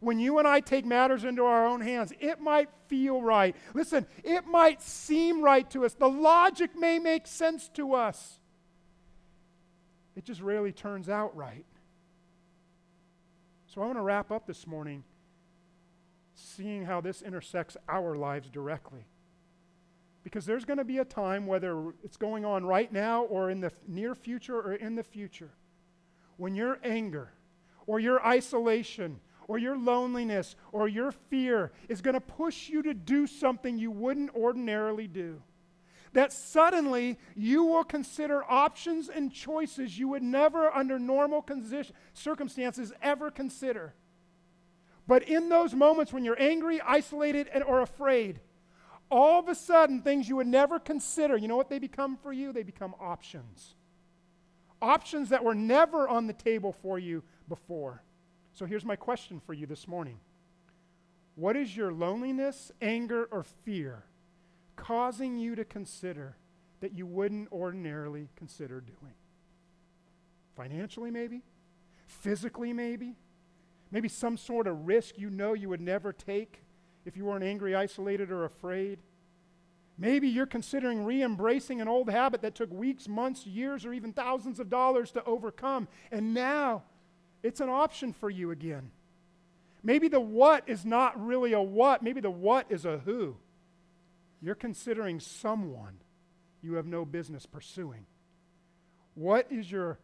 When 0.00 0.18
you 0.18 0.38
and 0.38 0.48
I 0.48 0.58
take 0.58 0.84
matters 0.84 1.22
into 1.22 1.44
our 1.44 1.64
own 1.64 1.80
hands, 1.80 2.12
it 2.18 2.40
might 2.40 2.68
feel 2.88 3.22
right. 3.22 3.54
Listen, 3.72 4.04
it 4.24 4.46
might 4.46 4.82
seem 4.82 5.40
right 5.40 5.70
to 5.70 5.84
us. 5.84 5.94
The 5.94 6.08
logic 6.08 6.76
may 6.76 6.98
make 6.98 7.28
sense 7.28 7.68
to 7.74 7.94
us. 7.94 8.40
It 10.16 10.24
just 10.24 10.40
rarely 10.40 10.72
turns 10.72 11.08
out 11.08 11.36
right. 11.36 11.64
So 13.66 13.80
I 13.80 13.86
want 13.86 13.96
to 13.96 14.02
wrap 14.02 14.32
up 14.32 14.44
this 14.44 14.66
morning 14.66 15.04
seeing 16.34 16.84
how 16.84 17.00
this 17.00 17.22
intersects 17.22 17.76
our 17.88 18.16
lives 18.16 18.48
directly. 18.48 19.06
Because 20.24 20.46
there's 20.46 20.64
going 20.64 20.78
to 20.78 20.84
be 20.84 20.98
a 20.98 21.04
time, 21.04 21.46
whether 21.46 21.92
it's 22.04 22.16
going 22.16 22.44
on 22.44 22.64
right 22.64 22.92
now 22.92 23.24
or 23.24 23.50
in 23.50 23.60
the 23.60 23.72
near 23.88 24.14
future 24.14 24.56
or 24.56 24.74
in 24.74 24.94
the 24.94 25.02
future, 25.02 25.50
when 26.36 26.54
your 26.54 26.78
anger 26.84 27.32
or 27.86 27.98
your 27.98 28.24
isolation 28.24 29.20
or 29.48 29.58
your 29.58 29.76
loneliness 29.76 30.54
or 30.70 30.88
your 30.88 31.12
fear 31.12 31.72
is 31.88 32.00
going 32.00 32.14
to 32.14 32.20
push 32.20 32.68
you 32.68 32.82
to 32.82 32.94
do 32.94 33.26
something 33.26 33.78
you 33.78 33.90
wouldn't 33.90 34.34
ordinarily 34.34 35.08
do. 35.08 35.42
That 36.12 36.32
suddenly 36.32 37.18
you 37.34 37.64
will 37.64 37.84
consider 37.84 38.44
options 38.44 39.08
and 39.08 39.32
choices 39.32 39.98
you 39.98 40.08
would 40.08 40.22
never, 40.22 40.70
under 40.70 40.98
normal 40.98 41.44
circumstances, 42.12 42.92
ever 43.02 43.30
consider. 43.30 43.94
But 45.06 45.28
in 45.28 45.48
those 45.48 45.74
moments 45.74 46.12
when 46.12 46.24
you're 46.24 46.40
angry, 46.40 46.80
isolated, 46.80 47.48
and, 47.52 47.64
or 47.64 47.80
afraid, 47.80 48.40
all 49.10 49.38
of 49.38 49.48
a 49.48 49.54
sudden, 49.54 50.00
things 50.00 50.28
you 50.28 50.36
would 50.36 50.46
never 50.46 50.78
consider, 50.78 51.36
you 51.36 51.48
know 51.48 51.56
what 51.56 51.68
they 51.68 51.78
become 51.78 52.16
for 52.16 52.32
you? 52.32 52.52
They 52.52 52.62
become 52.62 52.94
options. 52.98 53.74
Options 54.80 55.28
that 55.28 55.44
were 55.44 55.54
never 55.54 56.08
on 56.08 56.26
the 56.26 56.32
table 56.32 56.72
for 56.72 56.98
you 56.98 57.22
before. 57.48 58.02
So 58.54 58.64
here's 58.64 58.84
my 58.84 58.96
question 58.96 59.40
for 59.44 59.54
you 59.54 59.66
this 59.66 59.86
morning 59.86 60.18
What 61.34 61.56
is 61.56 61.76
your 61.76 61.92
loneliness, 61.92 62.72
anger, 62.80 63.28
or 63.30 63.42
fear 63.42 64.04
causing 64.76 65.38
you 65.38 65.54
to 65.56 65.64
consider 65.64 66.36
that 66.80 66.92
you 66.92 67.06
wouldn't 67.06 67.52
ordinarily 67.52 68.28
consider 68.36 68.80
doing? 68.80 69.14
Financially, 70.56 71.10
maybe? 71.10 71.42
Physically, 72.06 72.72
maybe? 72.72 73.16
Maybe 73.92 74.08
some 74.08 74.38
sort 74.38 74.66
of 74.66 74.86
risk 74.86 75.18
you 75.18 75.28
know 75.28 75.52
you 75.52 75.68
would 75.68 75.80
never 75.80 76.12
take 76.12 76.62
if 77.04 77.16
you 77.16 77.26
weren't 77.26 77.44
angry, 77.44 77.74
isolated, 77.74 78.30
or 78.30 78.44
afraid. 78.44 78.98
Maybe 79.98 80.28
you're 80.28 80.46
considering 80.46 81.04
re 81.04 81.22
embracing 81.22 81.80
an 81.82 81.88
old 81.88 82.08
habit 82.08 82.40
that 82.42 82.54
took 82.54 82.72
weeks, 82.72 83.06
months, 83.06 83.46
years, 83.46 83.84
or 83.84 83.92
even 83.92 84.14
thousands 84.14 84.58
of 84.58 84.70
dollars 84.70 85.12
to 85.12 85.24
overcome, 85.24 85.88
and 86.10 86.32
now 86.32 86.84
it's 87.42 87.60
an 87.60 87.68
option 87.68 88.14
for 88.14 88.30
you 88.30 88.50
again. 88.50 88.90
Maybe 89.82 90.08
the 90.08 90.20
what 90.20 90.64
is 90.66 90.86
not 90.86 91.24
really 91.24 91.52
a 91.52 91.60
what, 91.60 92.02
maybe 92.02 92.20
the 92.20 92.30
what 92.30 92.66
is 92.70 92.86
a 92.86 92.98
who. 92.98 93.36
You're 94.40 94.54
considering 94.54 95.20
someone 95.20 95.98
you 96.62 96.74
have 96.74 96.86
no 96.86 97.04
business 97.04 97.44
pursuing. 97.44 98.06
What 99.14 99.46
is 99.50 99.70
your 99.70 99.98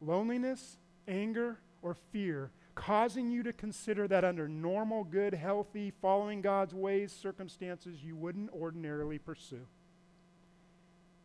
loneliness, 0.00 0.76
anger, 1.08 1.58
or 1.80 1.94
fear 1.94 2.50
causing 2.74 3.30
you 3.30 3.42
to 3.42 3.52
consider 3.52 4.08
that 4.08 4.24
under 4.24 4.48
normal, 4.48 5.04
good, 5.04 5.34
healthy, 5.34 5.92
following 6.00 6.40
God's 6.40 6.74
ways, 6.74 7.12
circumstances 7.12 8.02
you 8.02 8.16
wouldn't 8.16 8.50
ordinarily 8.50 9.18
pursue. 9.18 9.66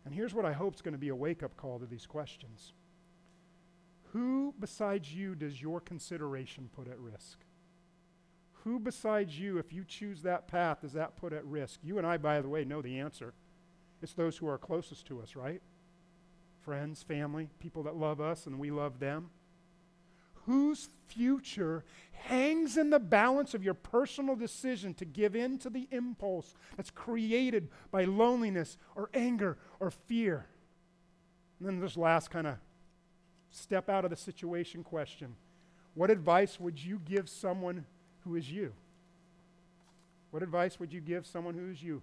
And 0.05 0.13
here's 0.13 0.33
what 0.33 0.45
I 0.45 0.53
hope 0.53 0.75
is 0.75 0.81
going 0.81 0.93
to 0.93 0.97
be 0.97 1.09
a 1.09 1.15
wake 1.15 1.43
up 1.43 1.57
call 1.57 1.79
to 1.79 1.85
these 1.85 2.05
questions 2.05 2.73
Who 4.13 4.53
besides 4.59 5.13
you 5.13 5.35
does 5.35 5.61
your 5.61 5.79
consideration 5.79 6.69
put 6.73 6.87
at 6.87 6.99
risk? 6.99 7.39
Who 8.63 8.79
besides 8.79 9.39
you, 9.39 9.57
if 9.57 9.71
you 9.71 9.85
choose 9.85 10.23
that 10.23 10.47
path, 10.47 10.81
does 10.81 10.93
that 10.93 11.15
put 11.15 11.31
at 11.31 11.45
risk? 11.45 11.79
You 11.83 11.97
and 11.97 12.07
I, 12.07 12.17
by 12.17 12.41
the 12.41 12.49
way, 12.49 12.65
know 12.65 12.81
the 12.81 12.99
answer. 12.99 13.33
It's 14.01 14.13
those 14.13 14.37
who 14.37 14.47
are 14.47 14.57
closest 14.57 15.05
to 15.07 15.21
us, 15.21 15.35
right? 15.35 15.61
Friends, 16.61 17.01
family, 17.01 17.49
people 17.59 17.83
that 17.83 17.95
love 17.95 18.19
us 18.19 18.45
and 18.45 18.59
we 18.59 18.71
love 18.71 18.99
them. 18.99 19.29
Whose 20.47 20.89
future 21.07 21.83
hangs 22.11 22.77
in 22.77 22.89
the 22.89 22.99
balance 22.99 23.53
of 23.53 23.63
your 23.63 23.73
personal 23.73 24.35
decision 24.35 24.93
to 24.95 25.05
give 25.05 25.35
in 25.35 25.59
to 25.59 25.69
the 25.69 25.87
impulse 25.91 26.55
that's 26.75 26.89
created 26.89 27.69
by 27.91 28.05
loneliness 28.05 28.77
or 28.95 29.09
anger 29.13 29.57
or 29.79 29.91
fear? 29.91 30.47
And 31.59 31.67
then 31.67 31.79
this 31.79 31.97
last 31.97 32.31
kind 32.31 32.47
of 32.47 32.55
step 33.51 33.89
out 33.89 34.05
of 34.05 34.09
the 34.09 34.17
situation 34.17 34.83
question 34.83 35.35
What 35.93 36.09
advice 36.09 36.59
would 36.59 36.83
you 36.83 36.99
give 37.05 37.29
someone 37.29 37.85
who 38.23 38.35
is 38.35 38.49
you? 38.49 38.71
What 40.31 40.43
advice 40.43 40.79
would 40.79 40.93
you 40.93 41.01
give 41.01 41.25
someone 41.25 41.55
who 41.55 41.69
is 41.69 41.83
you? 41.83 42.01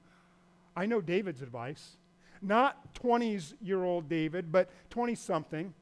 I 0.76 0.86
know 0.86 1.00
David's 1.00 1.42
advice. 1.42 1.96
Not 2.42 2.94
20s 2.94 3.54
year 3.62 3.84
old 3.84 4.08
David, 4.08 4.52
but 4.52 4.70
20 4.90 5.14
something. 5.14 5.72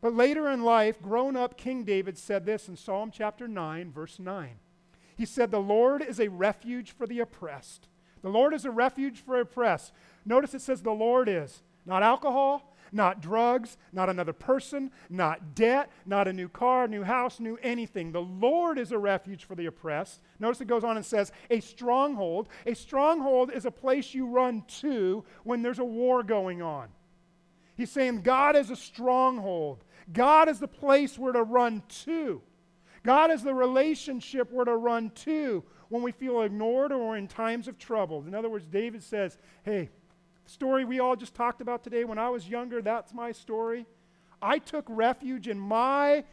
But 0.00 0.14
later 0.14 0.48
in 0.48 0.62
life, 0.62 1.02
grown 1.02 1.36
up 1.36 1.56
King 1.56 1.84
David 1.84 2.16
said 2.16 2.46
this 2.46 2.68
in 2.68 2.76
Psalm 2.76 3.10
chapter 3.12 3.48
9, 3.48 3.90
verse 3.92 4.18
9. 4.18 4.50
He 5.16 5.24
said, 5.24 5.50
The 5.50 5.58
Lord 5.58 6.02
is 6.02 6.20
a 6.20 6.30
refuge 6.30 6.92
for 6.92 7.06
the 7.06 7.18
oppressed. 7.20 7.88
The 8.22 8.28
Lord 8.28 8.54
is 8.54 8.64
a 8.64 8.70
refuge 8.70 9.20
for 9.20 9.40
oppressed. 9.40 9.92
Notice 10.24 10.54
it 10.54 10.62
says 10.62 10.82
the 10.82 10.92
Lord 10.92 11.28
is. 11.28 11.62
Not 11.86 12.02
alcohol, 12.02 12.76
not 12.92 13.20
drugs, 13.20 13.76
not 13.92 14.08
another 14.08 14.32
person, 14.32 14.90
not 15.08 15.54
debt, 15.54 15.90
not 16.06 16.28
a 16.28 16.32
new 16.32 16.48
car, 16.48 16.86
new 16.86 17.02
house, 17.02 17.40
new 17.40 17.58
anything. 17.62 18.12
The 18.12 18.20
Lord 18.20 18.78
is 18.78 18.92
a 18.92 18.98
refuge 18.98 19.44
for 19.44 19.54
the 19.54 19.66
oppressed. 19.66 20.20
Notice 20.38 20.60
it 20.60 20.68
goes 20.68 20.84
on 20.84 20.96
and 20.96 21.06
says, 21.06 21.32
a 21.50 21.60
stronghold. 21.60 22.48
A 22.66 22.74
stronghold 22.74 23.52
is 23.52 23.64
a 23.64 23.70
place 23.70 24.14
you 24.14 24.26
run 24.26 24.62
to 24.80 25.24
when 25.44 25.62
there's 25.62 25.78
a 25.78 25.84
war 25.84 26.22
going 26.22 26.62
on. 26.62 26.88
He's 27.76 27.90
saying 27.90 28.22
God 28.22 28.56
is 28.56 28.70
a 28.70 28.76
stronghold. 28.76 29.84
God 30.12 30.48
is 30.48 30.58
the 30.58 30.68
place 30.68 31.18
we're 31.18 31.32
to 31.32 31.42
run 31.42 31.82
to. 32.04 32.40
God 33.04 33.30
is 33.30 33.42
the 33.42 33.54
relationship 33.54 34.50
we're 34.50 34.64
to 34.64 34.76
run 34.76 35.10
to 35.10 35.64
when 35.88 36.02
we 36.02 36.12
feel 36.12 36.42
ignored 36.42 36.92
or 36.92 37.16
in 37.16 37.28
times 37.28 37.68
of 37.68 37.78
trouble. 37.78 38.24
In 38.26 38.34
other 38.34 38.48
words, 38.48 38.66
David 38.66 39.02
says, 39.02 39.38
Hey, 39.62 39.90
story 40.46 40.84
we 40.84 41.00
all 41.00 41.16
just 41.16 41.34
talked 41.34 41.60
about 41.60 41.84
today, 41.84 42.04
when 42.04 42.18
I 42.18 42.28
was 42.30 42.48
younger, 42.48 42.82
that's 42.82 43.14
my 43.14 43.32
story. 43.32 43.86
I 44.40 44.58
took 44.58 44.84
refuge 44.88 45.48
in 45.48 45.58
my 45.58 46.24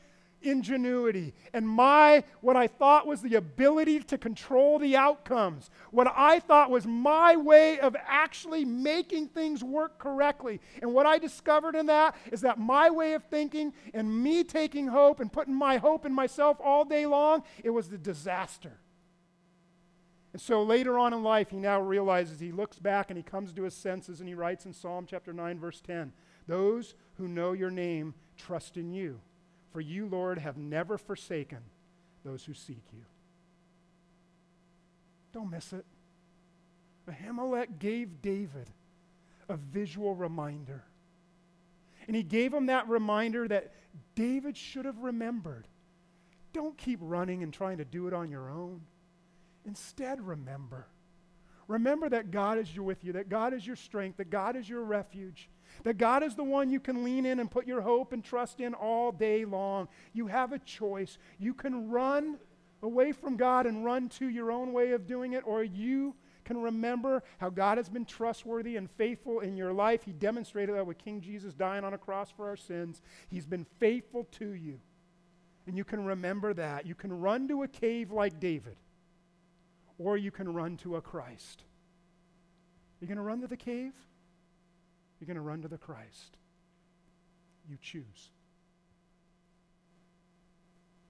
ingenuity 0.45 1.33
and 1.53 1.67
my 1.67 2.23
what 2.41 2.55
I 2.55 2.67
thought 2.67 3.07
was 3.07 3.21
the 3.21 3.35
ability 3.35 3.99
to 3.99 4.17
control 4.17 4.79
the 4.79 4.95
outcomes. 4.95 5.69
What 5.91 6.11
I 6.15 6.39
thought 6.39 6.69
was 6.69 6.85
my 6.85 7.35
way 7.35 7.79
of 7.79 7.95
actually 8.07 8.65
making 8.65 9.29
things 9.29 9.63
work 9.63 9.97
correctly. 9.97 10.61
And 10.81 10.93
what 10.93 11.05
I 11.05 11.17
discovered 11.17 11.75
in 11.75 11.87
that 11.87 12.15
is 12.31 12.41
that 12.41 12.59
my 12.59 12.89
way 12.89 13.13
of 13.13 13.23
thinking 13.23 13.73
and 13.93 14.23
me 14.23 14.43
taking 14.43 14.87
hope 14.87 15.19
and 15.19 15.31
putting 15.31 15.55
my 15.55 15.77
hope 15.77 16.05
in 16.05 16.13
myself 16.13 16.57
all 16.63 16.85
day 16.85 17.05
long, 17.05 17.43
it 17.63 17.71
was 17.71 17.89
the 17.89 17.97
disaster. 17.97 18.79
And 20.35 20.41
so 20.41 20.63
later 20.63 20.99
on 20.99 21.13
in 21.13 21.23
life, 21.23 21.49
he 21.49 21.55
now 21.55 21.79
realizes, 21.79 22.41
he 22.41 22.51
looks 22.51 22.77
back 22.77 23.09
and 23.09 23.15
he 23.15 23.23
comes 23.23 23.53
to 23.53 23.63
his 23.63 23.73
senses 23.73 24.19
and 24.19 24.27
he 24.27 24.35
writes 24.35 24.65
in 24.65 24.73
Psalm 24.73 25.05
chapter 25.09 25.31
9, 25.31 25.59
verse 25.59 25.79
10 25.79 26.11
Those 26.45 26.93
who 27.13 27.29
know 27.29 27.53
your 27.53 27.71
name 27.71 28.13
trust 28.35 28.75
in 28.75 28.91
you. 28.91 29.21
For 29.75 29.81
you, 29.81 30.05
Lord, 30.05 30.37
have 30.37 30.55
never 30.55 30.97
forsaken 30.97 31.57
those 32.23 32.45
who 32.45 32.53
seek 32.53 32.81
you. 32.93 33.03
Don't 35.33 35.51
miss 35.51 35.73
it. 35.73 35.85
Ahimelech 37.09 37.77
gave 37.77 38.21
David 38.21 38.69
a 39.49 39.57
visual 39.57 40.15
reminder. 40.15 40.85
And 42.07 42.15
he 42.15 42.23
gave 42.23 42.53
him 42.53 42.67
that 42.67 42.87
reminder 42.87 43.49
that 43.49 43.73
David 44.15 44.55
should 44.55 44.85
have 44.85 44.99
remembered. 44.99 45.67
Don't 46.53 46.77
keep 46.77 46.99
running 47.01 47.43
and 47.43 47.53
trying 47.53 47.79
to 47.79 47.85
do 47.85 48.07
it 48.07 48.13
on 48.13 48.31
your 48.31 48.49
own. 48.49 48.79
Instead, 49.65 50.25
remember. 50.25 50.87
Remember 51.67 52.07
that 52.07 52.31
God 52.31 52.59
is 52.59 52.79
with 52.79 53.03
you, 53.03 53.11
that 53.11 53.27
God 53.27 53.53
is 53.53 53.67
your 53.67 53.75
strength, 53.75 54.15
that 54.19 54.29
God 54.29 54.55
is 54.55 54.69
your 54.69 54.85
refuge, 54.85 55.49
that 55.83 55.97
God 55.97 56.23
is 56.23 56.35
the 56.35 56.43
one 56.43 56.69
you 56.69 56.79
can 56.79 57.03
lean 57.03 57.25
in 57.25 57.39
and 57.39 57.49
put 57.49 57.67
your 57.67 57.81
hope 57.81 58.13
and 58.13 58.23
trust 58.23 58.59
in 58.59 58.73
all 58.73 59.11
day 59.11 59.45
long. 59.45 59.87
You 60.13 60.27
have 60.27 60.51
a 60.51 60.59
choice. 60.59 61.17
You 61.39 61.53
can 61.53 61.89
run 61.89 62.37
away 62.81 63.11
from 63.11 63.37
God 63.37 63.65
and 63.65 63.85
run 63.85 64.09
to 64.09 64.29
your 64.29 64.51
own 64.51 64.73
way 64.73 64.91
of 64.91 65.07
doing 65.07 65.33
it, 65.33 65.43
or 65.45 65.63
you 65.63 66.15
can 66.43 66.61
remember 66.61 67.23
how 67.39 67.49
God 67.49 67.77
has 67.77 67.89
been 67.89 68.05
trustworthy 68.05 68.75
and 68.75 68.89
faithful 68.91 69.39
in 69.39 69.57
your 69.57 69.73
life. 69.73 70.03
He 70.03 70.11
demonstrated 70.11 70.75
that 70.75 70.85
with 70.85 70.99
King 70.99 71.21
Jesus 71.21 71.53
dying 71.53 71.83
on 71.83 71.93
a 71.93 71.97
cross 71.97 72.29
for 72.29 72.47
our 72.47 72.57
sins. 72.57 73.01
He's 73.27 73.47
been 73.47 73.65
faithful 73.79 74.25
to 74.33 74.51
you. 74.51 74.79
And 75.65 75.75
you 75.75 75.83
can 75.83 76.05
remember 76.05 76.53
that. 76.53 76.85
You 76.85 76.93
can 76.93 77.19
run 77.19 77.47
to 77.47 77.63
a 77.63 77.67
cave 77.67 78.11
like 78.11 78.39
David 78.39 78.77
or 79.97 80.17
you 80.17 80.31
can 80.31 80.53
run 80.53 80.77
to 80.77 80.95
a 80.95 81.01
Christ. 81.01 81.63
You're 82.99 83.07
going 83.07 83.17
to 83.17 83.23
run 83.23 83.41
to 83.41 83.47
the 83.47 83.57
cave? 83.57 83.93
You're 85.19 85.27
going 85.27 85.35
to 85.35 85.41
run 85.41 85.61
to 85.61 85.67
the 85.67 85.77
Christ. 85.77 86.37
You 87.69 87.77
choose. 87.81 88.31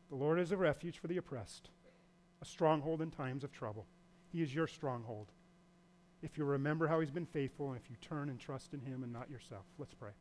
The 0.10 0.16
Lord 0.16 0.40
is 0.40 0.52
a 0.52 0.58
refuge 0.58 1.00
for 1.00 1.08
the 1.08 1.18
oppressed, 1.18 1.70
a 2.42 2.46
stronghold 2.46 3.02
in 3.02 3.12
times 3.12 3.44
of 3.44 3.52
trouble. 3.52 3.86
He 4.32 4.42
is 4.42 4.54
your 4.54 4.68
stronghold. 4.68 5.32
If 6.22 6.38
you 6.38 6.46
remember 6.46 6.88
how 6.88 7.00
He's 7.00 7.12
been 7.12 7.26
faithful 7.26 7.70
and 7.70 7.78
if 7.78 7.90
you 7.90 7.96
turn 8.02 8.30
and 8.30 8.40
trust 8.40 8.74
in 8.74 8.82
Him 8.82 9.04
and 9.04 9.12
not 9.12 9.30
yourself. 9.30 9.66
Let's 9.78 9.94
pray. 9.94 10.12